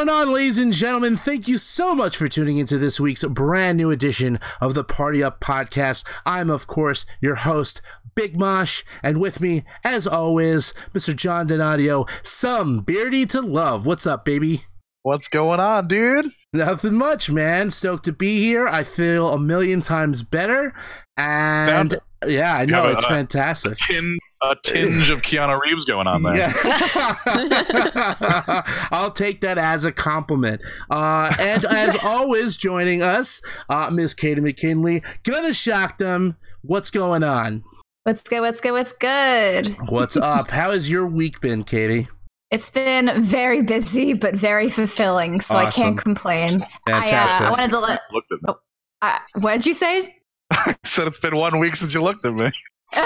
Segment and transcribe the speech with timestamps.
[0.00, 1.14] Going on, ladies and gentlemen?
[1.14, 5.22] Thank you so much for tuning into this week's brand new edition of the Party
[5.22, 6.06] Up Podcast.
[6.24, 7.82] I'm, of course, your host,
[8.14, 11.14] Big Mosh, and with me, as always, Mr.
[11.14, 13.84] John Donadio, some beardy to love.
[13.84, 14.64] What's up, baby?
[15.02, 16.28] What's going on, dude?
[16.54, 17.68] Nothing much, man.
[17.68, 18.66] Stoked to be here.
[18.66, 20.72] I feel a million times better.
[21.18, 23.78] And yeah, I know Yeah, it's uh, fantastic.
[23.78, 26.36] Tin, a tinge of Keanu Reeves going on there.
[26.36, 26.52] Yeah.
[28.90, 30.62] I'll take that as a compliment.
[30.90, 35.02] Uh, and as always, joining us, uh, Miss Katie McKinley.
[35.24, 36.36] Gonna shock them.
[36.62, 37.64] What's going on?
[38.04, 38.40] What's good?
[38.40, 38.72] What's good?
[38.72, 39.74] What's good?
[39.88, 40.50] What's up?
[40.50, 42.08] How has your week been, Katie?
[42.50, 46.60] It's been very busy, but very fulfilling, so I can't complain.
[46.86, 47.42] Fantastic.
[47.42, 48.00] I, uh, I wanted to let.
[48.12, 48.56] Looked at.
[49.02, 50.16] Uh, what did you say?
[50.84, 52.50] Said it's been one week since you looked at me.
[52.96, 53.02] All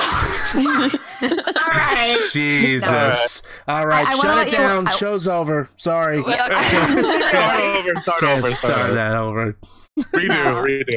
[1.22, 2.16] right.
[2.32, 3.42] Jesus.
[3.68, 4.88] All right, I- I wanna shut it you- down.
[4.88, 5.68] I- Show's over.
[5.76, 6.22] Sorry.
[6.24, 8.00] start over.
[8.00, 8.50] Start Can't over.
[8.50, 9.56] start Start that over.
[9.98, 10.54] Redo.
[10.64, 10.96] Redo.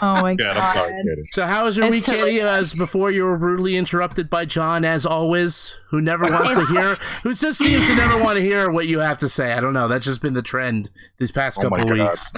[0.00, 0.56] Oh my Yeah, god.
[0.56, 1.22] I'm sorry, Katie.
[1.32, 2.40] So, how was your It's week, totally Katie?
[2.42, 6.94] As before, you were rudely interrupted by John, as always, who never wants to hear,
[7.22, 9.52] who just seems to never want to hear what you have to say.
[9.52, 9.88] I don't know.
[9.88, 12.30] That's just been the trend these past Oh couple weeks.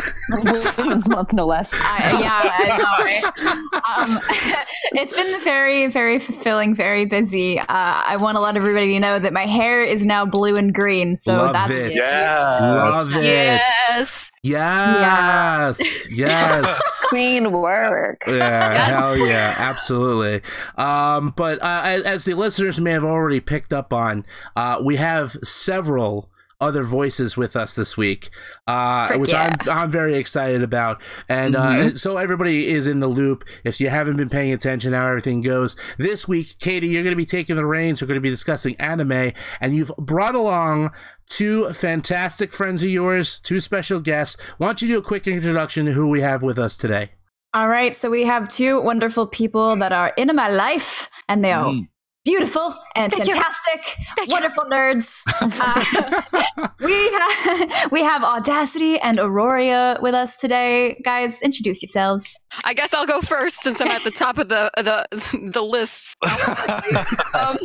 [0.78, 1.80] Women's Month, no less.
[1.82, 3.44] I, yeah, I know.
[3.44, 3.64] Right?
[3.98, 7.58] Um, it's been very, very fulfilling, very busy.
[7.58, 11.16] Uh, I want to let everybody know that my hair is now blue and green,
[11.16, 11.96] so Love that's it.
[11.96, 12.58] Yeah.
[12.60, 13.24] Love it.
[13.24, 14.30] Yes.
[14.42, 16.08] Yes.
[16.10, 17.06] Yes.
[17.20, 18.24] Queen work.
[18.40, 20.41] Yeah, hell yeah, absolutely.
[20.76, 24.25] Um, but uh, as, as the listeners may have already picked up on,
[24.56, 26.29] uh, we have several
[26.60, 28.31] other voices with us this week,
[28.66, 29.56] uh, which yeah.
[29.62, 31.03] I'm I'm very excited about.
[31.28, 33.44] And uh, so everybody is in the loop.
[33.65, 37.16] If you haven't been paying attention how everything goes this week, Katie, you're going to
[37.16, 38.00] be taking the reins.
[38.00, 40.93] We're going to be discussing anime, and you've brought along
[41.28, 44.41] two fantastic friends of yours, two special guests.
[44.59, 47.12] Why don't you do a quick introduction to who we have with us today?
[47.53, 51.53] All right, so we have two wonderful people that are in my life, and they
[51.53, 51.88] are Mm.
[52.25, 53.97] Beautiful and Thank fantastic,
[54.28, 55.22] wonderful nerds.
[55.42, 61.00] Uh, we have we have Audacity and Arorea with us today.
[61.03, 62.38] Guys, introduce yourselves.
[62.64, 66.16] I guess I'll go first since I'm at the top of the the the list.
[66.22, 67.58] Um,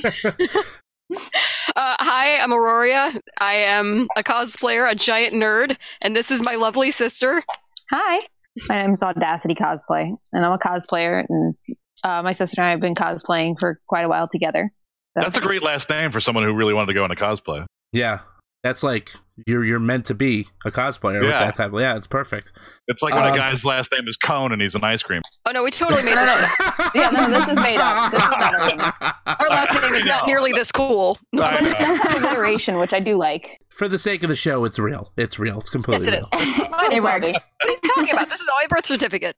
[1.75, 3.19] uh, hi, I'm Arorea.
[3.37, 7.43] I am a cosplayer, a giant nerd, and this is my lovely sister.
[7.91, 8.25] Hi.
[8.69, 11.55] My name's Audacity Cosplay, and I'm a cosplayer, and
[12.05, 14.71] uh, my sister and I have been cosplaying for quite a while together.
[15.17, 17.66] So- That's a great last name for someone who really wanted to go into cosplay.
[17.91, 18.19] Yeah,
[18.63, 19.11] that's like
[19.47, 21.40] you're you're meant to be a cosplayer with Yeah.
[21.46, 21.73] that type.
[21.73, 22.53] Of, yeah, it's perfect.
[22.88, 25.22] It's like when Um, a guy's last name is Cone and he's an ice cream.
[25.46, 26.29] Oh no, we totally made this.
[26.29, 26.91] up.
[26.96, 28.12] Yeah, no, this is made up.
[28.12, 28.85] This is not original.
[29.25, 31.18] Our last name is not nearly this cool.
[31.40, 32.28] I know.
[32.28, 33.59] Alliteration, which I do like.
[33.72, 35.12] For the sake of the show, it's real.
[35.18, 35.57] It's real.
[35.59, 36.57] It's completely Yes, it is.
[36.69, 37.31] Might as it works.
[37.31, 38.29] What are you talking about?
[38.29, 39.35] This is my birth certificate.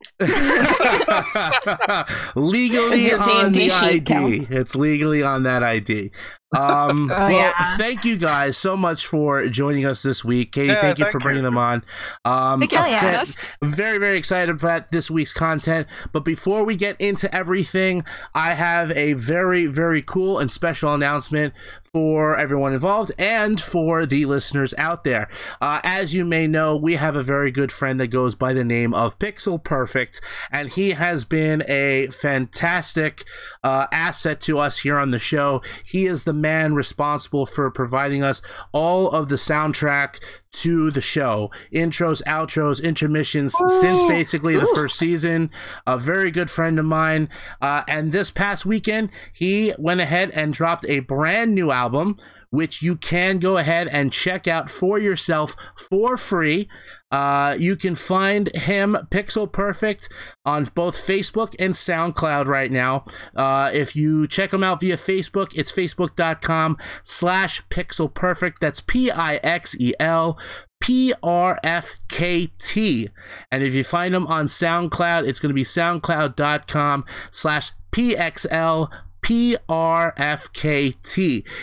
[2.36, 4.06] legally on the D&D sheet ID.
[4.06, 4.52] counts.
[4.52, 6.12] It's legally on that ID.
[6.56, 7.76] Um, Oh, well, yeah.
[7.78, 10.52] thank you guys so much for joining us this week.
[10.54, 11.48] Katie, Yeah, thank you thank for bringing you.
[11.50, 11.84] them on.
[12.26, 13.00] Um, Thank you a for yeah.
[13.00, 18.04] having fa- very very excited about this week's content but before we get into everything
[18.34, 21.54] i have a very very cool and special announcement
[21.92, 25.28] for everyone involved and for the listeners out there
[25.62, 28.64] uh, as you may know we have a very good friend that goes by the
[28.64, 30.22] name of pixel perfect
[30.52, 33.24] and he has been a fantastic
[33.64, 38.24] uh, asset to us here on the show he is the man responsible for providing
[38.24, 38.42] us
[38.72, 41.52] all of the soundtrack to the show.
[41.74, 45.52] Intros outros intermissions since basically the first season.
[45.86, 47.30] A very good friend of mine
[47.62, 52.16] uh, and this past weekend he went ahead and dropped a brand new album
[52.50, 55.56] which you can go ahead and check out for yourself
[55.90, 56.68] for free
[57.12, 60.10] uh, you can find him pixel perfect
[60.46, 63.04] on both facebook and soundcloud right now
[63.36, 70.38] uh, if you check him out via facebook it's facebook.com slash pixel perfect that's p-i-x-e-l
[70.80, 73.10] P R F K T.
[73.52, 78.90] And if you find them on SoundCloud, it's going to be soundcloud.com slash PXL.
[79.28, 79.68] PRFKT.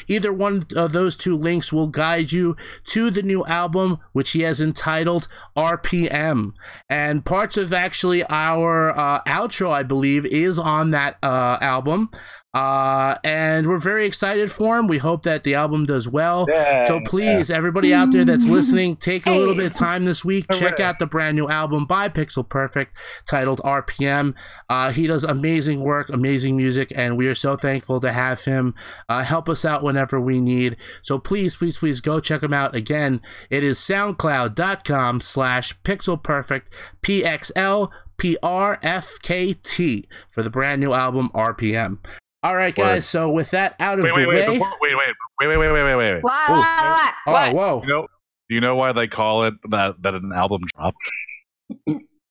[0.07, 4.43] Either one of those two links will guide you to the new album, which he
[4.43, 6.53] has entitled RPM.
[6.91, 12.11] And parts of actually our uh, outro, I believe, is on that uh, album.
[12.55, 14.87] Uh, and we're very excited for him.
[14.87, 16.47] We hope that the album does well.
[16.49, 20.25] Yeah, So please, everybody out there that's listening, take a little bit of time this
[20.25, 20.47] week.
[20.53, 22.97] Check out the brand new album by Pixel Perfect
[23.27, 24.35] titled RPM.
[24.69, 28.75] Uh, he does amazing work, amazing music, and we are so thankful to have him
[29.09, 30.77] uh, help us out whenever we need.
[31.03, 32.75] So please, please, please go check him out.
[32.75, 33.21] Again,
[33.51, 36.73] it is soundcloud.com slash pixel perfect
[37.03, 41.99] PXL PRFKT for the brand new album RPM.
[42.44, 42.93] All right, guys.
[42.93, 43.05] Word.
[43.05, 45.06] So with that out of Wait, the wait, wait, way, before, wait, wait,
[45.41, 46.23] wait, wait, wait, wait, wait, wait, wait.
[46.23, 46.50] What?
[46.50, 46.56] Oh.
[46.58, 47.55] what, oh What?
[47.55, 48.06] whoa, You know,
[48.50, 50.99] do you know why they call it that that an album dropped?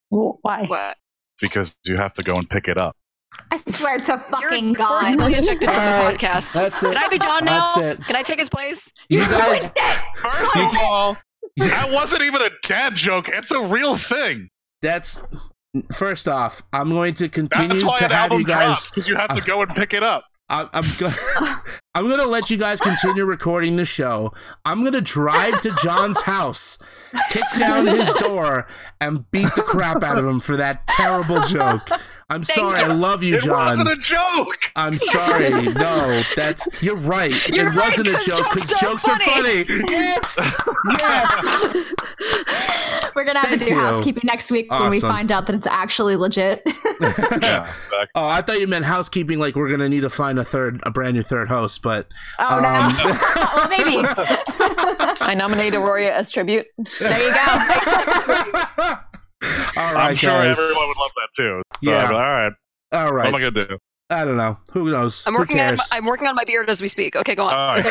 [0.09, 0.65] Why?
[0.67, 0.97] What?
[1.41, 2.95] Because you have to go and pick it up.
[3.49, 5.03] I swear to fucking You're God.
[5.05, 6.53] forcibly ejected from All the right, podcast.
[6.53, 6.93] that's it.
[6.95, 7.65] Can I be John now?
[7.65, 8.05] That's it.
[8.05, 8.91] Can I take his place?
[9.09, 9.71] You guys,
[10.15, 11.17] First of all,
[11.57, 13.29] that wasn't even a dad joke.
[13.29, 14.47] It's a real thing.
[14.83, 15.23] that's
[15.91, 16.63] first off.
[16.71, 18.89] I'm going to continue That's why to an have album you guys.
[18.89, 20.25] because you have to go and pick it up.
[20.49, 21.13] I, I'm going.
[21.95, 24.33] I'm gonna let you guys continue recording the show.
[24.65, 26.79] I'm gonna drive to John's house,
[27.29, 28.67] kick down his door,
[28.99, 31.87] and beat the crap out of him for that terrible joke.
[32.33, 32.77] I'm sorry.
[32.79, 33.51] I love you, John.
[33.73, 34.57] It wasn't a joke.
[34.75, 35.49] I'm sorry.
[35.73, 37.33] No, that's you're right.
[37.49, 39.65] You're it right, wasn't a joke because jokes are jokes are funny.
[39.89, 40.37] Yes,
[40.99, 41.93] yes.
[43.15, 43.79] We're gonna have Thank to do you.
[43.79, 46.63] housekeeping next week when we find out that it's actually legit.
[47.41, 47.71] Yeah,
[48.15, 49.39] Oh, I thought you meant housekeeping.
[49.39, 51.81] Like we're gonna need to find a third, a brand new third host.
[51.81, 52.07] But
[52.39, 52.69] oh Um, no.
[53.55, 54.05] well, maybe.
[55.21, 56.65] I nominate Arorea as tribute.
[56.99, 57.33] there you
[58.85, 58.95] go.
[59.77, 60.57] All right, I'm sure guys.
[60.59, 61.61] everyone would love that too.
[61.83, 62.03] So, Yeah.
[62.03, 62.51] Like, all right,
[62.91, 63.27] All what right.
[63.27, 63.77] am I gonna do?
[64.09, 64.57] I don't know.
[64.73, 65.23] Who knows?
[65.25, 65.89] I'm Who working on cares?
[65.91, 67.15] I'm working on my beard as we speak.
[67.15, 67.53] Okay, go on.
[67.53, 67.83] All right,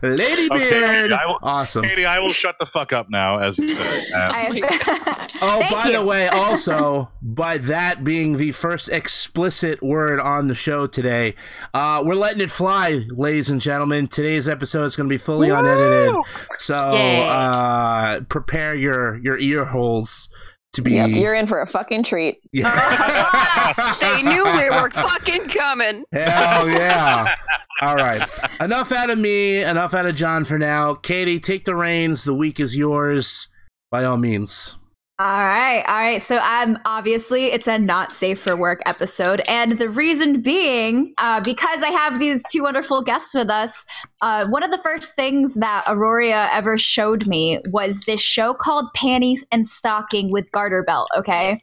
[0.00, 0.02] good.
[0.18, 1.12] Lady Okay, Beard.
[1.12, 1.82] I will- awesome.
[1.84, 3.38] Katie, I will shut the fuck up now.
[3.40, 4.30] As you said.
[4.32, 5.92] And- I- Oh, Thank by you.
[5.98, 11.34] the way, also by that being the first explicit word on the show today,
[11.74, 14.08] uh, we're letting it fly, ladies and gentlemen.
[14.08, 16.14] Today's episode is going to be fully unedited,
[16.58, 20.30] so uh, prepare your your ear holes
[20.76, 20.92] to be.
[20.92, 22.38] Yep, you're in for a fucking treat.
[22.52, 22.70] Yeah.
[24.00, 26.04] they knew we were fucking coming.
[26.12, 27.34] Hell yeah!
[27.82, 28.22] All right,
[28.60, 29.62] enough out of me.
[29.62, 30.94] Enough out of John for now.
[30.94, 32.24] Katie, take the reins.
[32.24, 33.48] The week is yours,
[33.90, 34.76] by all means.
[35.18, 36.22] All right, all right.
[36.22, 41.40] So, um, obviously, it's a not safe for work episode, and the reason being, uh,
[41.40, 43.86] because I have these two wonderful guests with us.
[44.20, 48.92] Uh, one of the first things that Arorea ever showed me was this show called
[48.94, 51.08] Panties and Stocking with Garter Belt.
[51.16, 51.62] Okay.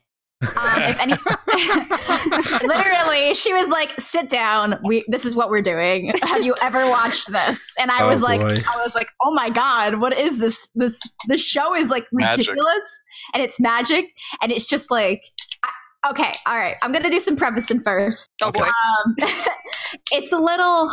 [0.58, 1.14] Um, if any,
[2.68, 4.80] literally, she was like, "Sit down.
[4.84, 6.12] We this is what we're doing.
[6.24, 8.58] Have you ever watched this?" And I Oh, was like, boy.
[8.72, 10.70] "I was like, oh my god, what is this?
[10.76, 12.48] This this show is like Magic.
[12.48, 13.00] ridiculous,
[13.34, 14.06] and it's magic,
[14.42, 15.22] and it's just like."
[15.64, 16.76] I, okay, all right.
[16.84, 18.30] I'm gonna do some prefacing first.
[18.42, 18.60] Oh Okay.
[18.60, 18.66] boy.
[18.66, 19.16] Um,
[20.12, 20.92] it's a little.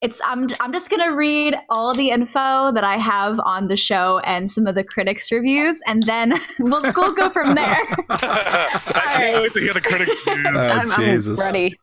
[0.00, 4.18] It's I'm I'm just gonna read all the info that I have on the show
[4.20, 7.76] and some of the critics' reviews, and then we'll, we'll go from there.
[8.10, 10.46] I can't wait to hear the critics' reviews.
[10.54, 11.38] Oh, I'm, I'm Jesus.
[11.38, 11.76] ready.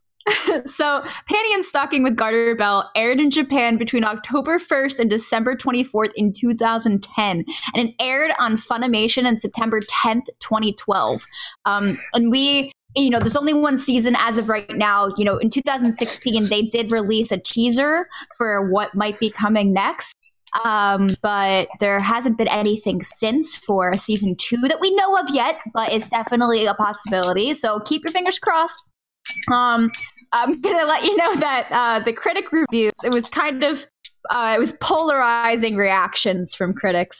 [0.65, 5.55] so, Panty and Stocking with Garter Belt aired in Japan between October 1st and December
[5.55, 11.23] 24th in 2010, and it aired on Funimation in September 10th, 2012.
[11.65, 15.09] Um, and we, you know, there's only one season as of right now.
[15.17, 20.15] You know, in 2016, they did release a teaser for what might be coming next.
[20.63, 25.59] Um, but there hasn't been anything since for season two that we know of yet,
[25.73, 27.53] but it's definitely a possibility.
[27.53, 28.79] So keep your fingers crossed.
[29.51, 29.91] Um,
[30.31, 33.85] I'm gonna let you know that uh, the critic reviews it was kind of
[34.29, 37.19] uh, it was polarizing reactions from critics.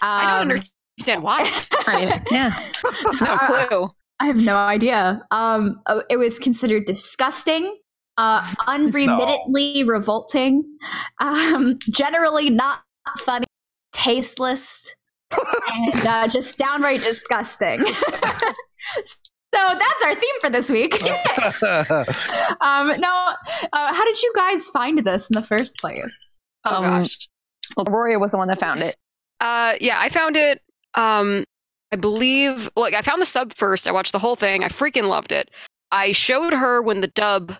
[0.00, 0.62] Um, I don't
[0.98, 1.50] understand why.
[1.86, 2.20] Right.
[2.30, 2.52] Yeah.
[2.84, 3.88] No Uh, clue.
[4.20, 5.22] I have no idea.
[5.30, 7.76] Um, uh, it was considered disgusting,
[8.16, 10.64] uh, unremittingly revolting,
[11.20, 12.82] um, generally not
[13.18, 13.44] funny,
[13.92, 14.94] tasteless,
[15.30, 17.84] and uh, just downright disgusting.
[19.04, 19.14] so
[19.54, 20.94] that's our theme for this week.
[22.60, 23.32] um, no,
[23.72, 26.30] uh, how did you guys find this in the first place?
[26.64, 27.28] Oh Um, gosh.
[27.76, 28.96] Well, Arorea was the one that found it.
[29.40, 30.60] Uh, yeah, I found it.
[30.94, 31.44] Um,
[31.92, 32.68] I believe.
[32.76, 33.86] Like, I found the sub first.
[33.86, 34.64] I watched the whole thing.
[34.64, 35.50] I freaking loved it.
[35.90, 37.52] I showed her when the dub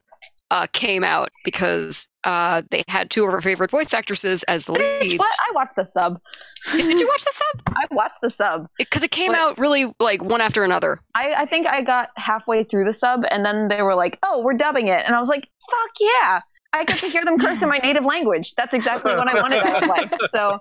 [0.50, 4.72] uh, came out because uh, they had two of her favorite voice actresses as the
[4.72, 5.14] leads.
[5.18, 5.28] what?
[5.48, 6.18] I watched the sub.
[6.72, 7.74] Did, did you watch the sub?
[7.76, 8.66] I watched the sub.
[8.78, 9.38] Because it came What?
[9.40, 11.00] out really like one after another.
[11.14, 14.42] I, I think I got halfway through the sub, and then they were like, "Oh,
[14.42, 16.40] we're dubbing it," and I was like, "Fuck yeah!"
[16.72, 18.54] I get to hear them curse in my native language.
[18.54, 20.12] That's exactly what I wanted out of life.
[20.28, 20.58] So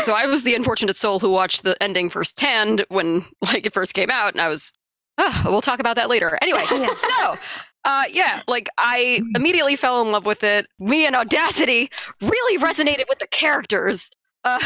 [0.00, 3.94] So I was the unfortunate soul who watched the ending firsthand when like it first
[3.94, 4.72] came out, and I was.
[5.20, 6.38] Oh, we'll talk about that later.
[6.40, 6.90] Anyway, Yeah.
[6.92, 7.36] so
[7.84, 10.66] Uh, yeah, like I immediately fell in love with it.
[10.78, 11.90] Me and Audacity
[12.22, 14.10] really resonated with the characters.
[14.44, 14.58] Uh,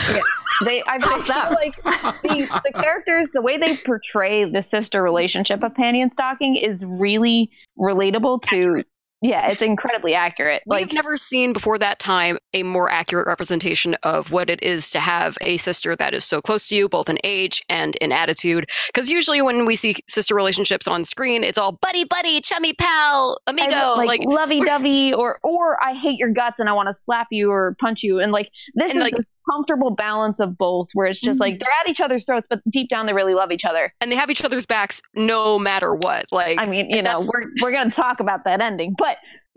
[0.64, 1.82] They, I, I feel like
[2.22, 6.84] the, the characters, the way they portray the sister relationship of Panty and Stocking is
[6.86, 8.84] really relatable to.
[9.22, 10.64] Yeah, it's incredibly accurate.
[10.66, 14.90] Like, have never seen before that time a more accurate representation of what it is
[14.90, 18.10] to have a sister that is so close to you, both in age and in
[18.10, 18.68] attitude.
[18.88, 23.38] Because usually when we see sister relationships on screen, it's all buddy buddy, chummy pal,
[23.46, 23.94] amigo.
[23.96, 27.28] Like, like lovey dovey, or or I hate your guts and I want to slap
[27.30, 30.88] you or punch you, and like this And, is like- this comfortable balance of both,
[30.94, 33.50] where it's just like they're at each other's throats, but deep down they really love
[33.52, 33.92] each other.
[34.00, 36.26] and they have each other's backs no matter what.
[36.32, 39.16] Like I mean, you know, That's- we're we're gonna talk about that ending, but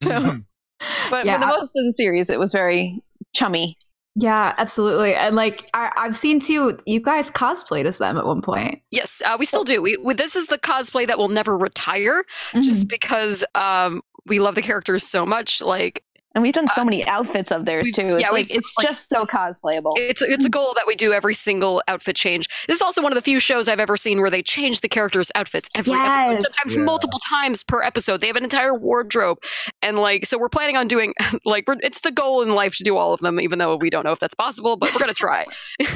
[0.00, 1.34] but Yeah.
[1.34, 3.02] for the most of the series, it was very
[3.34, 3.76] chummy.
[4.18, 5.14] Yeah, absolutely.
[5.14, 8.80] And like I, I've seen too, you guys cosplayed as them at one point.
[8.90, 9.82] yes, uh, we still do.
[9.82, 12.62] We, we this is the cosplay that will never retire, Mm-hmm.
[12.62, 15.60] just because um we love the characters so much.
[15.62, 16.02] Like
[16.36, 18.16] And we've done so many uh, outfits of theirs too.
[18.16, 19.94] It's yeah, we- like it's like- just so cosplayable.
[19.96, 22.46] it's it's a goal that we do every single outfit change.
[22.68, 24.88] This is also one of the few shows I've ever seen where they change the
[24.88, 26.42] characters' outfits every episode, Yes.
[26.42, 26.82] sometimes Yeah.
[26.84, 28.20] multiple times per episode.
[28.20, 29.38] They have an entire wardrobe,
[29.82, 31.14] and like so we're planning on doing
[31.46, 33.88] like we're, it's the goal in life to do all of them, even though we
[33.88, 35.42] don't know if that's possible, but we're gonna try.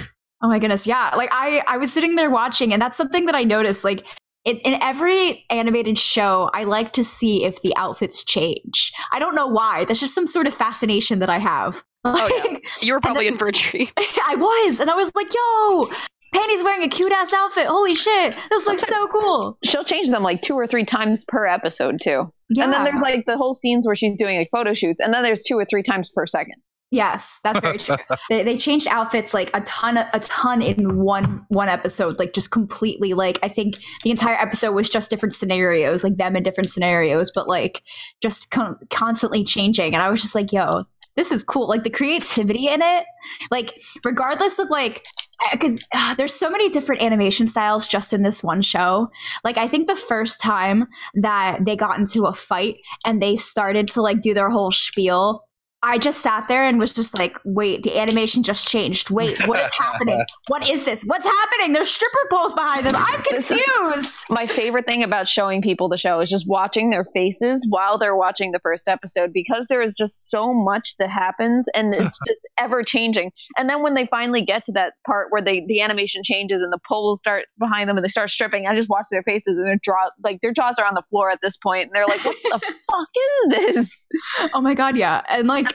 [0.43, 1.11] Oh my goodness, yeah.
[1.19, 3.85] Like I, I was sitting there watching, and that's something that I noticed.
[3.85, 4.07] Like
[4.45, 8.93] it, in every animated show, I like to see if the outfits change.
[9.13, 9.85] I don't know why.
[9.85, 11.83] That's just some sort of fascination that I have.
[12.03, 12.57] Oh, yeah.
[12.81, 13.93] You were probably in for a treat.
[13.99, 15.91] I was, and I was like, "Yo,
[16.33, 17.67] Penny's wearing a cute ass outfit.
[17.67, 21.47] Holy shit, this looks so cool." She'll change them like two or three times per
[21.47, 22.33] episode too.
[22.49, 22.65] Yeah.
[22.65, 25.23] And then there's like the whole scenes where she's doing like photo shoots, and then
[25.23, 26.55] there's two or three times per second.
[26.91, 27.97] Yes, that's very true.
[28.29, 32.51] they, they changed outfits like a ton, a ton in one one episode, like just
[32.51, 33.15] completely.
[33.15, 37.31] Like I think the entire episode was just different scenarios, like them in different scenarios,
[37.31, 37.83] but like
[38.21, 39.95] just con- constantly changing.
[39.95, 43.05] And I was just like, "Yo, this is cool!" Like the creativity in it,
[43.51, 45.05] like regardless of like.
[45.43, 49.11] Eh, because ah, there's so many different animation styles just in this one show.
[49.43, 53.89] Like, I think the first time that they got into a fight and they started
[53.89, 55.47] to like do their whole spiel,
[55.83, 59.11] I just sat there and was just like, wait, the animation just changed.
[59.11, 60.23] Wait, what is happening?
[60.49, 61.05] What is this?
[61.05, 61.73] What's happening?
[61.73, 62.95] There's stripper poles behind them.
[62.97, 64.27] I'm confused.
[64.31, 68.17] My favorite thing about showing people the show is just watching their faces while they're
[68.17, 72.41] watching the first episode because there is just so much that happens and it's just
[72.59, 73.31] ever changing.
[73.57, 76.73] And then when they finally get to that part where they the animation changes and
[76.73, 79.67] the poles start behind them and they start stripping, I just watch their faces and
[79.67, 82.25] their jaw like their jaws are on the floor at this point and they're like,
[82.25, 84.09] What the fuck is this?
[84.53, 85.23] Oh my god, yeah.
[85.29, 85.70] And like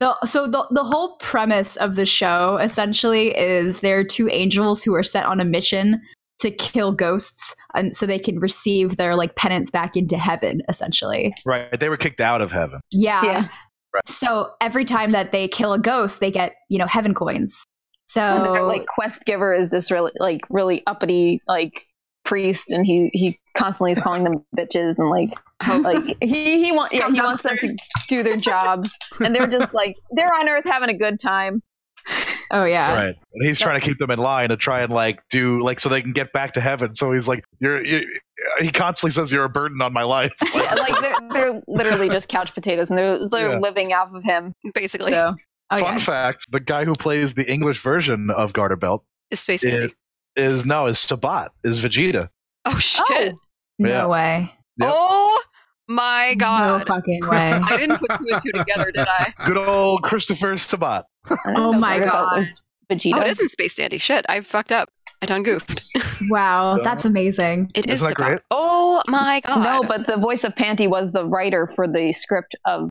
[0.00, 4.82] the, so the the whole premise of the show essentially is there are two angels
[4.82, 6.00] who are set on a mission
[6.38, 11.34] to kill ghosts and so they can receive their like penance back into heaven essentially.
[11.44, 11.78] Right.
[11.78, 12.80] They were kicked out of heaven.
[12.90, 13.22] Yeah.
[13.22, 13.48] Yeah.
[13.92, 14.08] Right.
[14.08, 17.64] So every time that they kill a ghost, they get, you know, heaven coins.
[18.06, 21.84] So And their like quest giver is this really like really uppity like
[22.24, 25.30] priest and he he constantly is calling them bitches and like
[25.68, 25.80] oh.
[25.82, 27.76] like he he wants yeah Come he wants them to
[28.08, 31.62] do their jobs and they're just like they're on earth having a good time
[32.50, 32.96] oh yeah.
[32.96, 33.16] Right.
[33.34, 35.88] And he's trying to keep them in line to try and like do like so
[35.88, 36.94] they can get back to heaven.
[36.94, 37.80] So he's like, you're.
[37.84, 38.06] You,
[38.60, 40.32] he constantly says you're a burden on my life.
[40.54, 43.58] Yeah, like they're, they're literally just couch potatoes and they're they're Yeah.
[43.58, 45.34] living off of him Basically, so
[45.70, 45.98] Oh Fun yeah.
[45.98, 49.94] fact: the guy who plays the English version of Garter Belt it's Space is, Dandy.
[50.40, 52.28] Is no is Sabat is Vegeta.
[52.64, 53.34] Oh shit!
[53.78, 54.06] No Yeah.
[54.06, 54.52] way.
[54.80, 54.90] Yep.
[54.92, 55.42] Oh
[55.88, 56.86] my god!
[56.88, 57.52] No fucking way.
[57.52, 59.32] I didn't put two and two together, did I?
[59.46, 61.04] Good old Christopher Sabat.
[61.46, 62.38] Oh my God.
[62.38, 62.52] was
[62.90, 63.14] Vegeta.
[63.16, 63.98] Oh, it isn't Space Dandy.
[63.98, 64.88] Shit, I fucked up.
[65.22, 65.90] I done goofed.
[66.30, 66.82] wow, Yeah.
[66.82, 67.70] that's amazing.
[67.74, 68.26] It is Isn't that Sabat.
[68.28, 68.40] great?
[68.50, 69.62] Oh my god!
[69.62, 72.88] no but the voice of Panty was the writer for the script of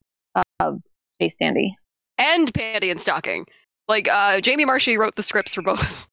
[0.60, 0.80] of
[1.16, 1.72] Space Dandy
[2.20, 3.46] and Panty and Stocking.
[3.88, 6.08] Like uh, Jamie Marchi wrote the scripts for both.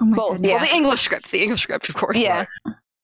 [0.00, 0.50] Oh my Both, goodness.
[0.50, 0.56] Yeah.
[0.56, 2.18] Well, the English script, the English script, of course.
[2.18, 2.46] Yeah.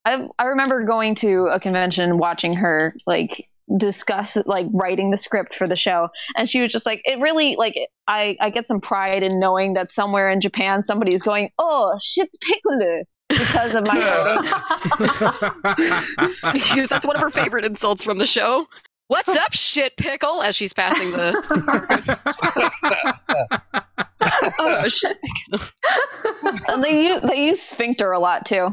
[0.05, 5.53] I I remember going to a convention watching her like discuss like writing the script
[5.53, 7.75] for the show and she was just like it really like
[8.07, 11.99] I I get some pride in knowing that somewhere in Japan somebody is going oh
[12.01, 14.45] shit pickle because of my writing
[16.53, 18.67] because that's one of her favorite insults from the show.
[19.09, 20.43] What's up, shit pickle?
[20.43, 21.33] As she's passing the.
[24.59, 25.17] oh shit!
[26.69, 28.69] and they use they use sphincter a lot too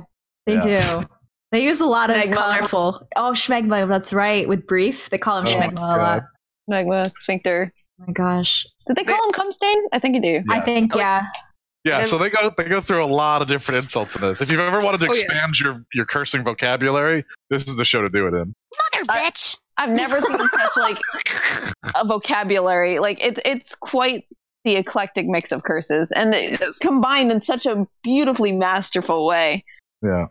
[0.45, 0.99] They Yeah.
[1.01, 1.07] do.
[1.51, 2.33] They use a lot of Schmegma.
[2.33, 3.07] colorful.
[3.15, 3.87] Oh, schmegma.
[3.87, 4.47] That's right.
[4.47, 5.97] With brief, they call him Oh schmegma a lot.
[5.97, 6.23] God.
[6.67, 8.65] magma sphincter Oh my gosh.
[8.87, 11.23] did they call him cum stain I think you do I think Oh, yeah.
[11.85, 14.41] Yeah, And- so they go they go through a lot of different insults in this.
[14.41, 15.21] If you've ever wanted to Oh, yeah.
[15.23, 18.53] expand your your cursing vocabulary, this is the show to do it in.
[18.93, 19.57] Mother I- bitch.
[19.77, 20.97] I've never seen such like
[21.95, 22.99] a vocabulary.
[22.99, 24.25] Like it's it's quite
[24.63, 29.63] the eclectic mix of curses, and It it's combined in such a beautifully masterful way.
[30.01, 30.25] Yeah.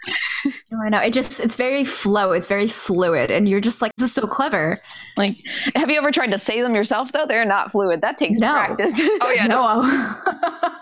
[0.85, 0.99] I know.
[1.01, 2.33] It just it's very flow.
[2.33, 4.79] It's very fluid, and you're just like, this is so clever.
[5.17, 5.35] Like,
[5.75, 7.13] have you ever tried to say them yourself?
[7.13, 8.03] Though they're not fluid.
[8.03, 8.53] That takes No.
[8.53, 9.01] practice.
[9.23, 9.79] Oh yeah, no.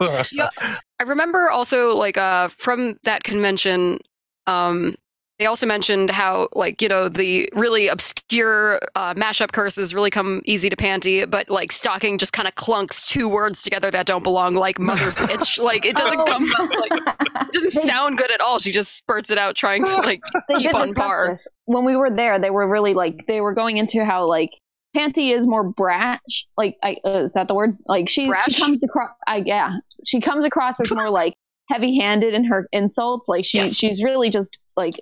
[0.01, 0.23] no.
[0.33, 0.51] Yeah.
[0.99, 3.99] I remember also like uh from that convention,
[4.47, 4.95] um,
[5.41, 10.43] they also mentioned how like you know the really obscure uh, mashup curses really come
[10.45, 14.23] easy to Panty, but like Stocking just kind of clunks two words together that don't
[14.23, 15.59] belong, like mother bitch.
[15.61, 16.25] Like it doesn't Oh.
[16.25, 18.59] come like it doesn't sound good at all.
[18.59, 20.21] She just spurts it out trying to like
[20.57, 21.29] keep on par.
[21.31, 22.39] this when we were there.
[22.39, 24.51] They were really like they were going into how like
[24.95, 26.47] Panty is more brash.
[26.59, 27.79] Like, I, uh, is that the word?
[27.87, 28.45] Like she Brash?
[28.45, 29.11] she comes across.
[29.27, 31.33] I yeah, she comes across as more like
[31.71, 33.29] heavy-handed in her insults.
[33.29, 33.77] Like she Yes.
[33.77, 34.97] she's really just like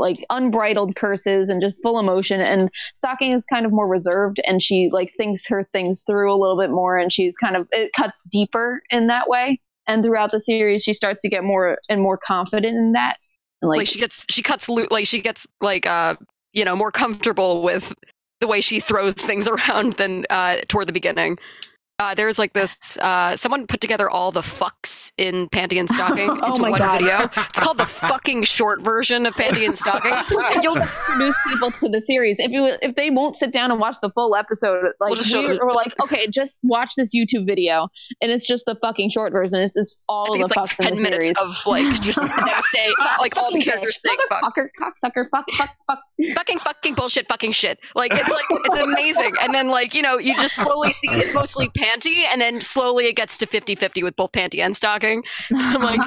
[0.00, 2.40] like unbridled curses and just full emotion.
[2.40, 6.38] And Stocking is kind of more reserved, and she like thinks her things through a
[6.38, 9.60] little bit more, and she's kind of it cuts deeper in that way.
[9.86, 13.16] And throughout the series, she starts to get more and more confident in that.
[13.62, 16.16] And, like, she gets she cuts like she gets like uh
[16.52, 17.94] you know more comfortable with
[18.40, 21.38] the way she throws things around than uh toward the beginning
[22.00, 26.30] uh, there's like this uh, someone put together all the fucks in Panty and Stocking
[26.42, 26.98] Oh into my one God.
[27.00, 27.18] video.
[27.20, 30.12] It's called the fucking short version of Panty and Stocking.
[30.12, 32.38] And you'll introduce people to the series.
[32.40, 35.34] If you if they won't sit down and watch the full episode, like We'll just
[35.34, 37.88] we them- were like, okay, just watch this YouTube video,
[38.22, 39.60] and it's just the fucking short version.
[39.60, 41.38] It's just all think of it's the like fucks in ten the minutes series.
[41.38, 42.20] of like just
[42.72, 42.88] say
[43.18, 44.08] like all the characters bitch.
[44.08, 44.42] saying fuck.
[44.42, 45.98] motherfucker, cocksucker, fuck, fuck, fuck.
[46.34, 50.18] fucking fucking bullshit fucking shit like it's like it's amazing and then like you know
[50.18, 54.16] you just slowly see it's mostly panty and then slowly it gets to 50-50 with
[54.16, 55.22] both panty and stocking
[55.54, 56.00] i'm like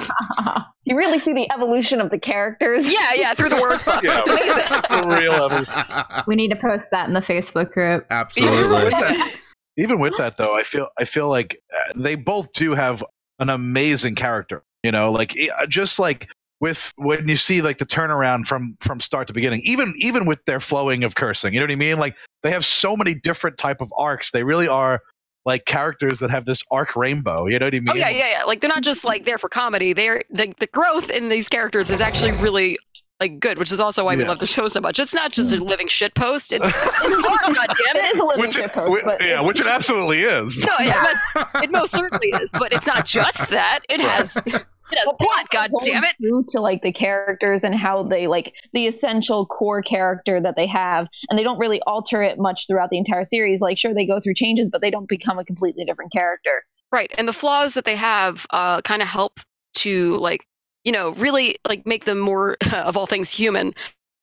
[0.84, 2.90] You really see the evolution of the characters.
[2.90, 4.20] yeah yeah through the word fuck Yeah.
[4.24, 6.24] it's amazing For real ever.
[6.26, 8.04] we need to post that in the Facebook group.
[8.04, 8.84] Even Absolutely.
[8.84, 9.36] with that,
[9.76, 13.02] even with that though, I feel I feel like uh, they both do have
[13.38, 14.62] an amazing character.
[14.82, 16.28] You know, like eh, just like
[16.60, 20.38] with when you see like the turnaround from from start to beginning, even even with
[20.46, 21.98] their flowing of cursing, you know what I mean?
[21.98, 24.30] Like they have so many different type of arcs.
[24.30, 25.00] They really are
[25.44, 27.46] like characters that have this arc rainbow.
[27.46, 27.88] You know what I mean?
[27.90, 30.66] oh yeah yeah yeah like they're not just like there for comedy they're the, the
[30.66, 32.78] growth in these characters is actually really
[33.20, 34.28] like good which is also why we Yeah.
[34.28, 34.98] love the show so much.
[34.98, 36.52] It's not just a living shit post.
[36.52, 38.04] It's it's more god damn It.
[38.04, 40.56] It is a living Which shit it, post, whi- but yeah, which it absolutely is.
[40.58, 40.88] no it,
[41.34, 43.80] must, it most certainly is but it's not just that.
[43.88, 44.62] It has it has
[45.06, 46.16] But they plot god damn it.
[46.20, 50.66] true to like the characters and how they like the essential core character that they
[50.66, 53.60] have and they don't really alter it much throughout the entire series.
[53.60, 56.62] Like sure they go through changes but they don't become a completely different character.
[56.92, 59.40] Right, and the flaws that they have uh, kind of help
[59.78, 60.46] to like
[60.84, 63.74] you know really like make them more of all things human.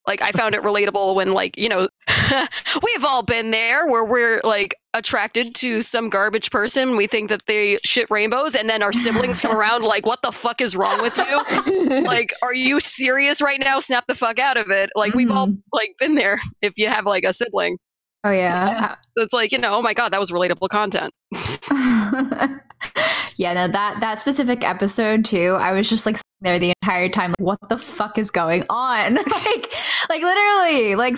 [0.08, 1.88] Like I found it relatable when like you know
[2.84, 6.98] we've all been there where we're like attracted to some garbage person.
[6.98, 10.32] We think that they shit rainbows, and then our siblings come around like, "What the
[10.32, 12.04] fuck is wrong with you?
[12.04, 13.80] Like, are you serious right now?
[13.80, 15.60] Snap the fuck out of it!" Like we've all mm-hmm.
[15.72, 16.40] like been there.
[16.64, 17.78] If you have like a sibling,
[18.24, 18.96] Oh yeah.
[19.16, 21.12] it's like you know, oh my god, that was relatable content.
[23.36, 27.32] yeah, no, that that specific episode too, I was just like there the entire time,
[27.40, 29.16] like, what the fuck is going on?
[29.46, 29.74] like,
[30.10, 31.18] like literally, like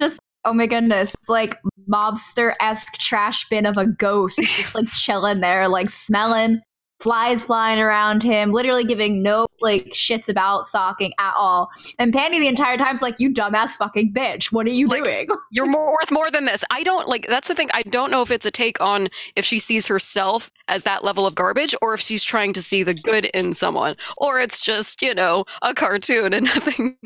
[0.00, 1.56] just oh my goodness, like
[1.88, 6.62] mobster esque trash bin of a ghost, just like chilling there, like smelling
[7.00, 11.70] flies flying around him, literally giving no like shits about Stocking at all.
[11.98, 15.28] And Panty the entire time's like, "You dumbass fucking bitch, what are you Like, doing?"
[15.50, 16.64] you're more worth more than this.
[16.70, 17.68] I don't like that's the thing.
[17.74, 21.26] I don't know if it's a take on if she sees herself as that level
[21.26, 25.02] of garbage or if she's trying to see the good in someone or it's just,
[25.02, 26.96] you know, a cartoon and nothing.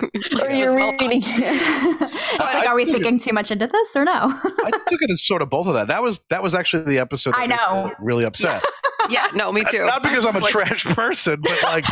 [0.40, 3.96] or you're well reading it's like, I are we figured- thinking too much into this
[3.96, 4.12] or no?
[4.12, 5.88] I took it as sort of both of that.
[5.88, 7.32] That was that was actually the episode.
[7.34, 7.92] That I know.
[7.98, 8.62] really upset.
[8.62, 8.90] Yeah,
[9.34, 9.84] no, me too.
[9.84, 11.84] Not because I'm a Like, trash person, but like,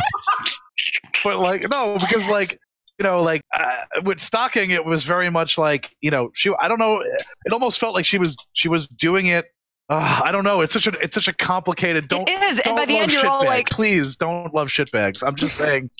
[1.23, 2.59] but like no, because like
[2.99, 6.51] you know, like uh, with Stocking, it was very much like you know, she.
[6.61, 7.01] I don't know.
[7.45, 9.45] It almost felt like she was she was doing it.
[9.89, 10.61] Uh, I don't know.
[10.61, 12.07] It's such a it's such a complicated.
[12.07, 13.47] Don't It is, and don't by the end you're all shitbags.
[13.47, 15.23] like please don't love shitbags.
[15.25, 15.89] I'm just saying.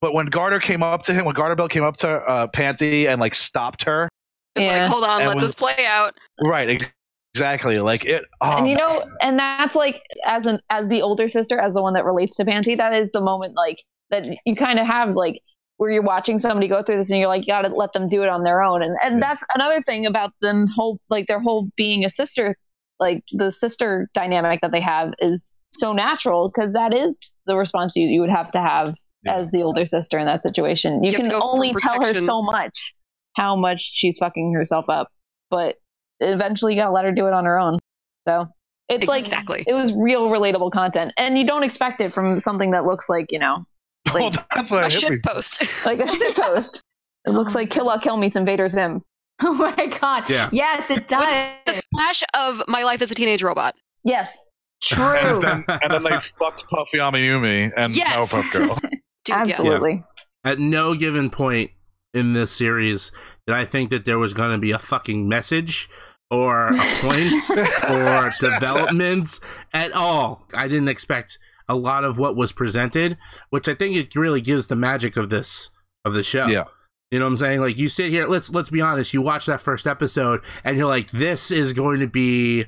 [0.00, 3.06] But when Garter came up to him, when Garter Belt came up to uh, Panty
[3.08, 4.06] and like stopped her,
[4.54, 4.82] it's Yeah.
[4.82, 6.12] like, hold on, let was- this play out.
[6.42, 6.92] right?
[7.34, 7.80] Ex- exactly.
[7.80, 8.24] Like it.
[8.40, 11.82] Oh, and you know and that's like as an as the older sister as the
[11.82, 15.14] one that relates to panty that is the moment like that you kind of have
[15.16, 15.40] like
[15.76, 18.22] where you're watching somebody go through this and you're like you gotta let them do
[18.22, 19.20] it on their own and and Yeah.
[19.20, 22.54] that's another thing about them whole like their whole being a sister
[23.00, 27.96] like the sister dynamic that they have is so natural because that is the response
[27.96, 28.94] you, you would have to have
[29.24, 29.34] Yeah.
[29.34, 31.02] as the older sister in that situation.
[31.02, 32.94] You, You can to go for only tell her so much
[33.34, 35.08] how much she's fucking herself up,
[35.50, 35.76] but
[36.20, 37.78] eventually you gotta let her do it on her own.
[38.26, 38.46] So
[38.88, 39.64] it's like exactly.
[39.66, 43.30] it was real relatable content, and you don't expect it from something that looks like
[43.30, 43.58] you know
[44.14, 45.16] well, like that's what a hit me.
[45.16, 45.62] shit post.
[45.86, 46.82] like a shit post.
[47.26, 47.60] It looks oh.
[47.60, 49.02] like Kill La Kill meets Invader Zim.
[49.42, 50.30] Oh my god.
[50.30, 50.48] Yeah.
[50.52, 51.76] Yes, it the does.
[51.76, 53.74] splash of my life as a teenage robot.
[54.04, 54.44] Yes,
[54.84, 55.04] True.
[55.04, 58.14] And then, and then they fucked Puffy Amiyumi and Yes.
[58.14, 58.74] Powerpuff Girl.
[58.76, 58.92] Dude,
[59.28, 59.36] yeah.
[59.36, 60.04] absolutely.
[60.44, 61.70] At no given point
[62.14, 63.12] in this series
[63.46, 65.88] that I think that there was going to be a fucking message
[66.30, 67.50] or a point
[67.90, 69.40] or development
[69.72, 70.46] at all.
[70.54, 73.16] I didn't expect a lot of what was presented,
[73.50, 75.70] which I think it really gives the magic of this
[76.04, 76.46] of the show.
[76.46, 76.64] Yeah.
[77.10, 77.60] You know what I'm saying?
[77.60, 80.86] Like you sit here, let's let's be honest, you watch that first episode and you're
[80.86, 82.64] like, this is going to be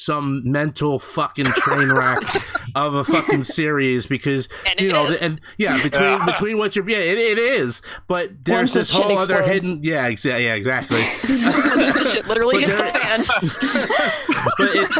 [0.00, 2.22] some mental fucking train wreck
[2.74, 5.20] of a fucking series because And you know is.
[5.20, 6.24] and yeah between Yeah.
[6.24, 9.66] between what you're yeah it, it is but there's Once this shit whole other explodes.
[9.66, 13.24] hidden yeah exa- yeah exactly this shit literally But the there- fan.
[14.58, 14.96] but it's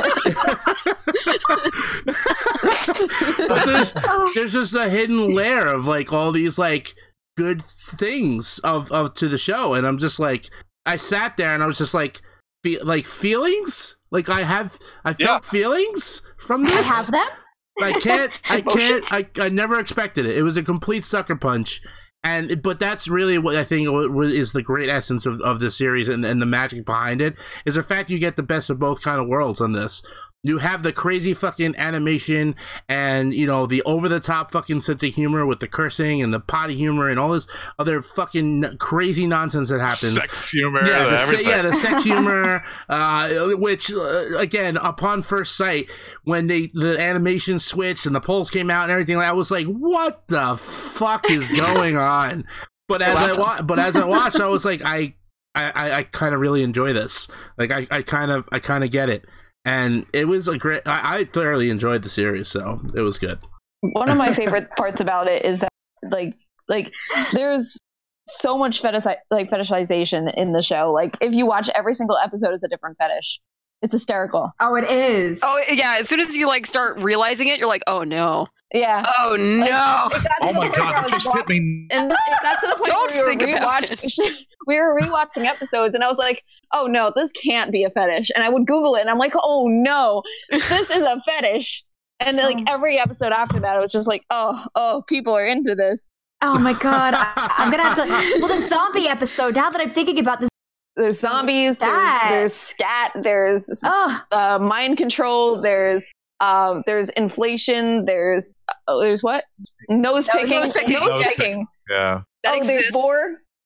[3.48, 3.92] but there's
[4.34, 6.94] there's just a hidden layer of like all these like
[7.36, 10.50] good things of of to the show and i'm just like
[10.86, 12.20] i sat there and i was just like
[12.62, 16.90] fe- like feelings like i have i felt feelings from this.
[16.90, 17.36] I have them.
[17.82, 18.32] I can't.
[18.50, 19.12] I oh, can't.
[19.12, 20.36] I, I never expected it.
[20.36, 21.80] It was a complete sucker punch,
[22.24, 25.60] and but that's really what I think wa- wa- is the great essence of, of
[25.60, 28.70] the series and, and the magic behind it is the fact you get the best
[28.70, 30.02] of both kind of worlds on this.
[30.42, 32.54] You have the crazy fucking animation
[32.88, 36.32] and you know the over the top fucking sense of humor with the cursing and
[36.32, 37.46] the potty humor and all this
[37.78, 42.64] other fucking crazy nonsense that happens Sex humor, yeah, the, se- yeah, the sex humor,
[42.88, 45.90] uh, which uh, again, upon first sight,
[46.24, 49.66] when they the animation switched and the poles came out and everything, I was like,
[49.66, 52.46] "What the fuck is going on?"
[52.88, 55.14] But as I wa- but as I watched, I was like, I
[55.54, 57.28] I, I, I kind of really enjoy this.
[57.58, 59.26] Like I, I kind of I kind of get it,
[59.64, 60.82] and it was a great.
[60.86, 63.38] I, I thoroughly enjoyed the series, so it was good.
[63.80, 65.70] One of my favorite parts about it is that
[66.02, 66.34] like
[66.68, 66.90] like
[67.32, 67.78] there's
[68.26, 70.92] so much fetish like fetishization in the show.
[70.92, 73.40] Like if you watch every single episode, it's a different fetish.
[73.82, 74.52] It's hysterical.
[74.60, 75.40] Oh, it is.
[75.42, 79.02] Oh yeah, as soon as you like start realizing it, you're like, oh no, Yeah.
[79.18, 80.08] oh no.
[80.16, 81.86] It Oh my point where I god, was that just hit me.
[81.90, 84.30] And it got to the point Don't where we were about rewatching.
[84.66, 88.30] we were rewatching episodes, and I was like, "Oh no, this can't be a fetish."
[88.34, 91.84] And I would Google it, and I'm like, "Oh no, this is a fetish."
[92.20, 92.74] And like Oh.
[92.74, 96.10] every episode after that, it was just like, "Oh, oh, people are into this."
[96.42, 98.02] Oh my god, I, I'm gonna have to.
[98.40, 99.56] Well, the zombie episode.
[99.56, 100.48] Now that I'm thinking about this,
[100.96, 101.78] There's zombies.
[101.78, 102.28] There's, That.
[102.30, 103.12] there's stat.
[103.22, 105.60] There's oh, uh, mind control.
[105.60, 108.04] There's um, there's inflation.
[108.04, 108.54] There's
[108.88, 109.44] uh, there's what
[109.88, 110.56] nose picking.
[110.58, 110.94] nose picking.
[110.94, 111.66] Nose Nose picking.
[111.90, 112.22] Yeah.
[112.44, 113.16] That oh, there's boar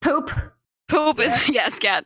[0.02, 0.20] vor.
[0.26, 0.30] poop.
[0.88, 2.04] Poop is yes, cat.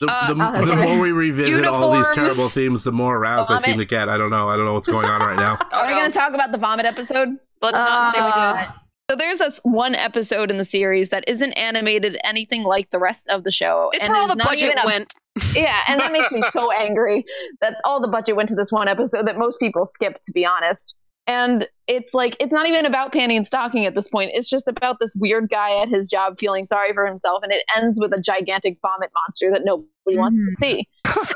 [0.00, 3.50] The, Uh, the, oh, the more we revisit all these terrible themes, the more aroused
[3.50, 4.08] I seem to get.
[4.08, 4.48] I don't know.
[4.48, 5.58] I don't know what's going on right now.
[5.60, 5.98] Oh, Are we no.
[5.98, 7.28] going to talk about the vomit episode?
[7.60, 8.72] Let's not say we Uh, do.
[9.10, 13.28] So there's this one episode in the series that isn't animated anything like the rest
[13.28, 15.14] of the show, It's and where all the budget even a- went.
[15.54, 17.24] Yeah, and that makes me so angry
[17.60, 20.44] that all the budget went to this one episode that most people skip, to be
[20.44, 20.96] honest.
[21.26, 24.32] And it's like it's not even about panty and stocking at this point.
[24.34, 27.62] It's just about this weird guy at his job feeling sorry for himself, and it
[27.76, 30.58] ends with a gigantic vomit monster that nobody wants to mm.
[30.58, 30.88] see.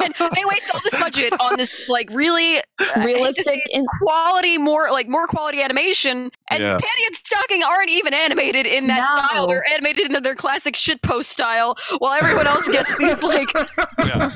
[0.03, 2.63] And they waste all this budget on this like really uh,
[3.05, 6.31] Realistic in quality, more like more quality animation.
[6.51, 6.77] And Yeah.
[6.77, 9.23] Panty and Stocking aren't even animated in that No.
[9.27, 9.47] style.
[9.49, 13.49] They're animated in their classic shitpost style, while everyone else gets these like
[14.05, 14.31] Yeah.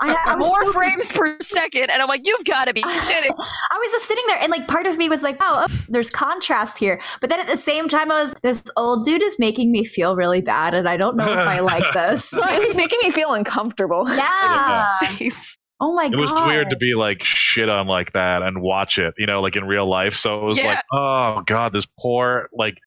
[0.00, 1.90] I, I more so frames per second.
[1.90, 3.32] And I'm like, you've got to be kidding.
[3.32, 6.10] I was just sitting there, and like part of me was like, "Oh, oh, there's
[6.10, 9.70] contrast here," but then at the same time, I was, "This old dude is making
[9.72, 12.98] me feel really bad, and I don't know if I like this." it was making
[13.02, 14.04] me feel uncomfortable.
[14.08, 14.65] yeah.
[14.66, 15.56] Nice.
[15.78, 16.20] Oh my It god.
[16.20, 19.42] It was weird to be like shit on like that and watch it, you know,
[19.42, 20.14] like in real life.
[20.14, 20.68] So it was Yeah.
[20.68, 22.78] like, oh god, this poor like.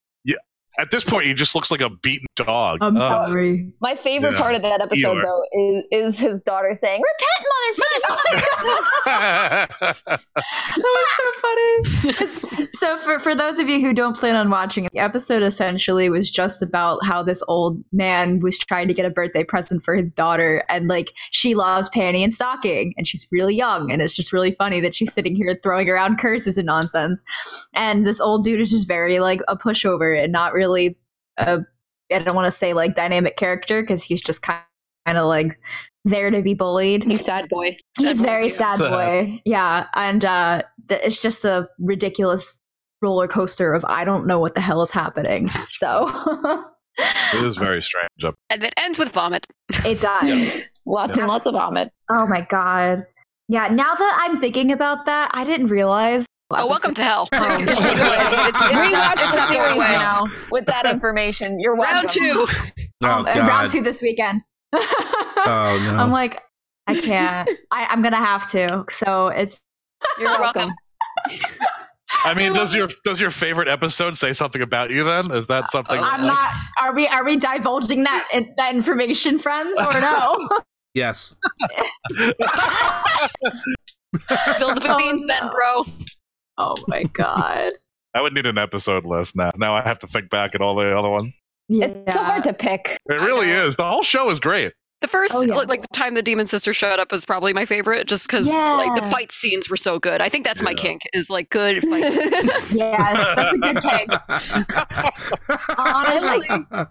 [0.79, 2.79] Yeah, at this point, he just looks like a beaten dog.
[2.81, 3.01] I'm Ugh.
[3.01, 3.71] sorry.
[3.81, 4.39] My favorite Yeah.
[4.41, 5.23] part of that episode, Eeyore.
[5.23, 8.89] though, is is his daughter saying, "Repent, motherfucker!"
[10.39, 12.23] That was so funny.
[12.23, 12.45] It's-
[12.79, 16.31] so for for those of you who don't plan on watching the episode essentially was
[16.31, 20.11] just about how this old man was trying to get a birthday present for his
[20.11, 24.31] daughter and like she loves panty and stocking and she's really young and it's just
[24.31, 27.23] really funny that she's sitting here throwing around curses and nonsense.
[27.73, 31.59] And this old dude is just very like a pushover and not really a
[32.11, 34.61] I don't want to say like dynamic character because he's just kind
[35.05, 35.59] kind of like
[36.05, 37.03] there to be bullied.
[37.03, 37.77] He's sad boy.
[37.97, 38.47] He's Sad boy, very yeah.
[38.49, 38.89] sad Sad.
[38.91, 39.41] boy.
[39.45, 42.59] Yeah, and uh, th- it's just a ridiculous
[43.01, 45.47] roller coaster of I don't know what the hell is happening.
[45.47, 46.09] So
[47.33, 48.35] It is very strange.
[48.49, 49.47] And it ends with vomit.
[49.85, 50.63] it does.
[50.85, 51.91] Lots and lots of vomit.
[52.09, 53.05] Oh my god.
[53.47, 56.25] Yeah, now that I'm thinking about that, I didn't realize.
[56.51, 57.29] Oh, welcome to hell.
[57.33, 57.93] Oh, It's- it's-
[58.33, 61.59] it's Rewatch it's the series now with that information.
[61.59, 61.95] You're welcome.
[61.97, 62.47] Round two.
[63.03, 63.35] Oh, um, God.
[63.47, 64.41] round two this weekend.
[64.73, 64.81] Oh,
[65.45, 65.95] no.
[65.97, 66.41] I'm like,
[66.87, 67.49] I can't.
[67.71, 68.85] I, I'm gonna have to.
[68.89, 69.61] So it's
[70.19, 70.71] You're You're welcome.
[70.71, 71.67] welcome.
[72.25, 75.03] I mean, does your does your favorite episode say something about you?
[75.03, 75.99] Then is that something?
[75.99, 76.51] I'm like- not.
[76.81, 77.07] Are we?
[77.07, 80.49] Are we divulging that that information, friends, or no?
[80.95, 81.35] yes.
[82.11, 82.33] Spill
[84.75, 85.85] the Oh, beans then, bro.
[86.59, 87.73] Oh my god.
[88.13, 89.51] I would need an episode list now.
[89.57, 91.39] Now I have to think back at all the other ones.
[91.69, 92.97] It's so hard to pick.
[93.07, 93.75] It really is.
[93.75, 94.73] The whole show is great.
[95.01, 95.55] The first, Oh, yeah.
[95.55, 98.49] like, like the time the demon sister showed up was probably my favorite, just because
[98.51, 100.19] like the fight scenes were so good.
[100.19, 102.03] I think that's my kink is like good fight.
[102.73, 104.11] Yeah, that's a good kink.
[105.77, 106.85] Honestly, I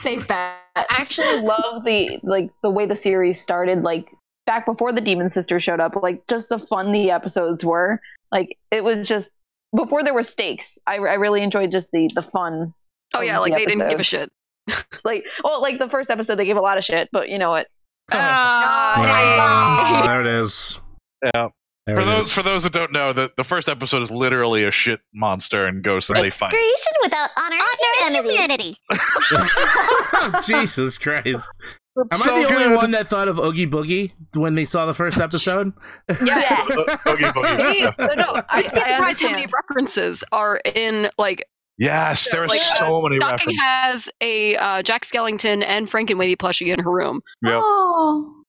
[0.00, 0.56] safe bet.
[0.76, 3.82] I actually love the like the way the series started.
[3.82, 4.10] Like
[4.46, 8.00] back before the Demon Sister showed up, like just the fun the episodes were.
[8.34, 9.30] Like it was just
[9.74, 10.78] before there were stakes.
[10.86, 12.74] I, I really enjoyed just the the fun.
[13.14, 14.30] Oh of yeah, the like they didn't give a shit.
[15.04, 17.50] Like well, like the first episode they gave a lot of shit, but you know
[17.50, 17.68] what?
[18.12, 20.80] Ah, Oh, there it is.
[21.22, 21.48] Yeah.
[21.86, 22.32] There For those is.
[22.32, 25.82] for those that don't know, the, the first episode is literally a shit monster and
[25.84, 26.48] ghosts and they fight.
[26.50, 27.58] Creation without honor,
[28.04, 28.76] and humanity.
[30.46, 31.50] Jesus Christ.
[31.96, 32.76] Am So I the only good.
[32.76, 35.72] one that thought of Oogie Boogie when they saw the first episode?
[36.24, 36.64] yeah.
[37.08, 37.54] Oogie Boogie.
[37.72, 41.44] Hey, no, no, I'd be I surprised how many references are in like
[41.78, 43.60] Yes, there are Like, uh, so many Stocking references.
[43.64, 47.20] has a uh, Jack Skellington and Frankenweenie plushie in her room.
[47.42, 47.60] Yep.
[47.64, 48.42] Oh,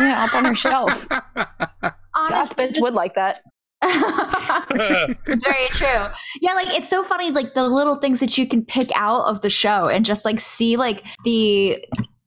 [0.00, 1.08] Yeah, up on her shelf.
[1.08, 3.42] Goth honestly, bitch would like that.
[3.86, 6.06] it's very true.
[6.40, 9.40] Yeah, like it's so funny, like the little things that you can pick out of
[9.42, 11.84] the show and just like see like the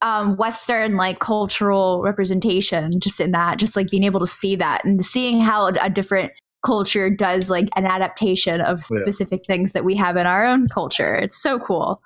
[0.07, 4.83] um Western like cultural representation just in that, just like being able to see that
[4.85, 6.31] and seeing how a different
[6.65, 8.99] culture does like an adaptation of Yeah.
[9.01, 11.15] specific things that we have in our own culture.
[11.15, 11.99] It's so cool.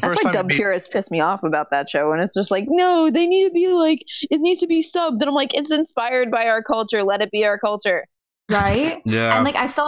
[0.00, 2.34] That's why time dub you meet- purists piss me off about that show, and it's
[2.34, 4.00] just like, no, they need to be like,
[4.30, 7.04] it needs to be subbed, and I'm like, it's inspired by our culture.
[7.04, 8.04] Let it be our culture.
[8.50, 9.00] Right?
[9.06, 9.36] yeah.
[9.36, 9.86] and like I saw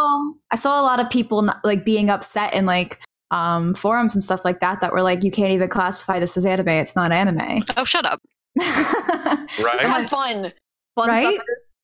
[0.51, 4.23] I saw a lot of people not, like being upset and like um forums and
[4.23, 7.11] stuff like that that were like you can't even classify this as anime it's not
[7.13, 8.21] anime Oh, shut up!
[8.61, 9.81] Right?
[9.81, 10.53] have fun.
[10.95, 11.41] Fun Right?
[11.41, 11.75] suckers.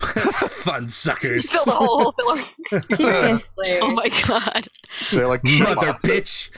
[0.64, 1.50] Fun suckers.
[1.52, 2.12] Fill the whole
[2.70, 2.86] filler.
[2.96, 4.66] seriously Oh my god!
[5.12, 6.50] They're like Mother bitch.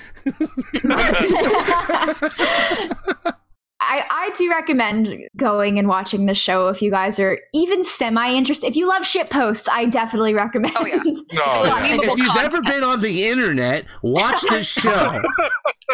[3.83, 8.31] I, I do recommend going and watching the show if you guys are even semi
[8.33, 8.67] interested.
[8.69, 10.73] If you love shit posts, I definitely recommend.
[10.77, 10.97] Oh, yeah.
[11.33, 11.85] No, yeah.
[11.85, 12.55] if you've content.
[12.55, 15.23] ever been on the internet, watch this show.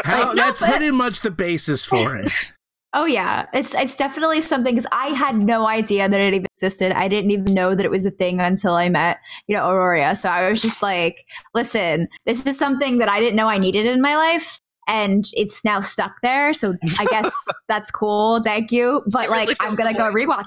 [0.04, 2.32] How, Like, no, that's but- pretty much the basis for it.
[2.94, 6.90] Oh yeah, it's it's definitely something because I had no idea that it even existed.
[6.92, 10.16] I didn't even know that it was a thing until I met you know Arorea.
[10.16, 11.22] So I was just like,
[11.54, 14.58] listen, this is something that I didn't know I needed in my life.
[14.88, 17.32] And it's now stuck there, so I guess
[17.68, 18.40] that's cool.
[18.42, 20.46] Thank you, but It really like, I'm gonna the go rewatch.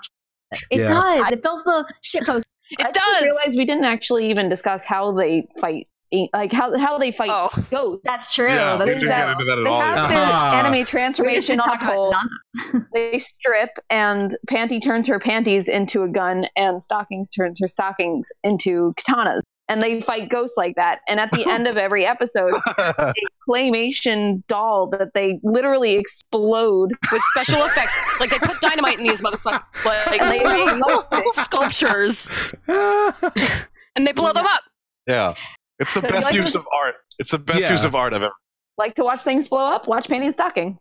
[0.52, 0.86] It, it Yeah.
[0.88, 1.32] does.
[1.32, 2.46] It fills the shit post.
[2.72, 3.04] It I does.
[3.06, 5.88] just realized we didn't actually even discuss how they fight,
[6.34, 8.02] like how how they fight Oh, ghosts.
[8.04, 8.48] That's true.
[8.50, 9.10] Yeah, we That's didn't true.
[9.10, 9.82] get that at they all.
[9.82, 10.08] have yet.
[10.10, 10.60] their Ah.
[10.66, 12.12] anime transformation on talk a about pole.
[12.74, 12.88] none.
[12.94, 18.30] They strip, and Panty turns her panties into a gun, and Stockings turns her stockings
[18.44, 19.42] into katanas.
[19.70, 21.00] And they fight ghosts like that.
[21.08, 23.14] And at the end of every episode, a
[23.48, 26.92] claymation doll that they literally explode.
[27.12, 31.34] with special effects, like they put dynamite in these motherfuckers, like And they they explode.
[31.34, 32.30] sculptures,
[33.96, 34.62] and they blow them up.
[35.08, 35.34] yeah,
[35.80, 36.96] it's the So best like use this- of art.
[37.20, 37.72] It's the best Yeah.
[37.72, 38.34] use of art I've ever.
[38.78, 39.88] Like to watch things blow up?
[39.88, 40.80] Watch Panty and Stocking.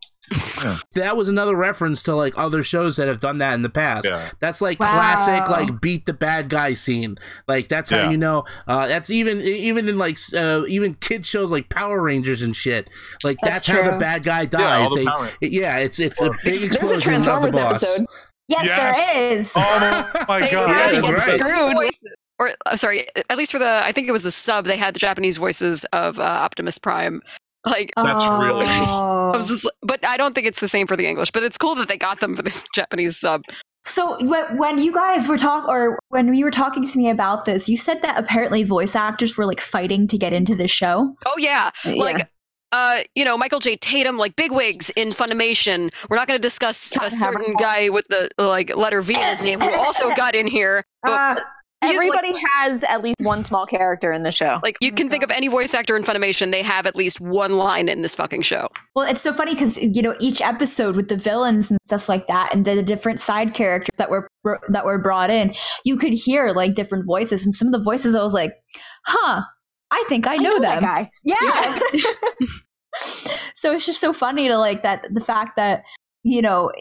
[0.95, 4.07] That was another reference to like other shows that have done that in the past.
[4.07, 4.31] Yeah.
[4.41, 4.93] That's like Wow.
[4.93, 7.17] classic like beat the bad guy scene.
[7.49, 8.11] Like that's how Yeah.
[8.11, 8.45] you know.
[8.67, 12.89] Uh, that's even even in like uh, even kid shows like Power Rangers and shit.
[13.25, 14.89] Like that's, That's how the bad guy dies.
[14.89, 16.91] all the They- Power- yeah, it's it's a Or- big There's a explosion.
[16.91, 17.03] not the
[17.51, 17.83] Transformers boss.
[17.83, 18.07] episode.
[18.49, 18.79] Yes, Yes.
[18.81, 19.53] there is.
[19.57, 20.51] Oh my god!
[20.51, 21.41] Yeah, had that's the right.
[21.41, 24.65] screwed voices- Or uh, sorry, at least for the I think it was the sub.
[24.65, 27.21] They had the Japanese voices of uh, Optimus Prime.
[27.67, 29.33] Like That's really- I Oh.
[29.37, 31.31] was just, but I don't think it's the same for the English.
[31.31, 33.43] But it's cool that they got them for this Japanese sub.
[33.87, 37.45] So when, when you guys were talk or when you were talking to me about
[37.47, 41.15] this, you said that apparently voice actors were like fighting to get into this show.
[41.27, 42.03] Oh yeah, Yeah.
[42.03, 42.31] like
[42.73, 43.77] uh, you know, Michael J.
[43.77, 45.91] Tatum, like big wigs in Funimation.
[46.09, 47.59] We're not going to discuss Todd a certain Haberkorn.
[47.59, 50.85] guy with the like letter V in his name who also got in here.
[51.03, 51.41] But Uh,
[51.83, 54.59] He's, like- Everybody has at least one small character in the show.
[54.63, 57.21] like you oh can think of any voice actor in Funimation, they have at least
[57.21, 58.69] one line in this fucking show.
[58.95, 62.27] Well, it's so funny because you know each episode with the villains and stuff like
[62.27, 64.29] that, and the different side characters that were
[64.69, 68.15] that were brought in, you could hear like different voices, and some of the voices
[68.15, 68.53] I was like,
[69.07, 69.43] "Huh,
[69.91, 71.11] I think I know, that them." guy.
[71.25, 71.79] Yeah.
[73.55, 75.83] so it's just so funny to like that the fact that
[76.25, 76.73] you know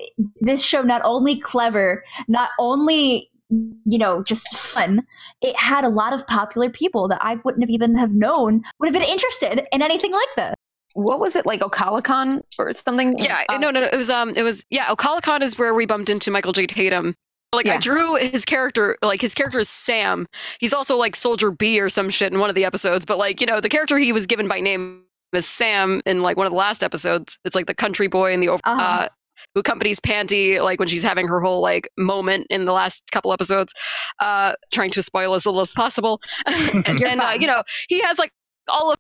[0.41, 5.05] this show not only clever, not only you know just fun,
[5.41, 8.88] it had a lot of popular people that I wouldn't have even have known would
[8.88, 10.55] have been interested in anything like this.
[10.93, 13.17] What was it like Okalicon or something?
[13.17, 13.89] Yeah, Um, no, no, no.
[13.91, 14.85] It was um, it was yeah.
[14.88, 16.65] Okalicon is where we bumped into Michael J.
[16.65, 17.15] Tatum.
[17.51, 20.27] Like I drew his character, like his character is Sam.
[20.59, 23.05] He's also like Soldier B or some shit in one of the episodes.
[23.05, 26.38] But like you know, the character he was given by name is Sam in like
[26.38, 27.39] one of the last episodes.
[27.45, 28.62] It's like the country boy in the over.
[28.63, 28.81] Uh-huh.
[28.81, 29.09] Uh,
[29.53, 33.33] who accompanies Panty like when she's having her whole like moment in the last couple
[33.33, 33.73] episodes,
[34.19, 36.21] uh, trying to spoil as little as possible.
[36.45, 38.31] and You're and, uh, you know, he has like
[38.67, 38.97] all of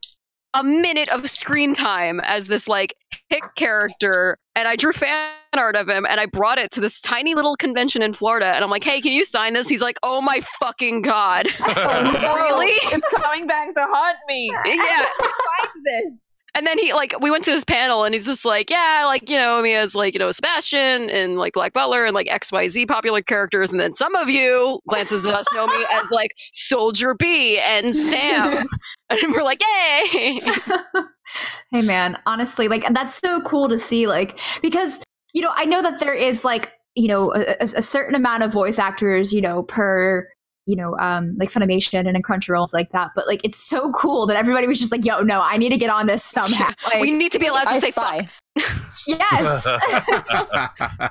[0.55, 2.95] a minute of screen time as this like
[3.29, 6.99] hick character and I drew fan art of him and I brought it to this
[6.99, 9.69] tiny little convention in Florida and I'm like, hey, can you sign this?
[9.69, 11.47] He's like, oh my fucking god.
[11.59, 12.71] Oh, no, Really?
[12.91, 14.51] It's coming back to haunt me.
[14.65, 15.05] yeah.
[15.19, 16.38] Find this.
[16.55, 19.29] And then he like we went to his panel and he's just like, yeah, like,
[19.29, 22.87] you know, he has like, you know, Sebastian and like Black Butler and like XYZ
[22.87, 23.71] popular characters.
[23.71, 27.95] And then some of you glances at us know me as like Soldier B and
[27.95, 28.65] Sam.
[29.09, 30.39] and we're like, yay.
[31.71, 35.79] hey man honestly like that's so cool to see like because you know i know
[35.81, 39.39] that there is like you know a, a- a certain amount of voice actors you
[39.39, 40.27] know per
[40.69, 43.11] you know um like funimation and in crunchyrolls like that.
[43.15, 45.77] But like it's so cool that everybody was just like yo no i need to
[45.77, 46.69] get on this somehow.
[46.85, 48.05] Like we need to be allowed to I say fuck.
[48.05, 48.29] spy.
[49.07, 49.65] yes.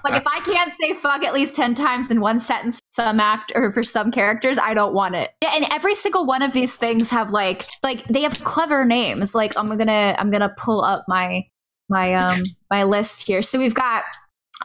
[0.05, 3.53] Like if i can't say fuck at least 10 times in one sentence some act
[3.55, 5.31] or for some characters i don't want it.
[5.43, 9.35] Yeah, and every single one of these things have like like they have clever names.
[9.35, 11.43] Like i'm gonna i'm gonna pull up my
[11.89, 13.43] my um my list here.
[13.43, 14.05] So we've got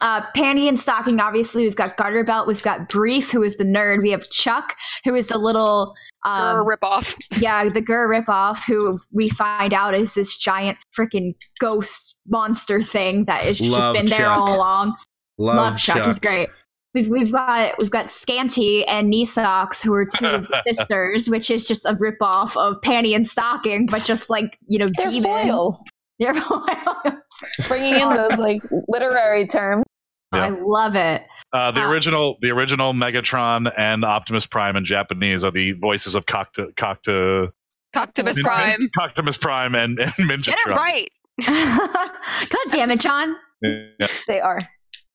[0.00, 1.62] uh, Panty and Stocking, obviously.
[1.62, 2.46] We've got Garter Belt.
[2.46, 4.02] We've got Brief, who is the nerd.
[4.02, 7.14] We have Chuck, who is the little, um, GIR, rip off.
[7.38, 13.24] yeah, the GIR ripoff, who we find out is this giant freaking ghost monster thing
[13.26, 14.96] that has just Love been there all along.
[15.38, 15.96] Love, Love Chuck.
[15.96, 16.06] Chuck.
[16.06, 16.48] He's great.
[16.94, 21.28] We've, we've got we've got Scanty and Knee Socks, who are two of the sisters,
[21.28, 25.10] which is just a ripoff of Panty and Stocking, but just like you know, They're
[25.10, 25.24] demons.
[25.24, 25.90] foils.
[26.18, 26.34] They're.
[27.68, 29.84] Bringing in those like literary terms.
[30.32, 31.22] I love it.
[31.52, 31.90] Uh, the Ah.
[31.90, 37.50] original, the original Megatron and Optimus Prime in Japanese are the voices of Cocta, Cocta,
[37.94, 38.88] Coctopus Prime.
[39.00, 41.08] Optimus Prime and, and Ninja Get it right.
[42.48, 43.36] God damn it, John.
[43.62, 44.06] Yeah.
[44.26, 44.60] They are.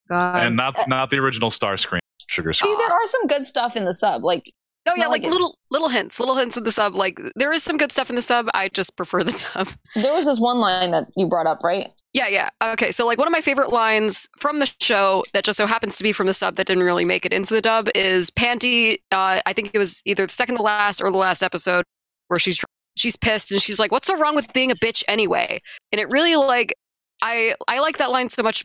[0.09, 0.35] God.
[0.43, 3.93] and not not the original Starscream Sugar See, there are some good stuff in the
[3.93, 4.23] sub.
[4.23, 4.51] Like
[4.89, 6.95] Oh yeah, like like little little hints, little hints in the sub.
[6.95, 8.47] Like there is some good stuff in the sub.
[8.53, 9.69] I just prefer the dub.
[9.95, 11.87] there was this one line that you brought up, right?
[12.13, 12.49] Yeah, yeah.
[12.61, 15.97] Okay, so like one of my favorite lines from the show that just so happens
[15.97, 18.95] to be from the sub that didn't really make it into the dub is Panty.
[19.11, 21.83] Uh, I think it was either the second to last or the last episode
[22.27, 22.59] where she's
[22.97, 26.09] she's pissed and she's like, "What's so wrong with being a bitch anyway?" And it
[26.09, 26.73] really like
[27.21, 28.63] I I like that line so much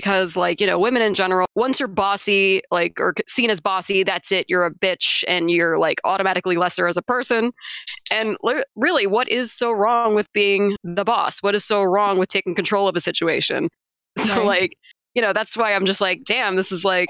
[0.00, 4.02] because like you know women in general once you're bossy like or seen as bossy
[4.02, 7.52] that's it you're a bitch and you're like automatically lesser as a person
[8.10, 12.18] and li- really what is so wrong with being the boss what is so wrong
[12.18, 13.68] with taking control of a situation
[14.18, 14.46] so Right.
[14.46, 14.72] like
[15.14, 17.08] you know that's why i'm just like damn this is like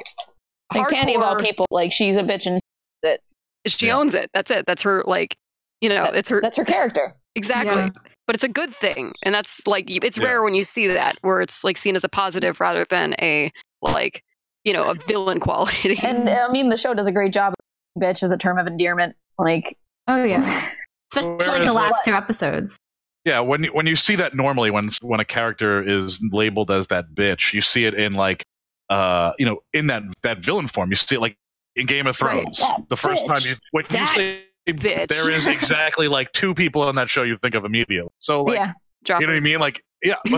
[0.75, 2.61] Like Panty of all people, like she's a bitch and
[3.05, 3.21] that
[3.67, 3.99] she Yeah.
[3.99, 5.37] owns it that's it that's her like
[5.81, 7.15] you know that- it's her that's her character.
[7.37, 7.91] exactly Yeah.
[8.31, 10.25] But it's a good thing and that's like it's Yeah.
[10.27, 13.51] rare when you see that where it's like seen as a positive rather than a
[13.83, 14.23] like
[14.63, 17.55] you know a villain quality And I mean, the show does a great job.
[17.99, 19.17] Bitch as a term of endearment.
[19.37, 20.39] Like, oh yeah,
[21.13, 22.79] especially Whereas, the like- last two episodes.
[23.25, 26.87] Yeah, when you, when you see that normally when when a character is labeled as
[26.87, 28.45] that bitch, you see it in like
[28.91, 30.91] uh you know in that that villain form.
[30.91, 31.37] You see it like
[31.75, 32.61] in Game of Thrones.
[32.61, 35.09] That The first time you when you That say bitch.
[35.09, 38.11] there is exactly like two people on that show you think of immediately.
[38.19, 38.73] So like yeah.
[39.05, 39.21] Joffrey.
[39.23, 39.59] you know what I mean?
[39.61, 40.15] Like yeah.
[40.27, 40.33] so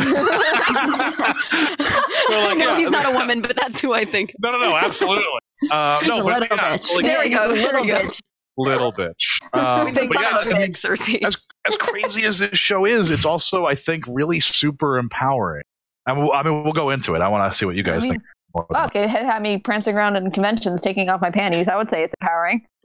[2.41, 4.35] like, no, yeah, he's not a woman, but that's who I think.
[4.41, 5.25] no, no, no, absolutely.
[5.71, 6.95] Uh, She's no, but little yeah, bitch.
[6.95, 8.09] like, There we go, He's there we little go.
[8.09, 8.21] bitch.
[8.57, 9.43] little bitch.
[9.53, 11.25] Um, but yeah, someone would pick Cersei.
[11.25, 15.63] as as crazy as this show is, it's also I think really super empowering.
[16.07, 17.21] I mean, I mean we'll go into it.
[17.21, 18.23] I want to see what you I guys mean, think.
[18.55, 21.69] More about Fuck, it had had me prancing around in conventions taking off my panties.
[21.69, 22.67] I would say it's empowering.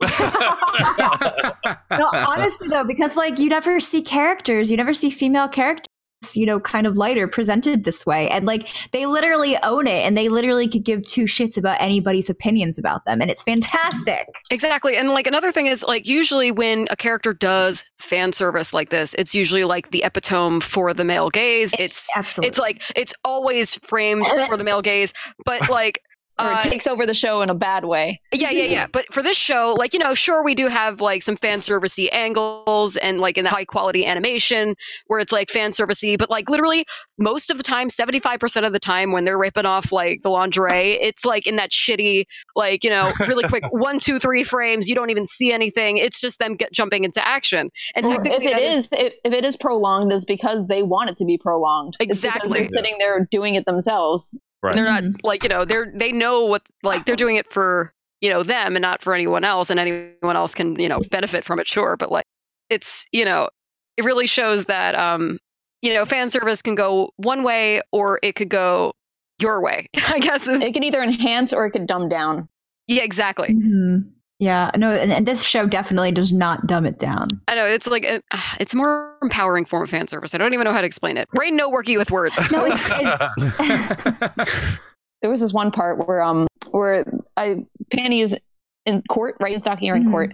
[1.98, 5.86] no, honestly though, because like you never see characters, you never see female characters
[6.34, 8.28] you know, kind of lighter, presented this way.
[8.28, 12.28] And like they literally own it and they literally could give two shits about anybody's
[12.28, 13.20] opinions about them.
[13.20, 14.28] And it's fantastic.
[14.50, 14.96] Exactly.
[14.96, 19.14] And like another thing is like usually when a character does fan service like this,
[19.14, 21.74] it's usually like the epitome for the male gaze.
[21.78, 22.48] It's Absolutely.
[22.48, 25.12] it's like it's always framed for the male gaze,
[25.44, 26.02] but like
[26.38, 28.20] Or uh, it takes over the show in a bad way.
[28.32, 28.86] yeah, yeah, yeah.
[28.92, 32.08] But for this show, like you know, sure we do have like some fan servicey
[32.12, 34.74] angles and like in the high quality animation
[35.06, 36.84] where it's like fan servicey, but like literally
[37.18, 40.22] most of the time, seventy five percent of the time when they're ripping off like
[40.22, 42.24] the lingerie, it's like in that shitty
[42.54, 44.88] like you know really quick one two three frames.
[44.88, 45.96] You don't even see anything.
[45.96, 47.70] It's just them get jumping into action.
[47.94, 51.16] And if it that is, if, if it is prolonged, it's because they want it
[51.18, 51.94] to be prolonged.
[52.00, 52.58] Exactly.
[52.58, 54.36] they're sitting there doing it themselves.
[54.62, 54.74] Right.
[54.74, 58.30] they're not like you know they're they know what like they're doing it for you
[58.30, 61.60] know them and not for anyone else and anyone else can you know benefit from
[61.60, 62.24] it sure but like
[62.68, 63.48] it's you know
[63.96, 65.38] it really shows that um
[65.80, 68.92] you know fan service can go one way or it could go
[69.40, 72.48] your way i guess is, It can either enhance or it could dumb down.
[72.88, 74.10] yeah exactly Mhm.
[74.40, 77.28] Yeah, no, and, and this show definitely does not dumb it down.
[77.48, 78.22] i know it's like a,
[78.60, 81.16] it's a more empowering form of fan service i don't even know how to explain
[81.16, 84.78] it brain no worky with words No, it's, it's
[85.22, 87.04] There was this one part where um where
[87.36, 87.56] I
[87.92, 88.38] Panty is
[88.86, 89.52] in court, right?
[89.52, 90.10] In Stocking are in Mhm.
[90.12, 90.32] court.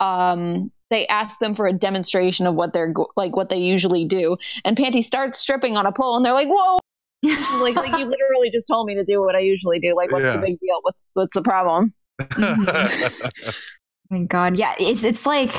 [0.00, 4.04] Um, they ask them for a demonstration of what they're go- like what they usually
[4.04, 6.78] do, and Panty starts stripping on a pole, and they're like, "Whoa!"
[7.60, 9.94] Like, "Like you literally just told me to do what I usually do.
[9.94, 10.32] Like, what's Yeah.
[10.36, 10.78] the big deal?
[10.82, 13.50] What's what's the problem?" Mm-hmm.
[14.08, 15.50] Oh my god yeah it's it's like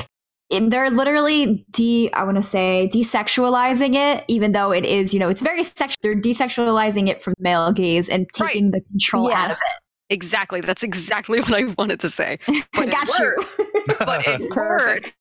[0.48, 5.20] it, they're literally de i want to say desexualizing it even though it is you
[5.20, 8.52] know it's very sexual they're desexualizing it from male gaze and Right.
[8.52, 9.42] taking the control Yeah.
[9.42, 9.82] out of it.
[10.14, 13.56] exactly that's exactly what i wanted to say it but it got you worked.
[13.98, 15.14] but it worked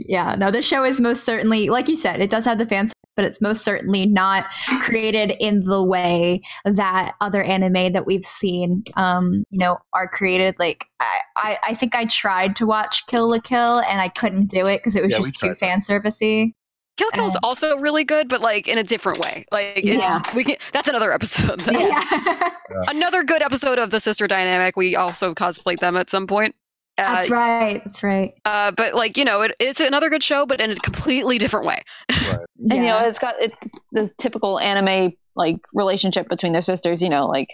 [0.00, 2.92] yeah no this show is most certainly like you said it does have the fans
[3.16, 4.46] but it's most certainly not
[4.80, 10.54] created in the way that other anime that we've seen um you know are created
[10.58, 14.46] like i i, I think i tried to watch kill la kill and i couldn't
[14.46, 16.52] do it because it was Yeah, just too tried fan servicey
[16.98, 19.46] Kill Kill is also really good, but like in a different way.
[19.50, 20.18] Like it's Yeah.
[20.34, 21.62] we can that's another episode.
[21.70, 22.50] yeah.
[22.88, 24.76] another good episode of the sister dynamic.
[24.76, 26.54] We also cosplayed them at some point.
[26.98, 27.82] Uh, That's right.
[27.84, 28.34] That's right.
[28.44, 31.66] uh, but like you know, it, it's another good show, but in a completely different
[31.66, 31.82] way.
[32.28, 32.38] Right.
[32.70, 37.02] And you know, it's got it's this typical anime like relationship between their sisters.
[37.02, 37.48] You know, like,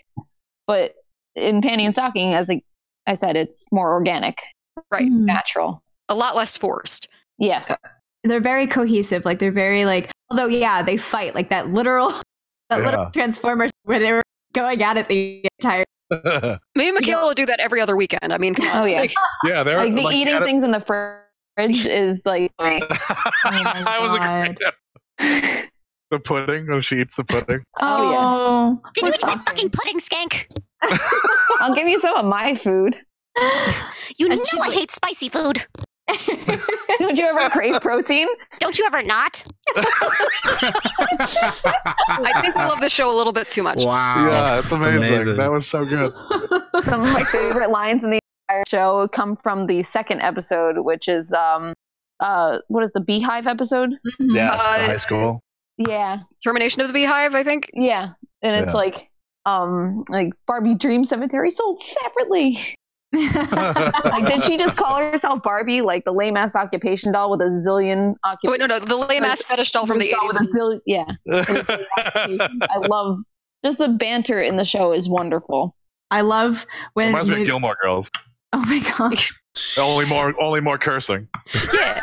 [0.67, 0.93] but
[1.35, 2.65] in Panty and Stocking, as like
[3.07, 4.39] I said, it's more organic,
[4.91, 5.05] Right.
[5.11, 5.21] Mhm.
[5.25, 5.83] natural.
[6.09, 7.09] A lot less forced.
[7.39, 7.75] Yes.
[8.25, 9.25] They're very cohesive.
[9.25, 10.11] Like they're very like.
[10.31, 12.11] Although yeah, they fight like that literal,
[12.71, 12.85] that Yeah.
[12.85, 14.23] little Transformers where they were
[14.53, 15.85] going at it the entire.
[16.75, 18.33] Me and Michaela will do that every other weekend.
[18.33, 18.55] I mean.
[18.61, 19.01] Oh, yeah.
[19.01, 19.13] Like,
[19.45, 23.99] yeah, they're Like the like, eating things in the fridge is like oh my I
[24.01, 24.57] was God.
[25.19, 25.65] agreeing.
[26.11, 26.69] The pudding.
[26.71, 27.63] Oh, she eats the pudding.
[27.81, 28.19] Oh, yeah.
[28.21, 28.83] Oh.
[28.95, 30.47] Did poor you eat my fucking pudding, skank?
[31.61, 32.97] I'll give you some of my food.
[34.17, 35.65] You And know I like- hate spicy food.
[36.99, 38.27] Don't you ever crave protein?
[38.59, 39.43] Don't you ever not?
[42.19, 43.85] I think we love the show a little bit too much.
[43.85, 44.29] wow.
[44.31, 45.15] Yeah, it's amazing.
[45.17, 45.37] Amazing.
[45.37, 46.13] That was so good.
[46.85, 51.09] Some of my favorite lines in the entire show come from the second episode, which
[51.09, 51.73] is um
[52.21, 53.91] uh what is the beehive episode?
[54.19, 55.41] Yeah, Uh, high school.
[55.77, 56.21] Yeah.
[56.43, 57.71] Termination of the Beehive, I think.
[57.73, 58.11] Yeah.
[58.43, 58.79] And it's Yeah.
[58.81, 59.11] like
[59.47, 62.59] um like Barbie Dream Cemetery sold separately.
[63.13, 67.45] Like did she just call herself Barbie, like the lame ass occupation doll with a
[67.67, 68.51] zillion Oh, occupation?
[68.51, 70.55] wait, no, no, the lame ass fetish doll from the with a 80s.
[70.57, 72.67] zillion, yeah.
[72.71, 73.19] I love
[73.65, 75.75] just the banter in the show is wonderful.
[76.11, 77.09] I love when.
[77.09, 78.11] Reminds me of when- Gilmore Girls.
[78.53, 79.19] oh my god!
[79.81, 81.29] Only more, only more cursing.
[81.75, 82.01] Yeah.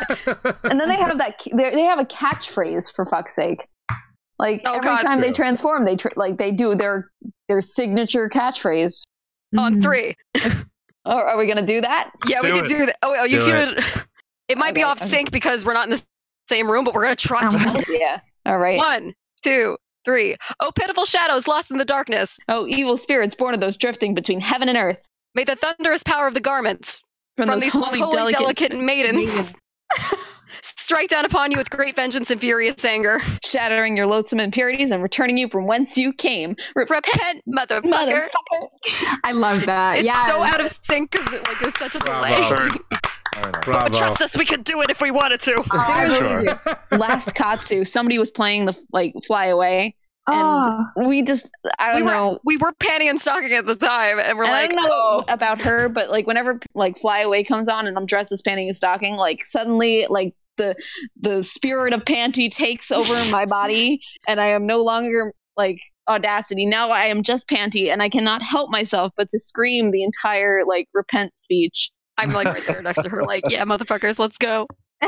[0.64, 3.66] And then they have that they they have a catchphrase for fuck's sake.
[4.38, 5.02] Like Oh, every God.
[5.02, 7.10] time they transform, they tr- like they do their
[7.48, 9.02] their signature catchphrase.
[9.56, 9.82] On Mhm.
[9.82, 10.14] three.
[11.06, 12.10] Oh, are we gonna do that?
[12.26, 12.68] Yeah, we Do can it.
[12.68, 12.96] do that.
[13.02, 13.80] Oh, oh, you Do should.
[14.48, 15.08] It might be off okay.
[15.08, 16.06] sync because we're not in the
[16.46, 17.48] same room, but we're gonna try.
[17.52, 17.98] Oh to.
[17.98, 18.20] yeah.
[18.44, 18.78] All right.
[18.78, 20.36] One, two, three.
[20.60, 22.38] Oh, pitiful shadows lost in the darkness.
[22.48, 24.98] Oh, evil spirits born of those drifting between heaven and earth.
[25.34, 27.02] May the thunderous power of the garments
[27.36, 28.38] From, from, those these holy, holy, delicate,
[28.70, 29.56] delicate, maidens
[30.76, 33.20] strike down upon you with great vengeance and furious anger.
[33.44, 36.56] shattering your loathsome impurities and returning you from whence you came.
[36.74, 38.26] Repent, Repent, motherfucker.
[38.28, 39.16] motherfucker.
[39.24, 39.98] I love that.
[39.98, 40.26] It's yeah.
[40.26, 42.36] so out of sync because it, like there's such a delay.
[42.36, 42.56] Bravo.
[42.56, 43.52] Very- very.
[43.62, 43.84] Bravo.
[43.84, 45.62] But trust us, we could do it if we wanted to.
[45.70, 46.98] I There believe was you.
[46.98, 49.94] Last Katsu, somebody was playing the like fly away.
[50.28, 50.84] Oh.
[51.06, 52.38] We just I We don't were, know.
[52.44, 54.88] we were panty and stocking at the time, and we're And like, I don't know
[54.90, 58.42] oh, about her, but like whenever like Fly Away comes on and I'm dressed as
[58.42, 60.74] panty and stocking, like suddenly like the
[61.20, 65.78] the spirit of panty takes over my body and I am no longer like
[66.08, 66.66] audacity.
[66.66, 70.64] Now I am just panty and I cannot help myself but to scream the entire
[70.66, 71.90] like repent speech.
[72.18, 74.66] I'm like right there next to her, like, yeah, motherfuckers, let's go.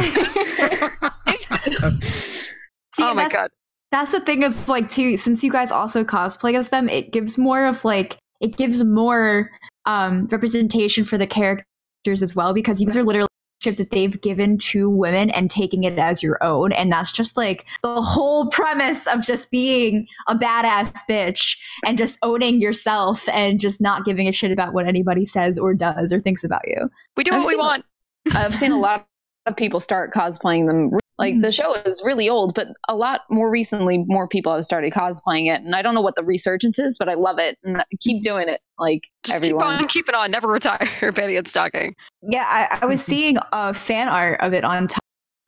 [3.00, 3.50] Oh my god.
[3.92, 7.38] that's the thing of like too since you guys also cosplay as them it gives
[7.38, 9.50] more of like it gives more
[9.86, 13.27] um representation for the characters as well because you guys are literally
[13.64, 17.66] that they've given to women and taking it as your own and that's just like
[17.82, 23.80] the whole premise of just being a badass bitch and just owning yourself and just
[23.80, 27.24] not giving a shit about what anybody says or does or thinks about you We
[27.24, 27.84] do I've what we want.
[28.34, 29.06] I've seen a lot
[29.46, 30.98] of people start cosplaying them.
[31.18, 31.40] Like hmm.
[31.40, 35.52] the show is really old, but a lot more recently, more people have started cosplaying
[35.52, 37.84] it, and I don't know what the resurgence is, but I love it and I
[38.00, 38.28] keep hmm.
[38.28, 38.60] doing it.
[38.78, 41.94] Like Just everyone, keep on keeping on, never retire, Panty and Stocking.
[42.22, 43.10] Yeah, I, I was mm-hmm.
[43.10, 44.96] seeing a fan art of it on t-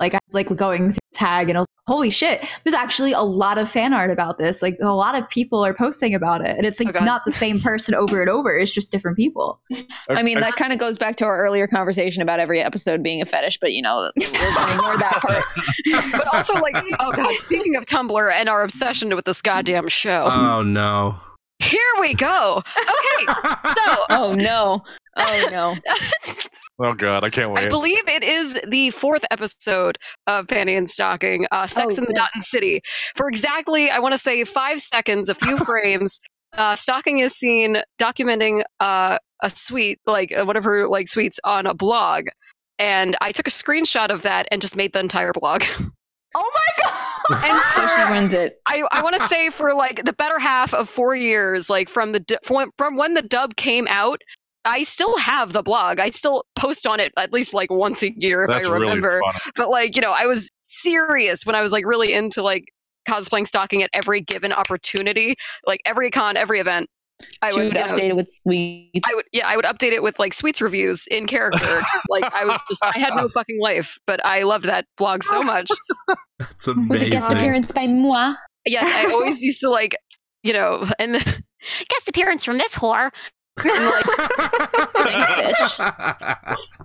[0.00, 3.10] like I was like going through tag and I was like, holy shit, there's actually
[3.12, 4.62] a lot of fan art about this.
[4.62, 6.56] Like a lot of people are posting about it.
[6.56, 7.04] And it's Oh, like God.
[7.04, 8.56] not the same person over and over.
[8.56, 9.60] It's just different people.
[10.08, 13.20] I mean, that kind of goes back to our earlier conversation about every episode being
[13.22, 15.42] a fetish, but you know, we're going to ignore that part.
[16.12, 20.28] But also, like, oh god, speaking of Tumblr and our obsession with this goddamn show,
[20.30, 21.16] oh no.
[21.58, 22.62] here we go.
[22.78, 23.32] Okay,
[23.66, 24.82] so Oh no!
[25.16, 25.74] Oh no!
[26.82, 27.64] Oh god, I can't wait.
[27.64, 32.04] I believe it is the fourth episode of Panty and Stocking, uh, Sex Oh, in
[32.06, 32.26] the yeah.
[32.32, 32.80] Daten City.
[33.16, 36.20] For exactly, I want to say five seconds, a few frames,
[36.56, 41.38] uh, Stocking is seen documenting uh, a sweet, like uh, one of her like sweets
[41.44, 42.24] on a blog.
[42.78, 45.62] And I took a screenshot of that and just made the entire blog.
[46.32, 47.44] Oh my god!
[47.44, 48.60] And So she wins it.
[48.64, 52.12] I, I want to say for like the better half of four years, like from
[52.12, 54.22] the du- from, from when the dub came out,
[54.64, 56.00] I still have the blog.
[56.00, 59.20] I still post on it at least like once a year if That's I remember.
[59.22, 59.52] really.
[59.56, 62.64] But like you know, I was serious when I was like really into like
[63.08, 65.36] cosplaying Stocking at every given opportunity,
[65.66, 66.88] like every con, every event.
[67.42, 69.02] I would would you know, update it with sweet.
[69.04, 71.80] I would yeah, I would update it with like sweets reviews in character.
[72.08, 75.42] like I was just I had no fucking life, but I loved that blog so
[75.42, 75.70] much.
[76.38, 76.88] That's amazing.
[76.88, 78.34] With a guest appearance by moi.
[78.66, 79.96] Yes, I always used to like
[80.42, 81.12] you know, and
[81.88, 83.10] Guest appearance from this whore.
[83.58, 84.06] And like
[85.06, 86.68] Thanks,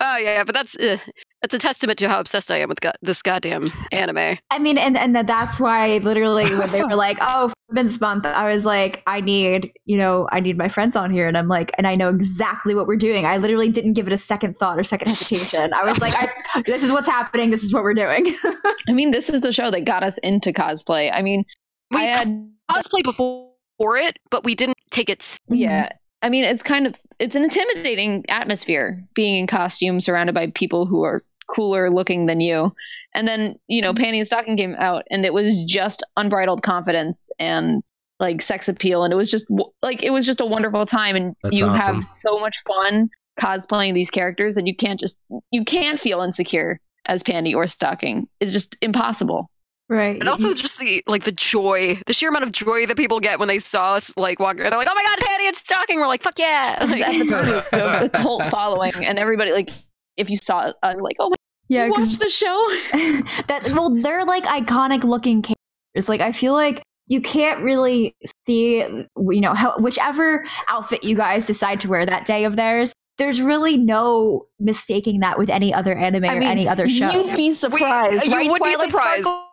[0.00, 0.98] Oh yeah, yeah, but that's uh,
[1.40, 4.38] that's a testament to how obsessed I am with go- this goddamn anime.
[4.50, 8.52] I mean, and, and that's why literally when they were like, oh, Women's Month, I
[8.52, 11.26] was like, I need, you know, I need my friends on here.
[11.28, 13.24] And I'm like, and I know exactly what we're doing.
[13.24, 15.72] I literally didn't give it a second thought or second hesitation.
[15.72, 17.50] I was like, I, this is what's happening.
[17.50, 18.34] This is what we're doing.
[18.88, 21.10] I mean, this is the show that got us into cosplay.
[21.12, 21.44] I mean,
[21.90, 23.48] We I had cosplay before
[23.96, 25.22] it, but we didn't take it.
[25.22, 25.54] s- mm-hmm.
[25.54, 25.90] yeah.
[26.22, 30.86] I mean, it's kind of it's an intimidating atmosphere being in costume surrounded by people
[30.86, 32.74] who are cooler looking than you.
[33.14, 34.04] And then, you know, mm-hmm.
[34.04, 37.82] Panty and Stocking came out and it was just unbridled confidence and
[38.18, 39.46] like sex appeal and it was just
[39.82, 41.94] like it was just a wonderful time and That's you awesome.
[41.94, 45.18] have so much fun cosplaying these characters and you can't just
[45.50, 48.26] you can't feel insecure as Panty or Stocking.
[48.40, 49.50] It's just impossible.
[49.88, 50.18] Right.
[50.18, 53.38] And also just the like the joy, the sheer amount of joy that people get
[53.38, 54.62] when they saw us like walking.
[54.64, 57.26] They're like, "Oh my god, Patty, it's Stocking!" We're like, "Fuck yeah!" Like, at the
[57.26, 59.70] time it was a cult following and everybody like
[60.16, 61.36] if you saw it, I'm like, oh my
[61.68, 62.66] yeah, watch the show?
[63.46, 68.14] that well they're like iconic looking characters like i feel like you can't really
[68.46, 72.92] see you know how, whichever outfit you guys decide to wear that day of theirs
[73.18, 77.52] there's really no mistaking that with any other anime or any other show You'd be
[77.52, 78.26] surprised.
[78.26, 79.22] you right, would be surprised.
[79.22, 79.46] Sparkle?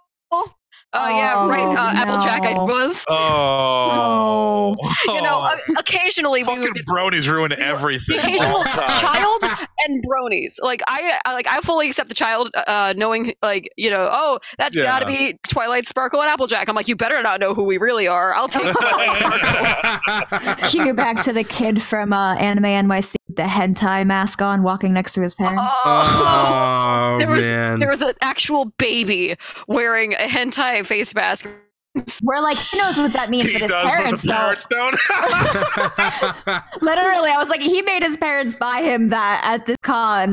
[0.96, 1.64] Oh yeah, right.
[1.64, 3.04] Oh, Uh, Applejack, I was.
[3.10, 4.76] Oh,
[5.08, 8.18] You know, uh, occasionally we would get bronies ruin everything.
[8.18, 8.90] the occasional all the time.
[8.90, 9.44] child
[9.88, 10.58] and bronies.
[10.62, 14.38] Like I, I like I fully accept the child, uh, knowing like you know, oh,
[14.60, 14.84] that's Yeah.
[14.84, 16.70] got to be Twilight Sparkle and Applejack.
[16.70, 18.34] I'm like, you better not know who we really are.
[18.36, 19.18] I'll take Twilight
[20.30, 20.70] Sparkle.
[20.70, 24.94] cue back to the kid from uh, anime nyc with the hentai mask on walking
[24.94, 27.80] next to his parents oh, oh There was- man.
[27.80, 29.36] There was an actual baby
[29.68, 31.48] wearing a hentai face mask.
[32.24, 34.68] we're like he knows what that means He but his does, parents the don't parents
[34.68, 35.00] don't.
[36.82, 40.32] Literally, I was like, he made his parents buy him that at the con.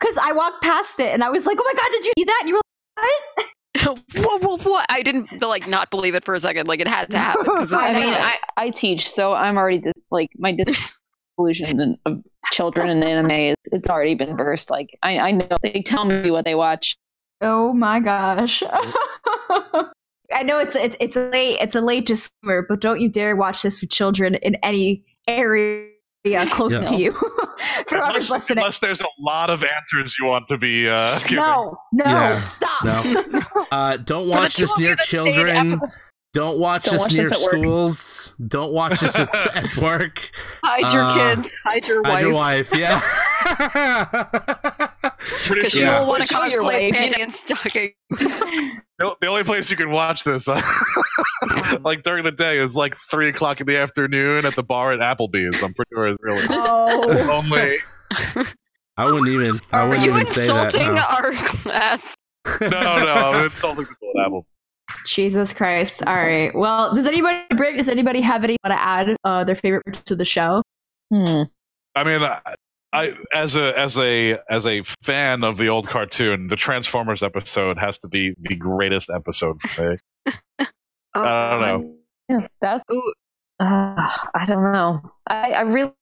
[0.00, 2.24] Because I walked past it and I was like, oh my God, did you see
[2.24, 2.38] that?
[2.42, 2.60] And you were
[3.02, 4.86] like, what, what, what?
[4.88, 6.66] I didn't like not believe it for a second.
[6.68, 7.44] Like it had to happen.
[7.58, 8.12] it's I mean.
[8.14, 10.92] I, I teach, so I'm already dis- like my disillusion
[11.38, 12.22] in- of
[12.52, 14.70] children in anime is it's already been versed.
[14.70, 16.96] Like I, I know they tell me what they watch.
[17.40, 18.62] oh my gosh.
[20.32, 23.36] I know it's, it's it's a late it's a late disclaimer, but don't you dare
[23.36, 25.88] watch this with children in any area
[26.50, 26.88] close Yeah.
[26.88, 27.12] to you.
[27.88, 28.58] whoever's unless, listening.
[28.58, 31.36] unless there's a lot of answers you want to be uh, given.
[31.36, 32.40] No, no, Yeah.
[32.40, 32.84] stop.
[32.84, 33.24] No.
[33.72, 35.80] Uh, don't watch this near that stayed children.
[36.36, 37.62] After- Don't watch Don't this watch near this at work.
[37.62, 38.34] schools.
[38.46, 40.30] Don't watch this at, at work.
[40.62, 41.56] Hide your Uh, kids.
[41.64, 42.12] Hide your wife.
[42.12, 42.74] Hide your wife.
[42.74, 43.00] Yeah.
[45.46, 46.00] Pretty Because she Yeah.
[46.00, 47.92] will want to Show your cosplay wife, you panty and stocking.
[48.98, 50.58] The, the only place you can watch this, uh,
[51.82, 55.00] like during the day, is like three o'clock in the afternoon at the bar at
[55.00, 55.62] Applebee's.
[55.62, 57.76] I'm pretty sure it's really Oh, only.
[58.96, 59.60] I wouldn't even.
[59.70, 60.64] I wouldn't you even say that.
[60.74, 61.02] insulting no.
[61.02, 62.14] our class?
[62.62, 64.46] No, no, I'm insulting people at Apple.
[65.06, 66.04] Jesus Christ!
[66.06, 66.54] All right.
[66.54, 70.14] Well, does anybody, Britt, does anybody have any want to add uh, their favorite to
[70.16, 70.62] the show?
[71.12, 71.42] Hmm.
[71.94, 72.40] I mean, I,
[72.92, 77.78] I as a as a as a fan of the old cartoon, the Transformers episode
[77.78, 79.98] has to be the greatest episode for me.
[81.14, 81.94] Oh, I don't know.
[82.28, 82.84] Yeah, that's.
[82.92, 83.12] Ooh.
[83.58, 83.94] Uh,
[84.34, 85.00] I don't know.
[85.26, 85.92] I, I really.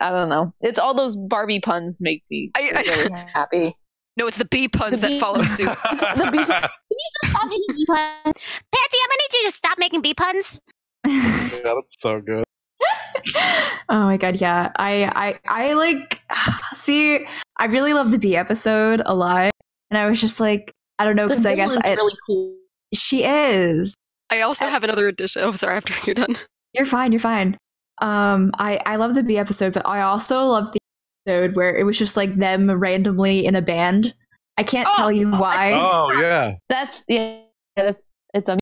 [0.00, 0.52] I don't know.
[0.60, 3.76] It's all those Barbie puns make me I- I- really happy.
[4.16, 5.66] No, it's the bee puns The that bee- follow suit.
[5.66, 8.22] The bee- Stop making bee puns.
[8.24, 10.60] Patsy, I'm gonna need you to stop making bee puns.
[11.06, 12.44] yeah, that's so good.
[13.88, 14.72] oh my god, yeah.
[14.76, 16.20] I I I like
[16.72, 17.24] see.
[17.58, 19.50] I really love the B episode a lot,
[19.90, 22.54] and I was just like, I don't know, because I guess I, really cool.
[22.94, 23.94] she is.
[24.30, 25.42] I also have another addition.
[25.44, 25.76] Oh, sorry.
[25.76, 26.36] After you're done.
[26.72, 27.12] You're fine.
[27.12, 27.56] You're fine.
[28.00, 30.78] Um, I I love the B episode, but I also love the
[31.30, 34.14] episode where it was just like them randomly in a band.
[34.56, 35.72] I can't Oh, tell you why.
[35.72, 37.40] Oh yeah, That's yeah.
[37.76, 38.04] That's
[38.34, 38.58] it's a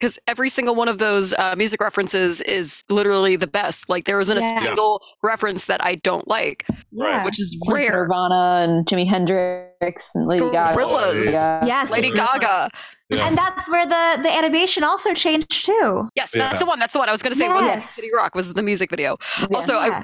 [0.00, 3.88] because every single one of those uh, music references is literally the best.
[3.88, 4.54] Like there isn't Yeah.
[4.54, 7.24] a single reference that I don't like, yeah.
[7.24, 8.06] which is like rare.
[8.08, 10.76] Nirvana and Jimi Hendrix and Lady Gaga.
[10.78, 11.66] Gorillaz.
[11.66, 12.70] Yes, Lady Gaga.
[13.10, 13.28] Yeah.
[13.28, 16.08] And that's where the the animation also changed too.
[16.16, 16.48] Yes, Yeah.
[16.48, 16.78] that's the one.
[16.80, 17.46] That's the one I was going to say.
[17.48, 17.90] One Yes.
[17.90, 19.18] City Rock was the music video.
[19.40, 19.46] Yeah.
[19.56, 20.02] Also, I- Yeah.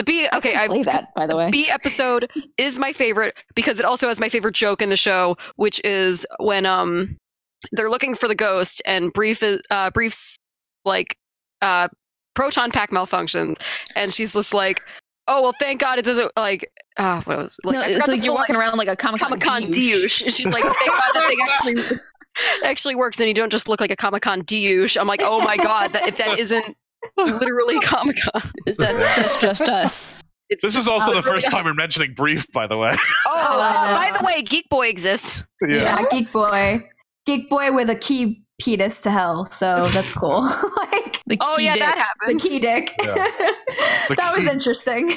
[0.00, 0.26] The B.
[0.32, 1.50] Okay, I play that by the way.
[1.50, 5.36] B episode is my favorite because it also has my favorite joke in the show,
[5.56, 7.18] which is when um
[7.72, 10.38] they're looking for the ghost and Brief is uh Brief's
[10.86, 11.14] like
[11.60, 11.88] uh
[12.34, 13.56] proton pack malfunctions
[13.94, 14.80] and she's just like,
[15.28, 18.32] oh well, thank God it doesn't like uh what was like no, it's like you're
[18.32, 20.22] walking around like a Comic Comic Con douche.
[20.22, 21.98] And She's like, thank God that thing actually
[22.64, 24.96] actually works and you don't just look like a Comic Con douche.
[24.96, 26.74] I'm like, oh my God, that if that isn't
[27.16, 28.42] literally Comic Con.
[28.66, 30.22] Is that that's just us?
[30.48, 32.76] It's this is also Oh, the it really first time we're mentioning Brief, by the
[32.76, 32.96] way.
[33.26, 35.44] Oh, Oh, uh, by the way, Geek Boy exists.
[35.66, 36.80] Yeah, Geek Boy.
[37.26, 39.44] Geek Boy with a key penis to hell.
[39.46, 40.42] So that's cool.
[40.76, 41.82] like The Oh key yeah, dick.
[41.84, 42.94] that the key dick.
[43.00, 43.14] Yeah.
[44.08, 45.12] The that was interesting.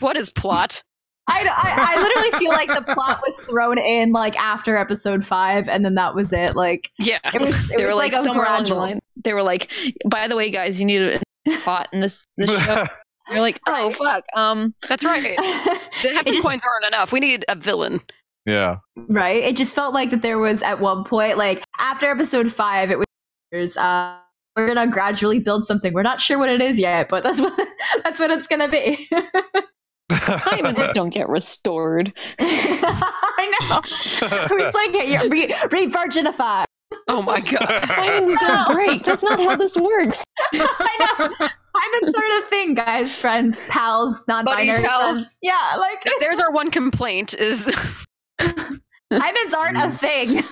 [0.00, 0.82] What is plot?
[1.28, 5.68] I, I, I literally feel like the plot was thrown in like after episode five,
[5.68, 6.56] and then that was it.
[6.56, 7.18] Like Yeah.
[7.32, 8.98] it was, it They was were like, a somewhere along the line.
[9.24, 9.70] They were like,
[10.10, 12.86] by the way, guys, you need a plot in this this show.
[13.30, 14.24] You're like, oh fuck.
[14.34, 15.36] Um, That's right.
[16.02, 17.12] The happy just- points aren't enough.
[17.12, 18.00] We need a villain.
[18.44, 18.78] yeah.
[19.08, 19.42] right?
[19.44, 22.98] It just felt like that there was at one point, like after episode five, it
[23.52, 24.16] was uh,
[24.56, 25.92] we're gonna gradually build something.
[25.94, 27.52] We're not sure what it is yet, but that's what
[28.02, 29.08] that's what it's gonna be.
[30.50, 32.12] diamonds don't get restored.
[32.40, 33.80] I know.
[34.64, 36.64] It's like yeah, re- re-virginify.
[37.08, 37.84] Oh my god.
[37.88, 39.04] Diamonds don't break.
[39.04, 40.24] That's not how this works.
[40.54, 41.48] I know.
[41.74, 45.38] I'm a sort of thing, guys, friends, pals, non-binary pals.
[45.42, 47.64] Yeah, like There's our one complaint is
[49.10, 50.42] diamonds aren't a thing.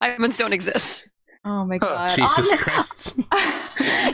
[0.00, 1.08] diamonds don't exist.
[1.44, 2.08] oh my god.
[2.08, 3.16] Jesus On- Christ.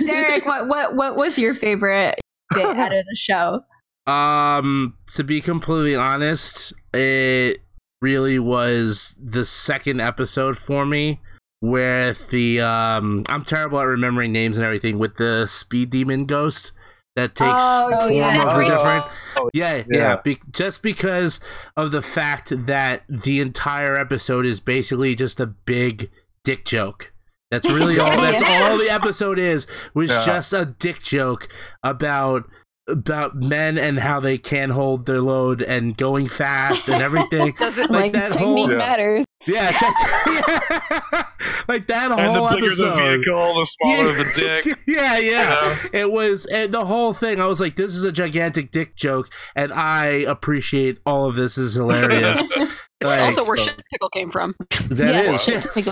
[0.06, 2.18] Derek, what what what was your favorite
[2.54, 3.60] bit out of the show?
[4.06, 7.58] Um, to be completely honest, it
[8.00, 11.20] really was the second episode for me
[11.62, 16.72] with the um I'm terrible at remembering names and everything with the speed demon ghost
[17.16, 18.42] that takes Oh, form yeah.
[18.42, 19.04] of the Oh, different
[19.36, 20.16] oh, yeah, yeah, yeah.
[20.22, 21.40] Be- just because
[21.74, 26.10] of the fact that the entire episode is basically just a big
[26.44, 27.12] dick joke.
[27.50, 28.10] That's really all.
[28.20, 29.66] That's all the episode is.
[29.94, 30.22] Was Yeah.
[30.26, 31.48] just a dick joke
[31.82, 32.48] about
[32.88, 37.52] about men and how they can hold their load and going fast and everything.
[37.58, 38.76] Does it Like Like, that technique whole- Yeah.
[38.78, 39.24] matters.
[39.46, 41.22] yeah, te-
[41.68, 42.94] like that and the whole bigger episode.
[42.94, 44.32] the vehicle, the smaller the
[44.64, 44.78] dick.
[44.86, 45.76] yeah, yeah.
[45.82, 47.40] You It was and the whole thing.
[47.40, 51.58] I was like, "This is a gigantic dick joke," and I appreciate all of this.
[51.58, 52.52] is hilarious.
[53.00, 54.54] It's Like, also where so- shit pickle came from.
[54.90, 55.48] That Yes.
[55.48, 55.84] is, yes.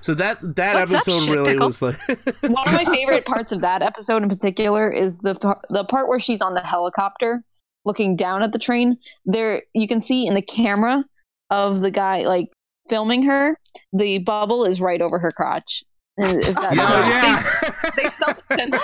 [0.00, 1.66] so that that What's episode shit really pickle?
[1.66, 1.96] was like,
[2.42, 5.34] One of my favorite parts of that episode in particular is the
[5.70, 7.42] the part where she's on the helicopter
[7.84, 8.94] looking down at the train.
[9.24, 11.02] There you can see in the camera
[11.50, 12.48] of the guy like
[12.88, 13.56] filming her,
[13.92, 15.84] the bubble is right over her crotch.
[16.18, 17.90] Is, is that Yeah, yeah.
[17.96, 18.76] They substance.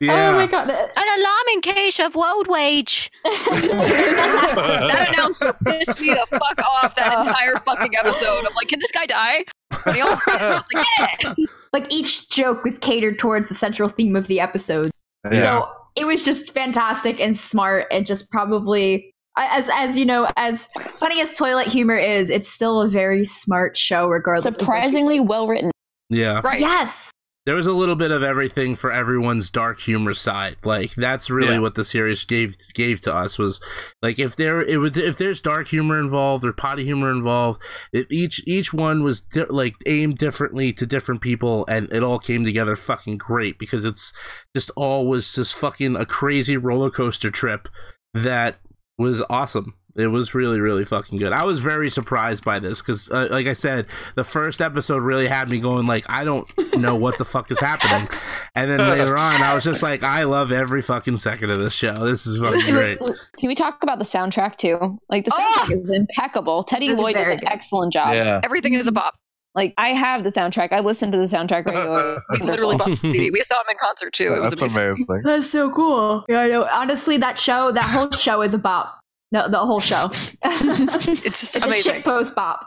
[0.00, 0.30] Yeah.
[0.30, 0.70] Oh my god.
[0.70, 3.10] An alarming case of world wage.
[3.24, 8.44] that announcer pissed me the fuck off that entire fucking episode.
[8.46, 9.44] I'm like, can this guy die?
[9.84, 10.86] When he almost did, I was like,
[11.22, 11.34] yeah.
[11.72, 14.90] like each joke was catered towards the central theme of the episode.
[15.30, 15.40] Yeah.
[15.40, 20.68] So it was just fantastic and smart and just probably as as you know as
[20.98, 24.46] funny as toilet humor is, it's still a very smart show regardless.
[24.46, 25.70] of surprisingly well written?
[26.10, 26.40] yeah.
[26.42, 26.60] Right.
[26.60, 27.12] Yes.
[27.48, 30.56] There was a little bit of everything for everyone's dark humor side.
[30.64, 31.60] Like that's really Yeah.
[31.60, 33.58] what the series gave gave to us was
[34.02, 38.04] like if there it would if there's dark humor involved or potty humor involved, if
[38.10, 42.44] each each one was di- like aimed differently to different people and it all came
[42.44, 44.12] together fucking great because it's
[44.54, 47.66] just all was just fucking a crazy roller coaster trip
[48.12, 48.60] that
[48.98, 49.72] was awesome.
[49.98, 51.32] It was really, really fucking good.
[51.32, 55.26] I was very surprised by this because, uh, like I said, the first episode really
[55.26, 58.08] had me going like, I don't know what the fuck is happening,
[58.54, 61.74] and then later on, I was just like, I love every fucking second of this
[61.74, 61.94] show.
[61.94, 62.98] This is fucking great.
[62.98, 64.98] Can we talk about the soundtrack too?
[65.08, 65.64] Like the Ah!
[65.66, 66.62] soundtrack is impeccable.
[66.62, 67.48] Teddy It's Lloyd does an good.
[67.48, 68.14] excellent job.
[68.14, 68.40] yeah.
[68.44, 69.14] Everything is a bop.
[69.54, 70.72] Like I have the soundtrack.
[70.72, 72.18] I listen to the soundtrack regularly.
[72.30, 73.30] We literally bought the CD.
[73.32, 74.34] We saw him in concert too.
[74.34, 75.06] It was That's amazing.
[75.08, 75.22] amazing.
[75.24, 76.24] That's so cool.
[76.28, 76.68] Yeah, I know.
[76.72, 78.94] Honestly, that show, that whole show is a bop.
[79.30, 80.06] No, the whole show.
[80.10, 80.38] it's
[81.08, 81.94] It's just a amazing.
[81.96, 82.64] shit post bop.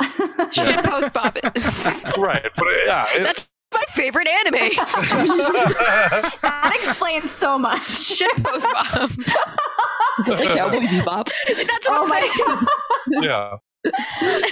[0.52, 1.36] Shit post bop
[2.18, 4.54] right, but yeah, it, That's my favorite anime.
[6.42, 7.82] that explains so much.
[7.98, 9.10] Shit post bop.
[10.20, 11.30] Is it like Cowboy Bebop?
[11.48, 13.24] That's what Oh I'm my saying.
[13.24, 13.24] god.
[13.24, 13.58] yeah.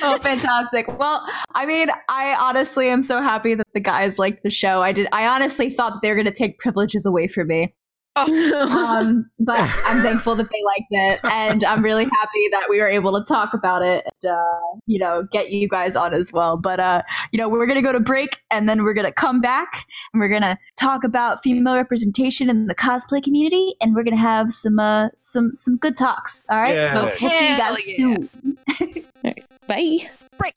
[0.02, 0.88] oh, fantastic.
[0.98, 4.82] Well, I mean, I honestly am so happy that the guys liked the show.
[4.82, 5.08] I did.
[5.12, 7.76] I honestly thought they were going to take privileges away from me.
[8.20, 12.88] Um, but I'm thankful that they liked it, and I'm really happy that we were
[12.88, 16.58] able to talk about it and uh, you know get you guys on as well.
[16.58, 19.86] But uh, you know, we're gonna go to break, and then we're gonna come back,
[20.14, 24.52] and we're gonna talk about female representation in the cosplay community, and we're gonna have
[24.52, 26.46] some uh, some some good talks.
[26.50, 27.96] All right, so we'll see you guys yeah.
[27.96, 29.06] soon.
[29.68, 30.00] Bye.
[30.38, 30.56] Break.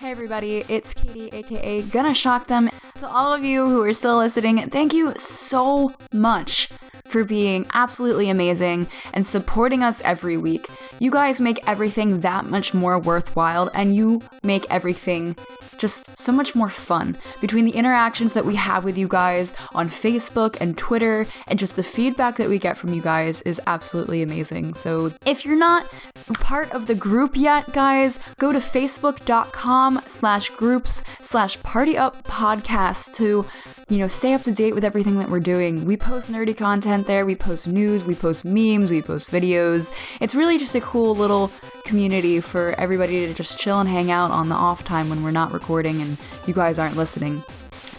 [0.00, 2.70] Hey everybody, it's Katie, aka Gonna Shock Them.
[2.98, 6.68] To all of you who are still listening, thank you so much
[7.04, 10.68] for being absolutely amazing and supporting us every week.
[11.00, 15.34] You guys make everything that much more worthwhile and you make everything
[15.78, 17.16] just so much more fun.
[17.40, 21.76] Between the interactions that we have with you guys on Facebook and Twitter, and just
[21.76, 24.74] the feedback that we get from you guys is absolutely amazing.
[24.74, 25.86] So if you're not
[26.34, 33.14] part of the group yet, guys, go to facebook.com slash groups slash party up podcast
[33.14, 33.46] to
[33.88, 35.86] you know, stay up to date with everything that we're doing.
[35.86, 39.92] We post nerdy content there, we post news, we post memes, we post videos.
[40.20, 41.50] It's really just a cool little
[41.88, 45.30] community for everybody to just chill and hang out on the off time when we're
[45.30, 47.42] not recording and you guys aren't listening.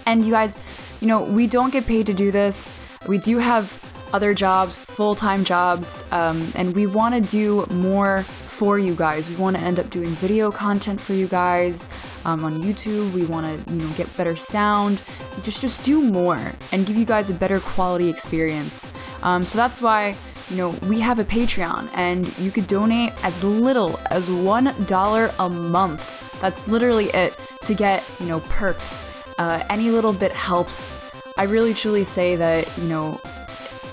[0.06, 0.58] And you guys,
[1.02, 2.78] you know, we don't get paid to do this.
[3.08, 3.84] We do have
[4.14, 9.30] other jobs, full time jobs, um, and we want to do more for you guys.
[9.30, 11.90] We want to end up doing video content for you guys
[12.26, 13.12] um, on YouTube.
[13.14, 15.02] We want to, you know, get better sound,
[15.44, 16.40] just just do more
[16.72, 18.92] and give you guys a better quality experience.
[19.24, 20.16] Um, so that's why
[20.50, 25.50] you know, we have a Patreon and you could donate as little as $1 a
[25.50, 26.41] month.
[26.41, 29.06] That's literally it to get, you know, perks.
[29.38, 30.95] Uh, any little bit helps.
[31.38, 33.20] I really truly say that, you know,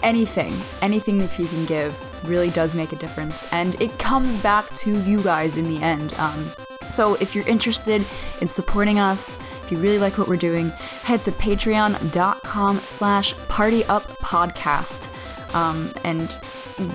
[0.03, 1.95] anything, anything that you can give
[2.29, 3.53] really does make a difference.
[3.53, 6.15] And it comes back to you guys in the end.
[6.15, 6.51] Um,
[6.91, 8.05] so if you're interested
[8.41, 10.71] in supporting us, if you really like what we're doing,
[11.03, 15.11] head to patreon.com slash partyuppodcast.
[15.55, 16.37] Um, and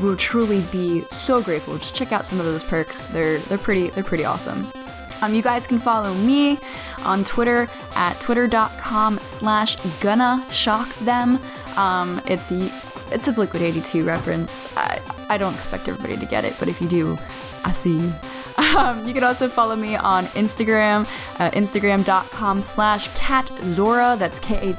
[0.02, 1.78] we'll truly be so grateful.
[1.78, 3.08] Just check out some of those perks.
[3.08, 4.72] They're they're pretty they're pretty awesome.
[5.22, 6.58] Um, you guys can follow me
[7.04, 11.40] on Twitter at twitter.com slash gonna shock them.
[11.78, 12.52] Um, it's
[13.12, 14.76] it's a Liquid 82 reference.
[14.76, 15.00] I,
[15.30, 17.18] I don't expect everybody to get it, but if you do,
[17.64, 18.14] I see you.
[18.78, 21.02] Um, you can also follow me on Instagram,
[21.40, 24.76] uh, instagram.com slash katzorah, that's K-A-T-Z-O-R-A-H.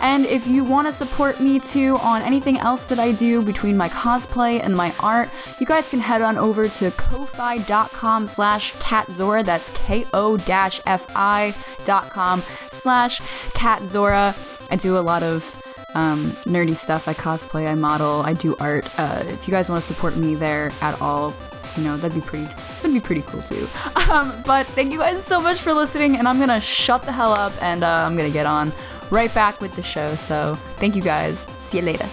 [0.00, 3.76] And if you want to support me too on anything else that I do between
[3.76, 9.44] my cosplay and my art, you guys can head on over to ko-fi.com slash katzorah,
[9.44, 11.54] that's K-O-F-I
[11.84, 13.20] dot com slash
[13.54, 14.68] katzorah.
[14.70, 15.56] I do a lot of
[15.94, 17.08] um, nerdy stuff.
[17.08, 18.88] I cosplay, I model, I do art.
[18.98, 21.34] Uh, if you guys want to support me there at all,
[21.76, 23.66] you know that'd be pretty that'd be pretty cool too.
[24.08, 27.32] Um, but thank you guys so much for listening, and I'm gonna shut the hell
[27.34, 28.72] up and uh, I'm gonna get on
[29.10, 30.14] right back with the show.
[30.14, 31.46] So thank you guys.
[31.60, 32.08] See you later.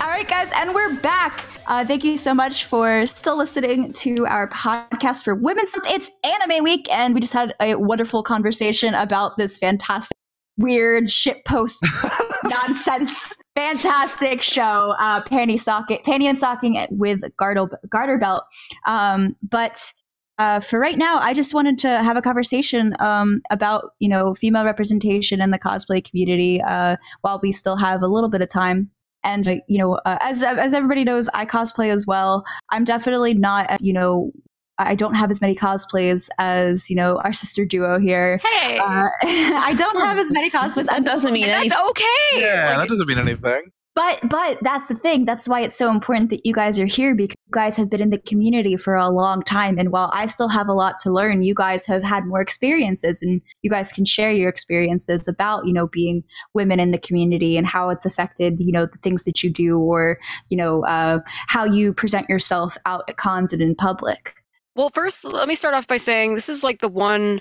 [0.00, 1.53] All right, guys, and we're back.
[1.66, 5.90] Uh, thank you so much for still listening to our podcast for Women's Month.
[5.90, 10.16] It's Anime Week, and we just had a wonderful conversation about this fantastic,
[10.58, 11.78] weird shit post
[12.44, 18.44] nonsense, fantastic show, uh, Panty Stocking, Panty and Stocking with Garter, Garter Belt.
[18.86, 19.90] Um, but
[20.38, 24.34] uh, for right now, I just wanted to have a conversation um, about you know
[24.34, 28.50] female representation in the cosplay community uh, while we still have a little bit of
[28.50, 28.90] time.
[29.24, 32.44] And uh, you know, uh, as as everybody knows, I cosplay as well.
[32.70, 34.30] I'm definitely not uh, you know.
[34.76, 38.38] I don't have as many cosplays as you know our sister duo here.
[38.38, 40.86] Hey, Uh, I don't have as many cosplays.
[40.86, 41.78] That doesn't mean and that's anything.
[41.90, 42.40] okay.
[42.40, 43.62] Yeah, Like, that doesn't mean anything.
[43.94, 45.24] But but that's the thing.
[45.24, 48.02] That's why it's so important that you guys are here because you guys have been
[48.02, 49.78] in the community for a long time.
[49.78, 53.22] And while I still have a lot to learn, you guys have had more experiences
[53.22, 56.24] and you guys can share your experiences about, you know, being
[56.54, 59.78] women in the community and how it's affected, you know, the things that you do
[59.78, 60.18] or,
[60.50, 64.34] you know, uh, how you present yourself out at cons and in public.
[64.76, 67.40] Well, first, let me start off by saying this is like the one,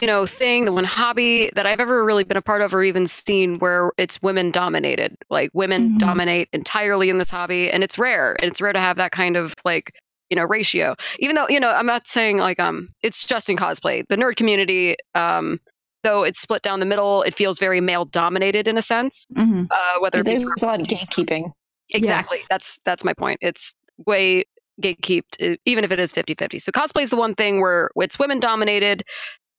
[0.00, 2.82] you know, thing, the one hobby that I've ever really been a part of or
[2.82, 5.16] even seen where it's women dominated.
[5.28, 5.98] Like women Mhm.
[5.98, 8.36] dominate entirely in this hobby, and it's rare.
[8.40, 9.94] And it's rare to have that kind of like,
[10.30, 10.94] you know, ratio.
[11.18, 14.04] Even though, you know, I'm not saying like um, it's just in cosplay.
[14.08, 15.60] The nerd community, um,
[16.04, 19.26] though it's split down the middle, it feels very male dominated in a sense.
[19.34, 19.64] Mm-hmm.
[19.70, 21.52] Uh, whether it be There's a lot of gatekeeping.
[21.90, 22.38] Exactly.
[22.38, 22.48] Yes.
[22.48, 23.38] That's that's my point.
[23.42, 23.74] It's
[24.06, 24.44] way
[24.80, 26.58] gatekeeped, uh, even if it is 50-50.
[26.60, 29.04] So cosplay is the one thing where it's women dominated,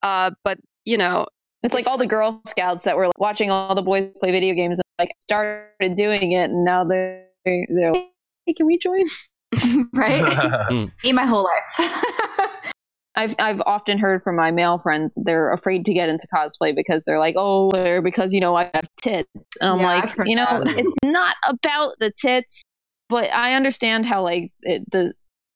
[0.04, 1.26] uh, but you know,
[1.64, 4.54] It's like all the Girl Scouts that were like, watching all the boys play video
[4.54, 8.10] games and like started doing it, and now they're they're like,
[8.46, 9.04] hey, can we join?
[9.94, 10.88] right?
[11.04, 11.90] Me my whole life.
[13.16, 17.04] I've I've often heard from my male friends they're afraid to get into cosplay because
[17.06, 19.28] they're like, oh, they're because you know I have tits,
[19.60, 20.74] and I'm Yeah, like, you know, that.
[20.76, 22.62] it's not about the tits,
[23.08, 25.14] but I understand how like it, the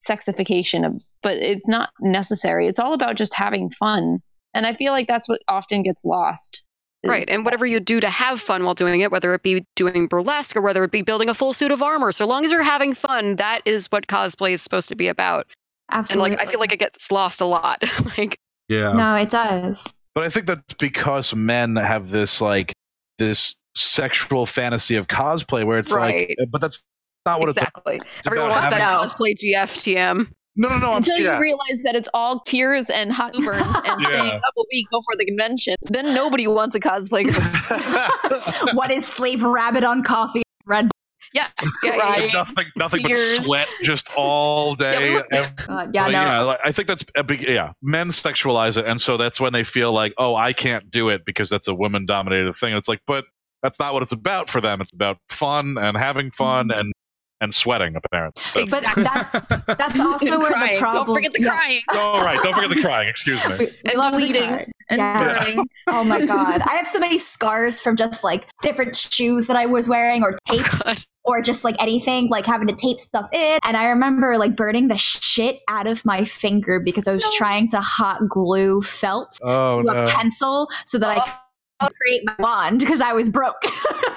[0.08, 2.68] sexification of, but it's not necessary.
[2.68, 4.22] It's all about just having fun,
[4.54, 6.64] and I feel like that's what often gets lost.
[7.04, 7.30] is- right.
[7.30, 10.56] And whatever you do to have fun while doing it, whether it be doing burlesque
[10.56, 12.92] or whether it be building a full suit of armor, so long as you're having
[12.94, 15.46] fun, that is what cosplay is supposed to be about.
[15.90, 16.30] Absolutely.
[16.32, 17.82] And like, I feel like it gets lost a lot.
[18.18, 18.36] like,
[18.68, 18.92] Yeah.
[18.92, 19.92] no, it does.
[20.14, 22.72] But I think that's because men have this like
[23.18, 26.34] this sexual fantasy of cosplay where it's Right.
[26.38, 26.82] like, but that's
[27.24, 27.96] not what exactly.
[27.96, 28.26] it's.
[28.26, 30.30] Everyone about wants that having- cosplay GFTM.
[30.56, 30.90] No, no, no.
[30.90, 31.36] I'm, Until yeah.
[31.36, 34.08] you realize that it's all tears and hot burns and Yeah.
[34.08, 37.26] staying up a week before the convention, then nobody wants a cosplay.
[38.74, 40.42] what is slave rabbit on coffee?
[40.66, 40.90] Red.
[41.34, 42.30] Yeah, yeah, yeah, Right.
[42.32, 43.38] nothing, nothing Tears.
[43.38, 45.12] but sweat just all day.
[45.12, 45.52] Yeah, we- ev-
[45.92, 46.20] yeah, Well, no.
[46.22, 47.42] yeah, like, I think that's a big.
[47.42, 51.10] Yeah, men sexualize it, and so that's when they feel like, oh, I can't do
[51.10, 52.74] it because that's a woman-dominated thing.
[52.74, 53.24] It's like, but
[53.62, 54.80] that's not what it's about for them.
[54.80, 56.80] It's about fun and having fun mm-hmm.
[56.80, 56.92] and
[57.40, 57.96] and sweating.
[57.96, 58.64] Apparently.
[58.64, 60.74] That's- But that's that's also where crying.
[60.74, 61.06] the problem.
[61.06, 61.50] Don't forget the Yeah.
[61.50, 62.40] crying oh, right.
[62.42, 63.08] Don't forget the crying.
[63.08, 63.54] Excuse me.
[63.58, 64.50] We- we and love the bleeding
[64.90, 65.44] and Yeah.
[65.44, 65.66] burning.
[65.90, 69.64] Oh my god, I have so many scars from just like different shoes that I
[69.66, 70.98] was wearing, or oh tape, God.
[71.24, 73.58] or just like anything, like having to tape stuff in.
[73.64, 77.68] And I remember like burning the shit out of my finger because I was trying
[77.68, 81.32] to hot glue felt Oh to a pencil so that I could
[81.80, 81.88] oh.
[82.02, 83.56] create my wand because I was broke.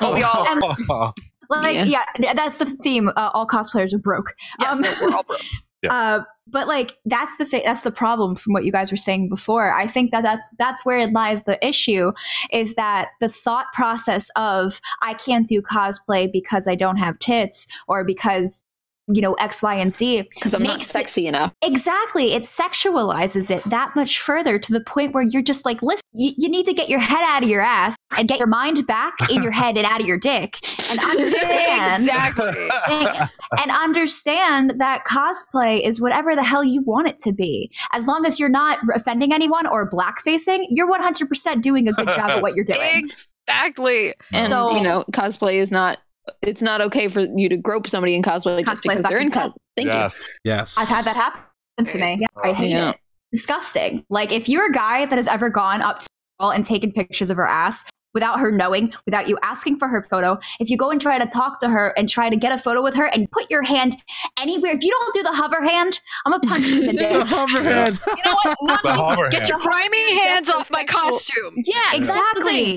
[0.02, 1.14] Oh, we all- And,
[1.52, 2.04] like Yeah.
[2.20, 2.34] yeah.
[2.34, 3.10] that's the theme.
[3.10, 4.34] Uh, all cosplayers are broke.
[4.60, 5.42] Yes, Um, we're all broke.
[5.84, 5.92] Yeah.
[5.92, 7.64] Uh, but like that's the thing.
[7.66, 9.74] That's the problem from what you guys were saying before.
[9.74, 11.46] I think that that's that's where it lies.
[11.46, 12.12] The issue
[12.52, 17.66] is that the thought process of I can't do cosplay because I don't have tits
[17.88, 18.64] or because
[19.14, 20.24] you know X, Y, and Z.
[20.36, 21.54] Because I'm not Makes it- sexy enough.
[21.62, 22.34] Exactly.
[22.34, 26.32] It sexualizes it that much further to the point where you're just like, listen, you,
[26.38, 29.14] you need to get your head out of your ass and get your mind back
[29.30, 30.58] in your head and out of your dick
[30.90, 32.68] and understand exactly.
[32.90, 37.72] and understand that cosplay is whatever the hell you want it to be.
[37.94, 42.30] As long as you're not offending anyone or blackfacing, you're 100% doing a good job
[42.32, 43.10] at what you're doing.
[43.48, 44.14] Exactly.
[44.32, 45.98] And So- you know, cosplay is not.
[46.42, 49.28] It's not okay for you to grope somebody in cosplay just Cosplay's because they're in
[49.30, 49.56] not cosplay.
[49.76, 50.30] Thank yes.
[50.44, 50.78] yes.
[50.78, 52.26] I've had that happen to me.
[52.44, 52.92] I hate Yeah.
[52.92, 52.98] it.
[53.32, 54.06] Disgusting.
[54.10, 56.08] Like if you're a guy that has ever gone up to
[56.40, 59.88] a girl and taken pictures of her ass without her knowing, without you asking for
[59.88, 62.52] her photo, if you go and try to talk to her and try to get
[62.52, 63.96] a photo with her and put your hand
[64.40, 67.28] anywhere, if you don't do the hover hand, I'm gonna punch you in the dick.
[67.28, 68.00] Hoverhead.
[68.08, 68.58] You know what?
[68.64, 69.50] Not, The hover Get hand.
[69.50, 71.54] your grimy hands That's off my sexual- costume.
[71.66, 72.12] yeah, exactly.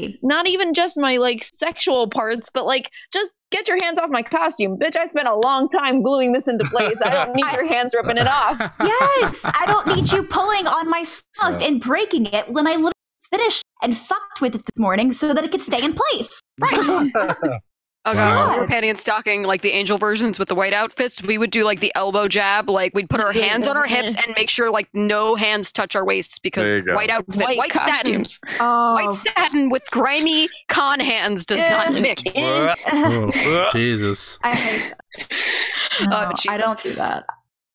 [0.05, 0.19] Exactly.
[0.23, 4.23] Not even just my like sexual parts, but like just get your hands off my
[4.23, 4.97] costume, bitch.
[4.97, 7.01] I spent a long time gluing this into place.
[7.05, 8.59] I don't need your hands ripping it off.
[8.81, 12.93] Yes, I don't need you pulling on my stuff and breaking it when I literally
[13.39, 16.41] finished and fucked with it this morning so that it could stay in place.
[16.61, 17.11] Right.
[18.07, 18.53] Oh god, Wow.
[18.53, 21.23] we were panty and stocking like the angel versions with the white outfits.
[21.23, 24.15] We would do like the elbow jab, like we'd put our hands on our hips
[24.15, 28.27] and make sure like no hands touch our waists because white outfit, white, White satin.
[28.61, 32.01] Oh, white satin with grimy con hands does not Yeah.
[32.01, 32.23] mix.
[32.93, 34.39] Oh, Jesus.
[34.43, 34.93] I hate
[36.03, 36.59] Oh, no, I Jesus.
[36.59, 37.25] don't do that.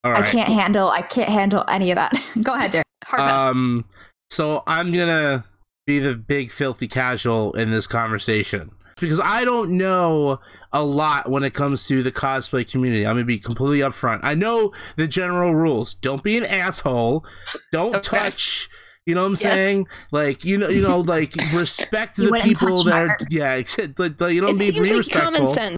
[0.03, 0.91] All I can't handle.
[0.91, 2.14] I can't handle any of that.
[2.43, 2.86] Go ahead, Derek.
[3.03, 3.49] Hard pass.
[3.49, 3.84] Um,
[4.30, 5.43] so I'm gonna
[5.90, 8.70] be the big filthy casual in this conversation
[9.00, 10.40] because I don't know
[10.72, 13.08] a lot when it comes to the cosplay community.
[13.08, 14.20] I'm gonna be completely upfront.
[14.24, 15.96] I know the general rules.
[15.96, 17.26] Don't be an asshole.
[17.72, 18.18] Don't Okay.
[18.18, 18.70] touch.
[19.06, 19.42] You know what I'm Yes.
[19.42, 19.88] saying?
[20.12, 24.50] Like you know, you know, like respect the people that are yeah, like, you know,
[24.50, 25.32] It be, seems be like respectful.
[25.32, 25.78] common sense.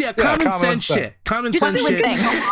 [0.00, 1.00] Yeah, common, common sense, sense.
[1.00, 1.14] shit.
[1.24, 2.04] Common People sense shit.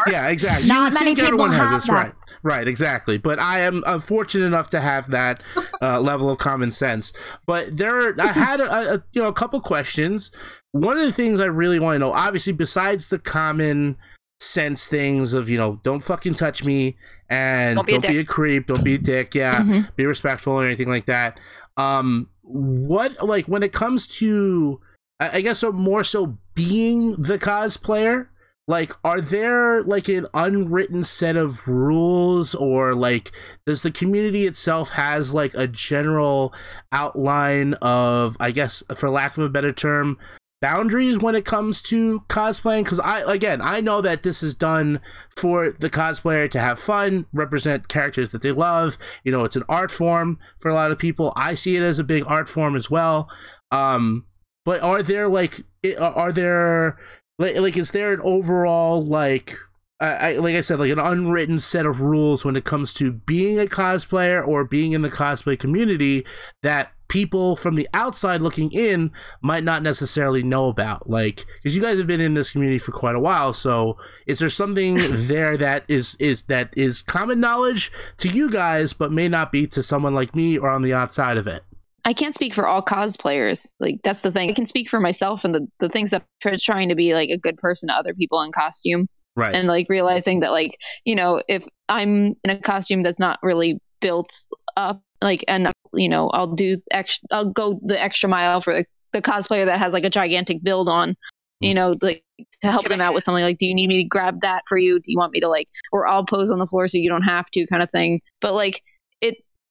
[0.08, 0.68] Yeah, exactly.
[0.68, 1.94] Not you many think everyone people has have this, that.
[1.94, 2.12] right?
[2.42, 3.18] Right, exactly.
[3.18, 5.42] But I am unfortunate enough to have that
[5.82, 7.12] uh, level of common sense.
[7.46, 10.30] But there, I had a, a you know a couple questions.
[10.72, 13.96] One of the things I really want to know, obviously, besides the common
[14.38, 16.94] sense things of you know don't fucking touch me
[17.30, 19.96] and Don't don't be be a a, creep, don't be a dick, yeah, Mhm.
[19.96, 21.40] be respectful or anything like that.
[21.78, 24.80] Um, what like when it comes to,
[25.18, 28.26] I I guess, so more so being the cosplayer.
[28.68, 33.30] Like, are there like an unwritten set of rules, or like
[33.64, 36.52] does the community itself has like a general
[36.90, 40.18] outline of, I guess, for lack of a better term,
[40.60, 42.82] boundaries when it comes to cosplaying?
[42.82, 45.00] Because I, again, I know that this is done
[45.36, 48.98] for the cosplayer to have fun, represent characters that they love.
[49.22, 51.32] You know, it's an art form for a lot of people.
[51.36, 53.30] I see it as a big art form as well.
[53.70, 54.26] Um,
[54.66, 55.62] but are there like,
[55.96, 56.98] are there
[57.38, 59.54] like, like is there an overall like?
[60.00, 63.12] I, I like I said, like an unwritten set of rules when it comes to
[63.12, 66.26] being a cosplayer or being in the cosplay community
[66.64, 71.08] that people from the outside looking in might not necessarily know about.
[71.08, 73.96] Like, because you guys have been in this community for quite a while, so
[74.26, 79.12] is there something there that is is that is common knowledge to you guys, but
[79.12, 81.62] may not be to someone like me or on the outside of it?
[82.06, 83.74] I can't speak for all cosplayers.
[83.80, 84.48] Like that's the thing.
[84.48, 87.30] I can speak for myself and the, the things that I'm trying to be like
[87.30, 89.54] a good person to other people in costume Right.
[89.54, 93.80] and like realizing that like, you know, if I'm in a costume that's not really
[94.00, 94.46] built
[94.78, 98.86] up, like, and you know, I'll do extra, I'll go the extra mile for the,
[99.12, 101.16] the cosplayer that has like a gigantic build on,
[101.60, 101.74] you mm.
[101.74, 102.24] know, like
[102.62, 104.78] to help them out with something like, do you need me to grab that for
[104.78, 104.94] you?
[104.94, 107.22] Do you want me to like, or I'll pose on the floor so you don't
[107.22, 108.20] have to kind of thing.
[108.40, 108.80] But like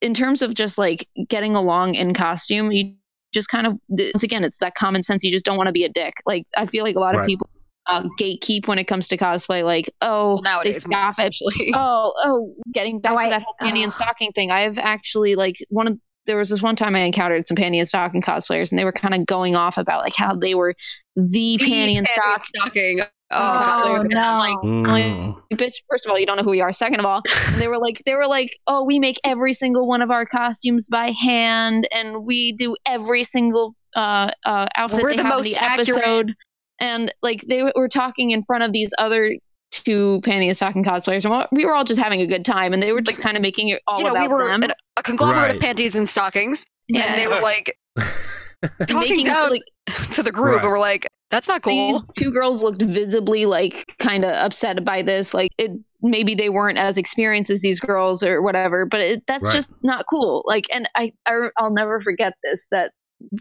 [0.02, 2.96] in terms of just like getting along in costume, you
[3.34, 5.24] just kind of once again, it's that common sense.
[5.24, 6.14] You just don't want to be a dick.
[6.26, 7.22] Like I feel like a lot Right.
[7.22, 7.50] of people
[7.88, 9.64] uh, gatekeep when it comes to cosplay.
[9.64, 11.30] Like oh, Well, they nowadays, more stop it.
[11.34, 11.72] especially.
[11.76, 14.52] Oh oh, getting back Oh, to I- that whole panty and stocking thing.
[14.52, 17.88] I've actually like one of there was this one time I encountered some panty and
[17.88, 20.74] stocking cosplayers, and they were kind of going off about like how they were
[21.16, 22.46] the panty and stock.
[22.48, 23.02] stocking.
[23.32, 24.20] Oh, Oh, no.
[24.22, 25.42] I'm like, Mm.
[25.54, 27.22] bitch first of all you don't know who we are second of all
[27.58, 30.90] they were like they were like oh we make every single one of our costumes
[30.90, 35.38] by hand and we do every single uh, uh outfit We're they the have in
[35.38, 35.90] most the accurate.
[35.90, 36.34] episode
[36.80, 39.36] and like they were talking in front of these other
[39.72, 42.84] two panty and stocking cosplayers and we were all just having a good time and
[42.84, 44.64] they were just Like, kind of making it all you know, about we were them
[44.64, 45.56] an- a conglomerate Right.
[45.56, 47.06] of panties and stockings, Yeah.
[47.06, 48.06] and they were like And
[48.88, 49.62] talking making down like
[50.14, 50.62] to the group, Right.
[50.62, 54.84] and we're like, "That's not these cool." two girls looked visibly like kind of upset
[54.86, 55.72] by this like it
[56.02, 59.54] maybe they weren't as experienced as these girls or whatever but it, that's Right.
[59.56, 62.92] just not cool like and I, I i'll never forget this that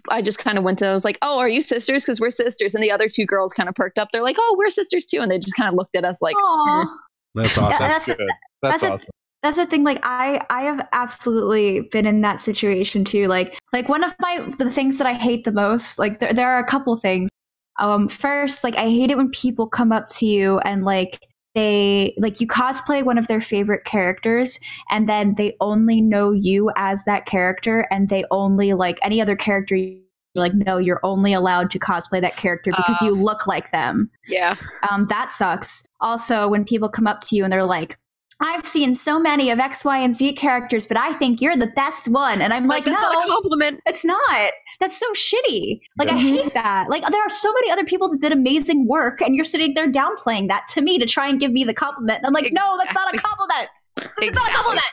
[0.08, 2.30] i just kind of went to i was like oh are you sisters because we're
[2.30, 5.04] sisters and the other two girls kind of perked up they're like oh we're sisters
[5.04, 6.96] too and they just kind of looked at us like Aw.
[7.34, 7.86] That's Yeah, awesome.
[7.86, 8.18] that's Good.
[8.62, 9.08] That's, That's a- awesome.
[9.44, 13.88] That's the thing like i i have absolutely been in that situation too like like
[13.88, 16.66] one of my the things that i hate the most like there, there are a
[16.66, 17.30] couple things
[17.78, 21.18] um first like i hate it when people come up to you and like
[21.54, 24.58] they like you cosplay one of their favorite characters
[24.90, 29.36] and then they only know you as that character and they only like any other
[29.36, 30.00] character you
[30.34, 33.04] like no you're only allowed to cosplay that character because Uh.
[33.04, 34.56] you look like them Yeah,
[34.90, 35.86] um, that sucks.
[36.00, 37.96] Also, when people come up to you and they're like,
[38.40, 41.68] I've seen so many of X, Y, and Z characters, but I think you're the
[41.68, 42.42] best one.
[42.42, 43.80] And I'm like, that's no, not a compliment.
[43.86, 44.50] it's not.
[44.80, 45.80] That's so shitty.
[45.98, 46.88] Like, I hate that.
[46.88, 49.90] Like, there are so many other people that did amazing work, and you're sitting there
[49.90, 52.18] downplaying that to me to try and give me the compliment.
[52.18, 53.30] And I'm like, no, that's not a Exactly.
[53.30, 53.70] compliment.
[54.18, 54.86] It's not a compliment.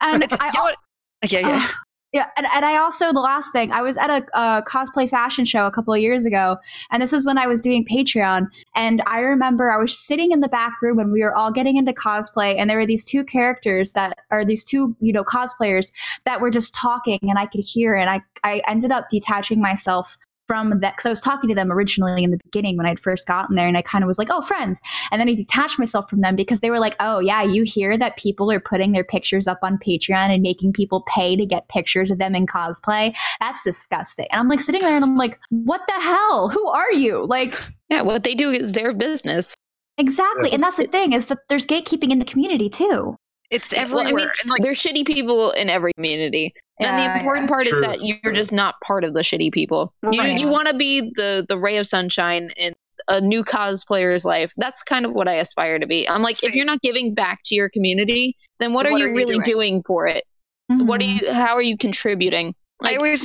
[0.00, 0.76] Um, and I, you know?
[1.28, 1.64] Yeah, yeah.
[1.68, 1.74] Ugh.
[2.16, 5.44] Yeah, and, and I also the last thing I was at a, uh cosplay fashion
[5.44, 6.56] show a couple of years ago,
[6.90, 10.40] and this is when I was doing Patreon, and I remember I was sitting in
[10.40, 13.22] the back room and we were all getting into cosplay, and there were these two
[13.22, 15.92] characters that are these two you know cosplayers
[16.24, 20.16] that were just talking, and I could hear, and I I ended up detaching myself
[20.46, 23.26] from that because I was talking to them originally in the beginning when I'd first
[23.26, 24.80] gotten there, and I kind of was like, "Oh, friends,"
[25.10, 27.96] and then I detached myself from them because they were like, "Oh, yeah, you hear
[27.98, 31.68] that people are putting their pictures up on Patreon and making people pay to get
[31.68, 33.14] pictures of them in cosplay.
[33.40, 36.48] That's disgusting." And I'm like sitting there and I'm like, "What the hell?
[36.50, 39.56] Who are you?" Like, Yeah, what they do is their business.
[39.98, 43.16] exactly, and that's the thing is that there's gatekeeping in the community too.
[43.50, 46.52] It's Well, I mean, like, There's shitty people in every community.
[46.80, 49.92] and Yeah, the important part is that you're just not part of the shitty people.
[50.10, 50.38] You Right.
[50.38, 52.74] you want to be the the ray of sunshine in
[53.08, 54.52] a new cosplayer's life.
[54.56, 56.08] That's kind of what I aspire to be.
[56.08, 59.04] I'm like, if you're not giving back to your community, then what, Then are you
[59.04, 59.42] are you really doing?
[59.44, 59.82] doing?
[59.86, 60.24] for it?
[60.68, 61.20] What are Mhm.
[61.22, 61.32] you?
[61.32, 62.54] How are you contributing?
[62.82, 63.22] I Like, always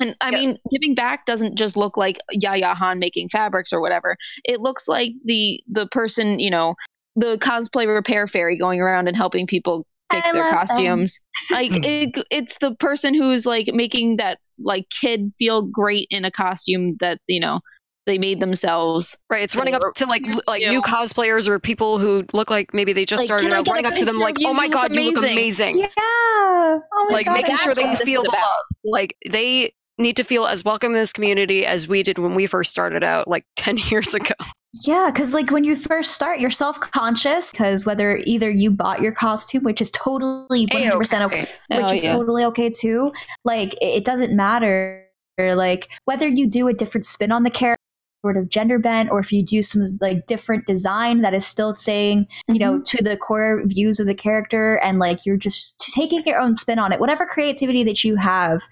[0.00, 0.38] and I Yeah.
[0.40, 4.16] mean, giving back doesn't just look like Yaya Han making fabrics or whatever.
[4.44, 6.74] It looks like the the person, you know,
[7.16, 10.58] the cosplay repair fairy going around and helping people fix I their love them.
[10.58, 11.20] costumes.
[11.50, 16.30] like it, it's the person who's like making that like kid feel great in a
[16.30, 17.60] costume that you know
[18.06, 19.16] they made themselves.
[19.30, 19.42] right.
[19.42, 22.92] It's running up to like like You new cosplayers or people who look like maybe
[22.92, 24.48] they just Like, started out running up to them like, you?
[24.48, 25.78] oh my You look god, you look amazing." amazing.
[25.78, 25.88] Yeah.
[25.96, 28.44] Oh my like God, making sure they feel the love.
[28.84, 32.46] Like they need to feel as welcome in this community as we did when we
[32.46, 34.34] first started out like 10 years ago.
[34.82, 39.00] Yeah, because like when you first start, you're self conscious because whether either you bought
[39.00, 42.12] your costume, which is totally 100% okay, which Oh, is yeah.
[42.12, 43.12] totally okay too,
[43.44, 45.06] like it, doesn't matter.
[45.38, 47.80] Like whether you do a different spin on the character,
[48.24, 51.74] sort of gender bent, or if you do some like different design that is still
[51.74, 52.96] saying, you know, Mm-hmm.
[52.96, 56.78] to the core views of the character, and like you're just taking your own spin
[56.80, 58.62] on it, whatever creativity that you have,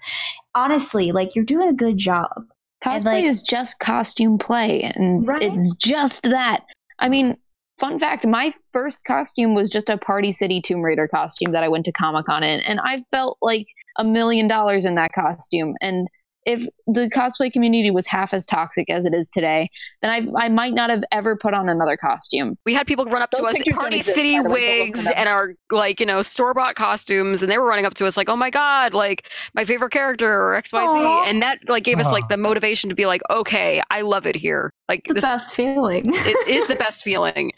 [0.55, 2.45] honestly, like you're doing a good job.
[2.83, 5.41] Cosplay like- is just costume play, and Right.
[5.41, 6.61] it's just that.
[6.99, 7.37] I mean,
[7.79, 11.67] fun fact: my first costume was just a Party City Tomb Raider costume that I
[11.69, 13.67] went to Comic Con in, and I felt like
[13.97, 15.75] a million dollars in that costume.
[15.81, 16.07] And
[16.45, 19.69] if the cosplay community was half as toxic as it is today,
[20.01, 22.57] then I I might not have ever put on another costume.
[22.65, 24.77] We had people run up to us in pictures Party exist, City by the way,
[24.79, 27.65] don't look for wigs and our like, you know, store bought costumes and they were
[27.67, 31.23] running up to us like, Oh my god, like my favorite character or XYZ Aw.
[31.29, 34.35] and that like gave us like the motivation to be like, Okay, I love it
[34.35, 34.71] here.
[34.89, 36.01] Like The this best feeling.
[36.05, 37.51] it is the best feeling.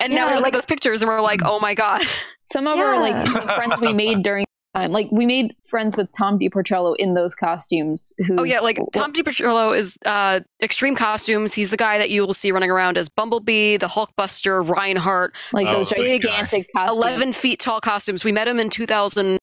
[0.00, 2.02] And now Yeah, we look like- at those pictures and we're like, Oh my god.
[2.44, 4.46] Some of our like friends we made during
[4.76, 8.12] time, like we made friends with Tom DePetrillo in those costumes.
[8.18, 11.54] Who's, Oh yeah, like Tom DePetrillo is uh, Extreme Costumes.
[11.54, 15.66] He's the guy that you will see running around as Bumblebee, the Hulkbuster, Reinhardt, like
[15.68, 16.28] Oh, those big guy.
[16.28, 16.98] gigantic costumes.
[16.98, 18.24] eleven feet tall costumes.
[18.24, 19.38] We met him in 2010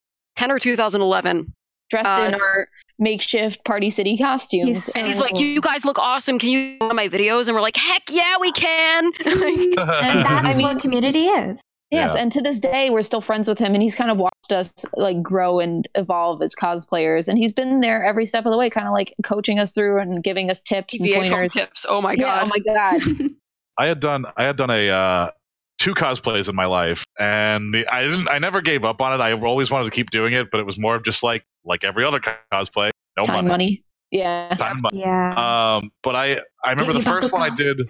[0.51, 1.53] or 2011.
[1.89, 2.67] dressed Uh, in our
[2.99, 4.67] makeshift Party City costumes.
[4.67, 6.39] He's so And he's like, "You guys look awesome.
[6.39, 10.47] Can you go to my videos?" And we're like, "Heck yeah, we can!" and that's
[10.47, 11.61] I mean- what community is.
[11.91, 12.21] Yes, Yeah.
[12.21, 14.73] and to this day, we're still friends with him, and he's kind of watched us
[14.95, 18.69] like grow and evolve as cosplayers, and he's been there every step of the way,
[18.69, 21.53] kind of like coaching us through and giving us tips and pointers.
[21.53, 21.85] tips.
[21.87, 22.43] Oh my Yeah, god.
[22.43, 23.29] oh my god!
[23.77, 25.31] I had done I had done a uh,
[25.79, 29.23] two cosplays in my life, and the, I didn't I never gave up on it.
[29.23, 31.83] I always wanted to keep doing it, but it was more of just like like
[31.83, 33.83] every other cosplay, no Time money, money.
[34.13, 34.49] Yeah.
[34.49, 34.99] time money.
[34.99, 35.33] Yeah.
[35.77, 37.77] Um, but I I remember Did the first one I did.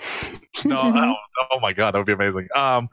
[0.65, 1.13] No, oh,
[1.51, 2.47] oh my god, that would be amazing.
[2.55, 2.87] Um,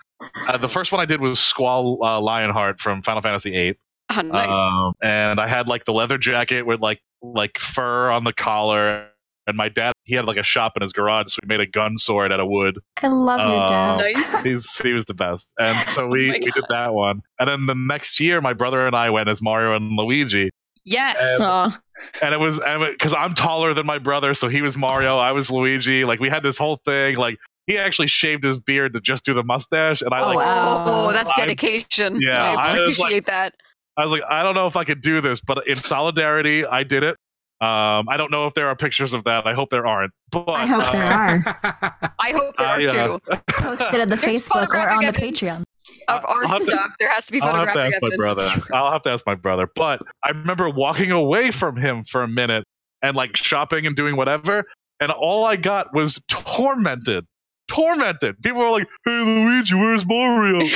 [0.48, 3.78] uh, the first one I did was Squall uh, Lionheart from Final Fantasy VIII.
[4.16, 4.52] Oh, nice.
[4.52, 9.06] Um, and I had like the leather jacket with like like fur on the collar.
[9.46, 11.66] And my dad, he had like a shop in his garage, so we made a
[11.66, 12.78] gun sword out of wood.
[13.02, 13.96] I love your uh, dad.
[13.98, 14.42] nice.
[14.44, 17.22] He's he was the best, and so we, my we did that one.
[17.38, 20.50] And then the next year, my brother and I went as Mario and Luigi,
[20.84, 21.40] Yes.
[21.40, 21.80] Um, and-
[22.22, 22.58] and it was
[22.92, 26.04] because I'm taller than my brother, so he was Mario, I was Luigi.
[26.04, 27.16] Like we had this whole thing.
[27.16, 30.36] Like he actually shaved his beard to just do the mustache, and I Oh, like
[30.36, 30.84] wow.
[31.08, 32.18] Oh, that's I- dedication.
[32.22, 33.54] yeah, I I like- appreciate that.
[33.98, 36.84] I was like, I don't know if I could do this, but in solidarity, I
[36.84, 37.16] did it.
[37.62, 39.46] Um, I don't know if there are pictures of that.
[39.46, 40.12] I hope there aren't.
[40.32, 42.14] But I hope uh, there are.
[42.18, 42.92] I hope there Uh, are yeah.
[43.06, 43.20] too.
[43.50, 45.12] Post it on the There's Facebook or on the.
[45.12, 45.62] Patreon.
[46.08, 48.16] Of our I'll to- stuff, there has to be I'll have to photographic ask my
[48.16, 48.48] brother.
[48.72, 49.68] I'll have to ask my brother.
[49.74, 52.64] But I remember walking away from him for a minute
[53.02, 54.64] and like shopping and doing whatever,
[55.00, 57.26] and all I got was tormented.
[57.68, 58.40] Tormented.
[58.42, 60.60] People were like, "Hey Luigi, where's Mario?
[60.60, 60.68] Uh, you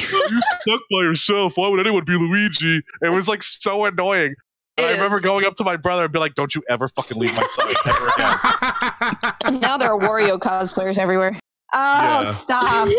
[0.42, 1.56] stuck by yourself.
[1.56, 4.34] Why would anyone be Luigi?" It was like so annoying.
[4.76, 7.16] And I remember going up to my brother and be like, "Don't you ever fucking
[7.16, 11.28] leave my side ever again." Now there are Wario cosplayers everywhere.
[11.72, 11.78] Oh,
[12.20, 12.24] Yeah.
[12.24, 12.88] stop.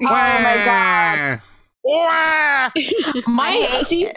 [0.00, 1.40] Oh my god.
[3.26, 4.10] My see,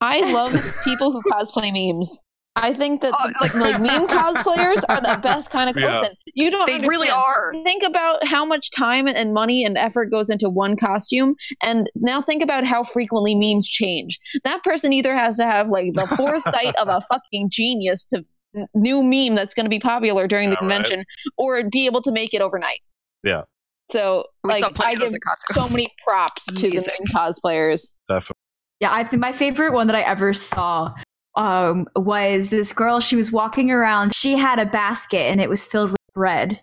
[0.00, 0.52] I love
[0.84, 2.18] people who cosplay memes.
[2.56, 6.00] I think that Oh, like, like meme cosplayers are the best kind of Yeah.
[6.00, 6.16] person.
[6.34, 6.66] You don't.
[6.66, 7.52] They really are.
[7.64, 12.20] Think about how much time and money and effort goes into one costume, and now
[12.22, 14.18] think about how frequently memes change.
[14.44, 18.24] That person either has to have like the foresight of a fucking genius to
[18.56, 20.76] n- new meme that's going to be popular during the Yeah, right.
[20.84, 21.04] convention,
[21.36, 22.80] or be able to make it overnight.
[23.24, 23.42] Yeah.
[23.90, 25.54] So We like I give those at Costco.
[25.54, 26.94] so many props to the Amazing.
[27.00, 27.90] new cosplayers.
[28.08, 28.36] Definitely.
[28.80, 30.92] Yeah, I think my favorite one that I ever saw
[31.36, 33.00] um, was this girl.
[33.00, 34.14] She was walking around.
[34.14, 36.60] She had a basket and it was filled with bread,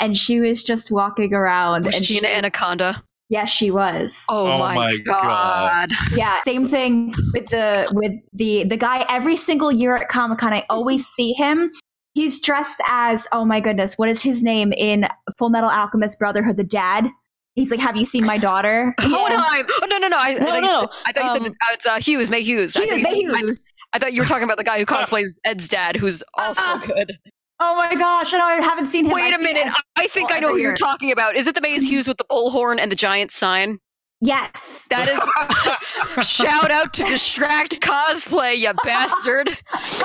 [0.00, 1.86] and she was just walking around.
[1.86, 3.02] Was and she an anaconda?
[3.28, 4.24] Yes, she was.
[4.28, 5.88] Oh, Oh my, my god.
[5.88, 5.90] God.
[6.14, 9.06] Yeah, same thing with the with the the guy.
[9.08, 11.70] Every single year at Comic Con, I always see him.
[12.14, 15.06] He's dressed as oh my goodness, what is his name in
[15.38, 16.58] Full Metal Alchemist Brotherhood?
[16.58, 17.08] The dad.
[17.54, 20.16] He's like, "Have you seen my daughter?" Oh, no, I, oh no no no!
[20.18, 20.88] I, No, I thought you no, said- no.
[21.06, 22.74] I thought you said Um, uh, it's uh, Hughes, Maes Hughes.
[22.74, 23.42] Hughes, May said- I, Hughes.
[23.42, 26.62] was, I thought you were talking about the guy who cosplays Ed's dad, who's also
[26.64, 26.80] Ah.
[26.86, 27.18] good.
[27.64, 28.34] Oh my gosh!
[28.34, 29.12] I know I haven't seen him.
[29.12, 29.64] Wait a minute!
[29.64, 31.36] him- I think I know who every you're talking about.
[31.36, 33.78] Is it the Maes Hughes with the bullhorn and the giant sign?
[34.20, 34.86] Yes.
[34.90, 39.48] That is shout out to Distract Cosplay, you bastard!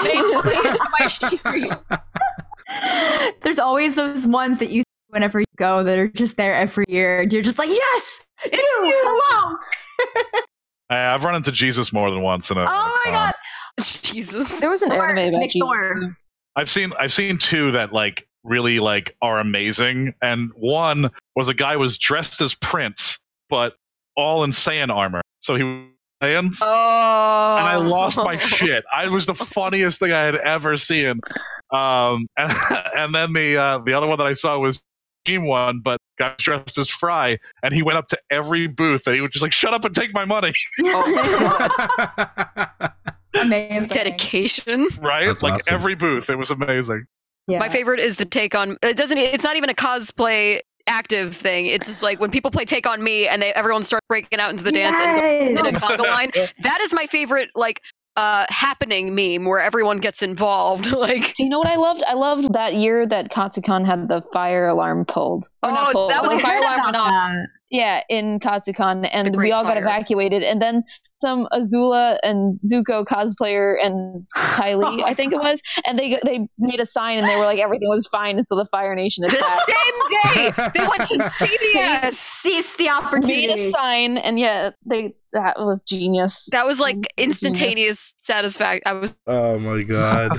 [0.04, 1.72] They played my stream.
[3.44, 6.86] There's always those ones that you see whenever you go that are just there every
[6.88, 7.22] year.
[7.22, 9.58] And you're just like, yes, it's you, hello.
[10.90, 12.66] I, I've run into Jesus more than once in a.
[12.68, 13.34] Oh my god.
[14.02, 14.60] Jesus.
[14.60, 15.68] There was an Thor, anime about Nick Jesus.
[15.68, 16.18] Thor.
[16.56, 21.54] I've seen I've seen two that like really like are amazing, and one was a
[21.54, 23.76] guy was dressed as Prince, but
[24.16, 25.22] all in Saiyan armor.
[25.42, 25.86] So he was
[26.22, 27.56] Oh.
[27.60, 28.84] and I lost my shit.
[28.92, 31.20] I was the funniest thing I had ever seen.
[31.72, 32.52] Um, and,
[32.96, 34.82] and then the uh, the other one that I saw was
[35.26, 39.16] team one, but got dressed as Fry, and he went up to every booth and
[39.16, 40.54] he was just like, "Shut up and take my money!"
[43.42, 43.96] Amazing.
[43.96, 44.88] Dedication.
[45.02, 45.26] Right?
[45.26, 45.74] That's like awesome.
[45.76, 47.06] every booth, it was amazing.
[47.48, 47.60] Yeah.
[47.60, 48.78] My favorite is the take on.
[48.84, 49.18] It doesn't.
[49.18, 51.66] It's not even a cosplay active thing.
[51.68, 54.52] It's just like when people play Take on Me and they everyone starts breaking out
[54.52, 56.32] into the dance and in a conga line.
[56.64, 57.50] That is my favorite.
[57.56, 57.82] Like
[58.16, 60.92] uh happening meme where everyone gets involved.
[60.92, 62.04] like Do you know what I loved?
[62.08, 65.48] I loved that year that Katsucon had the fire alarm pulled.
[65.64, 67.34] Or not Oh, pulled, that was- the fire alarm went off.
[67.72, 67.78] That.
[67.78, 70.44] Yeah, in Katsucon, The and we all got evacuated.
[70.44, 70.84] And then
[71.14, 75.98] some Azula and Zuko cosplayer and Ty Oh Lee, my I think it was, and
[75.98, 78.94] they they made a sign and they were like everything was fine until the Fire
[78.96, 79.62] Nation the attacked.
[79.66, 82.14] same day they went to CVS.
[82.14, 83.72] Seize the made a opportunity.
[83.72, 86.48] sign, and yeah, they that was genius.
[86.52, 88.84] That was like instantaneous satisfaction.
[88.86, 89.18] I was.
[89.28, 90.38] oh my god.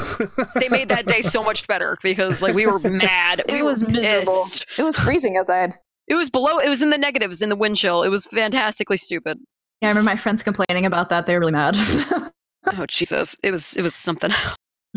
[0.54, 3.40] They made that day so much better because like we were mad.
[3.40, 4.32] It we was miserable.
[4.32, 4.66] pissed.
[4.78, 5.74] It was freezing outside.
[6.08, 6.58] It was below.
[6.58, 8.02] It was in the negatives in the wind chill.
[8.02, 9.38] It was fantastically stupid.
[9.82, 11.26] Yeah, I remember my friends complaining about that.
[11.26, 11.76] They were really mad.
[12.66, 13.36] oh Jesus!
[13.42, 13.76] It was.
[13.76, 14.30] It was something.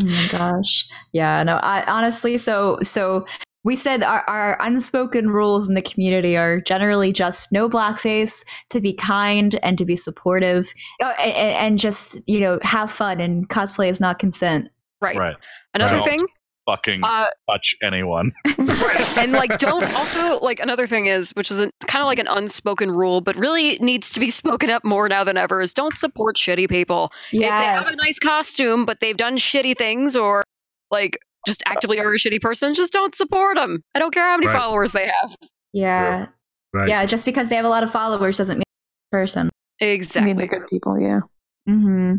[0.00, 0.88] Oh my gosh.
[1.12, 3.26] Yeah, no, I honestly so so
[3.62, 8.80] we said our, our unspoken rules in the community are generally just no blackface, to
[8.80, 10.72] be kind and to be supportive,
[11.02, 13.20] uh, oh, and, and just you know have fun.
[13.20, 14.70] And cosplay is not consent.
[15.02, 15.16] Right.
[15.18, 15.36] Right.
[15.74, 16.04] Another Right.
[16.04, 16.26] thing.
[16.66, 18.32] Fucking Uh, touch anyone.
[18.58, 19.14] right.
[19.18, 22.90] And like, don't also like another thing is, which is kind of like an unspoken
[22.90, 25.60] rule, but really needs to be spoken up more now than ever.
[25.60, 27.10] Is don't support shitty people.
[27.32, 30.44] If they have a nice costume, but they've done shitty things or
[30.90, 33.82] like just actively are a shitty person, just don't support them.
[33.94, 34.56] I don't care how many Right.
[34.56, 35.34] followers they have.
[35.72, 36.26] yeah,
[36.72, 36.88] right.
[36.88, 37.04] yeah.
[37.06, 38.64] Just because they have a lot of followers doesn't mean
[39.10, 39.50] they're a person.
[39.80, 40.30] Exactly.
[40.30, 41.00] I mean, good people.
[41.00, 41.20] Yeah.
[41.68, 42.14] Mm-hmm.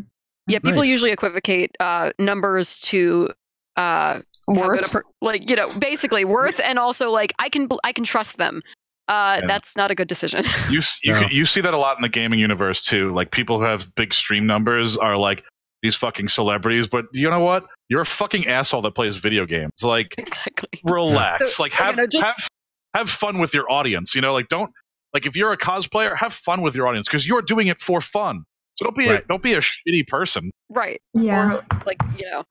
[0.48, 0.88] yeah, people Nice.
[0.90, 3.30] usually equivocate uh, numbers to
[3.78, 4.92] uh, how good a Worse.
[4.92, 8.62] per- like you know, basically worth, and also like I can I can trust them.
[9.08, 9.48] Uh, Yeah.
[9.48, 10.44] That's not a good decision.
[10.70, 11.28] You you, No.
[11.30, 13.14] you see that a lot in the gaming universe too.
[13.14, 15.44] Like people who have big stream numbers are like
[15.82, 17.66] these fucking celebrities, but you know what?
[17.90, 19.72] You're a fucking asshole that plays video games.
[19.82, 20.70] Like exactly.
[20.86, 21.56] relax.
[21.58, 22.48] So, like have know, just- have
[22.94, 24.16] have fun with your audience.
[24.16, 24.72] You know, like don't
[25.14, 28.00] like if you're a cosplayer, have fun with your audience because you're doing it for
[28.02, 28.44] fun.
[28.76, 30.50] So don't be a, don't be a shitty person.
[30.70, 31.00] Right.
[31.14, 31.58] Yeah.
[31.58, 32.44] Or like, you know.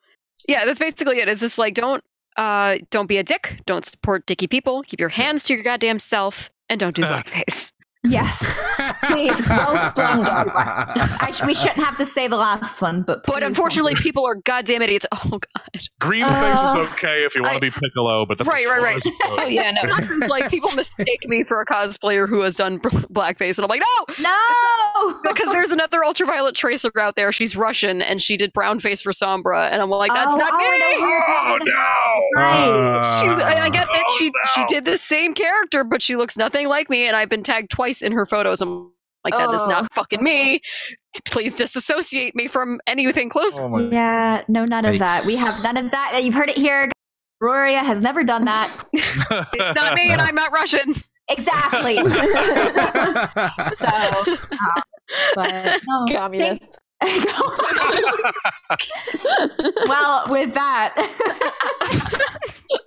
[0.48, 1.28] Yeah, that's basically it.
[1.28, 2.02] It's just like don't
[2.36, 3.60] uh don't be a dick.
[3.66, 4.82] Don't support dicky people.
[4.82, 7.72] Keep your hands to your goddamn self and don't do blackface.
[8.04, 8.64] Yes.
[9.04, 9.48] Please.
[9.48, 13.94] Well done, I sh- we shouldn't have to say the last one, but But unfortunately
[13.94, 14.02] don't.
[14.02, 15.06] people are goddamn idiots.
[15.12, 15.82] Oh god.
[16.00, 18.66] Green Uh, face is okay if you want I- to be Piccolo, but that's Right,
[18.66, 18.96] right, right.
[18.96, 19.38] as it goes.
[19.40, 19.94] Oh yeah, no.
[19.96, 23.68] This is like people mistake me for a cosplayer who has done blackface and I'm
[23.68, 25.20] like, "No, no.
[25.22, 27.30] because there's another ultraviolet tracer out there.
[27.32, 30.50] She's Russian and she did brown face for Sombra, and I'm like, that's oh, not
[30.54, 30.64] oh, me.
[30.66, 32.42] I know who you're talking Oh, about.
[32.42, 32.68] Right.
[32.68, 36.36] Uh, I I get that Oh, she she did the same character, but she looks
[36.36, 38.62] nothing like me, and I've been tagged twice in her photos.
[38.62, 38.92] I'm
[39.24, 39.68] like, that is Oh.
[39.68, 40.60] not fucking me.
[41.26, 43.60] Please disassociate me from anything close.
[43.60, 45.24] Oh my Yeah, no, none of that.
[45.26, 46.20] We have none of that.
[46.24, 46.90] You've heard it here.
[47.42, 48.68] Arorea has never done that.
[49.52, 50.92] It's not me, and I'm not Russian.
[51.28, 51.94] exactly.
[51.96, 52.02] so,
[53.88, 54.82] uh,
[55.34, 56.78] but no, Communist.
[59.86, 60.94] well, with that,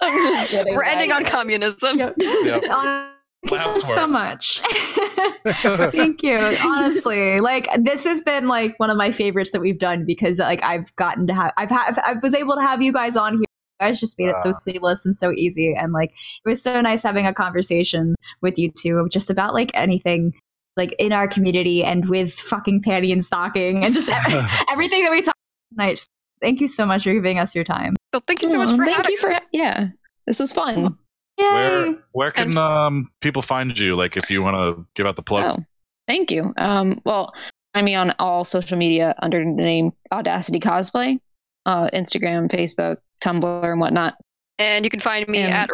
[0.01, 0.75] I'm just kidding.
[0.75, 1.97] We're ending on communism.
[1.97, 2.15] Yep.
[2.21, 3.15] Hon- Thank Loud you for
[3.47, 4.59] so much.
[5.91, 6.37] Thank you.
[6.65, 10.63] Honestly, like this has been like one of my favorites that we've done because like
[10.63, 13.41] I've gotten to have I've had I was able to have you guys on here.
[13.81, 16.79] You guys just made it so seamless and so easy, and like it was so
[16.81, 20.33] nice having a conversation with you two just about like anything
[20.77, 25.11] like in our community and with fucking panty and stocking and just every- everything that
[25.11, 25.37] we talked
[25.71, 26.05] tonight.
[26.41, 27.95] Thank you so much for giving us your time.
[28.11, 29.47] Well, thank you so much for thank having you for us.
[29.53, 29.87] yeah.
[30.27, 30.97] This was fun.
[31.37, 31.45] Yay!
[31.51, 33.95] Where where can And- um people find you?
[33.95, 35.59] Like if you want to give out the plug.
[35.59, 35.63] Oh,
[36.07, 36.53] thank you.
[36.57, 37.33] Um, well,
[37.73, 41.19] find me on all social media under the name Audacity Cosplay,
[41.65, 44.15] uh, Instagram, Facebook, Tumblr, and whatnot.
[44.59, 45.69] And you can find me And- at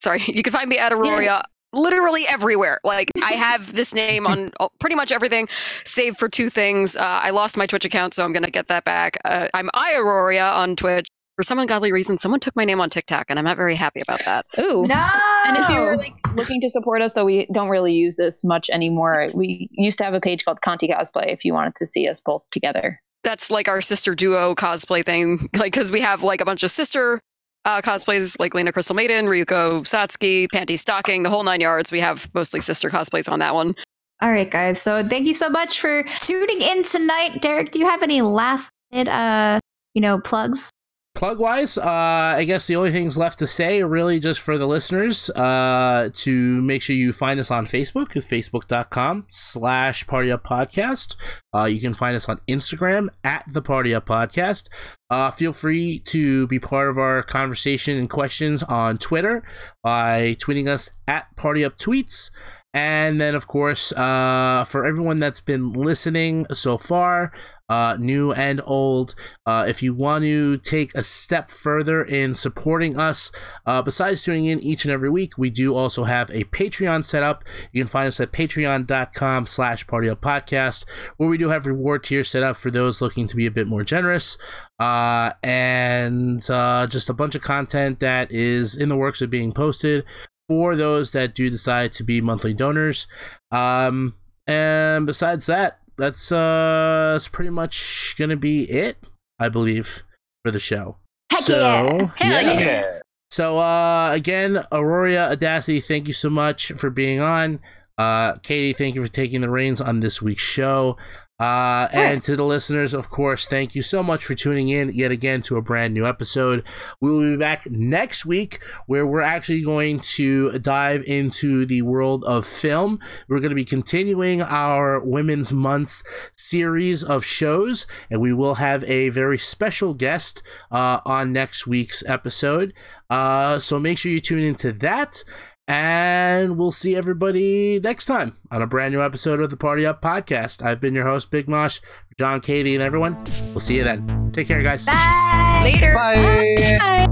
[0.00, 1.42] sorry, you can find me at Arorea
[1.72, 2.78] literally everywhere.
[2.84, 5.48] Like I have this name on pretty much everything,
[5.84, 6.96] save for two things.
[6.96, 9.18] Uh, I lost my Twitch account, so I'm gonna get that back.
[9.24, 11.08] Uh, I'm I Arorea on Twitch.
[11.40, 14.02] For some ungodly reason, someone took my name on TikTok, and I'm not very happy
[14.02, 14.44] about that.
[14.58, 14.84] Ooh.
[14.86, 15.08] no.
[15.46, 18.68] And if you're like looking to support us, though we don't really use this much
[18.68, 19.30] anymore.
[19.32, 22.20] We used to have a page called Conti Cosplay if you wanted to see us
[22.20, 23.00] both together.
[23.24, 26.70] That's like our sister duo cosplay thing, like because we have like a bunch of
[26.70, 27.22] sister
[27.64, 31.90] uh, cosplays, like Lina Crystal Maiden, Ryuko Satsuki, Panty Stocking, the whole nine yards.
[31.90, 33.74] We have mostly sister cosplays on that one.
[34.20, 34.82] All right, guys.
[34.82, 37.40] So thank you so much for tuning in tonight.
[37.40, 39.58] Derek, do you have any last uh,
[39.94, 40.70] you know, plugs?
[41.12, 44.66] Plug wise uh i guess the only things left to say really just for the
[44.66, 50.44] listeners uh to make sure you find us on facebook is facebook.com slash party up
[50.44, 51.16] podcast.
[51.54, 54.68] Uh you can find us on instagram at the party up podcast.
[55.10, 59.42] Uh feel free to be part of our conversation and questions on twitter
[59.82, 62.30] by tweeting us at party up tweets
[62.72, 67.32] and then of course uh for everyone that's been listening so far
[67.70, 69.14] uh, new and old.
[69.46, 73.30] Uh, if you want to take a step further in supporting us,
[73.64, 77.22] uh, besides tuning in each and every week, we do also have a Patreon set
[77.22, 77.44] up.
[77.72, 80.84] You can find us at patreon.com slash podcast,
[81.16, 83.68] where we do have reward tiers set up for those looking to be a bit
[83.68, 84.36] more generous.
[84.80, 89.52] Uh, and uh, just a bunch of content that is in the works of being
[89.52, 90.04] posted
[90.50, 93.06] for those that do decide to be monthly donors.
[93.52, 94.14] Um,
[94.48, 98.96] and besides that, that's uh that's pretty much gonna be it,
[99.38, 100.02] I believe,
[100.44, 100.96] for the show.
[101.30, 102.06] Heck so, yeah.
[102.16, 102.60] Hell yeah.
[102.60, 102.98] Yeah.
[103.30, 107.60] So uh again, Arorea Audacity, thank you so much for being on.
[107.96, 110.96] Uh Katie, thank you for taking the reins on this week's show.
[111.40, 115.10] Uh, and to the listeners, of course, thank you so much for tuning in yet
[115.10, 116.62] again to a brand new episode.
[117.00, 122.24] We will be back next week where we're actually going to dive into the world
[122.24, 123.00] of film.
[123.26, 126.04] We're going to be continuing our Women's Months
[126.36, 132.04] series of shows, and we will have a very special guest uh, on next week's
[132.06, 132.74] episode.
[133.08, 135.24] Uh, so make sure you tune into that.
[135.70, 140.02] And we'll see everybody next time on a brand new episode of the Party Up
[140.02, 140.66] Podcast.
[140.66, 141.78] I've been your host, Big Mosh,
[142.18, 143.14] John, Katie, and everyone.
[143.52, 144.32] We'll see you then.
[144.32, 144.84] Take care, guys.
[144.84, 145.60] Bye.
[145.62, 145.94] Later.
[145.94, 146.56] Bye.
[146.80, 147.09] Bye.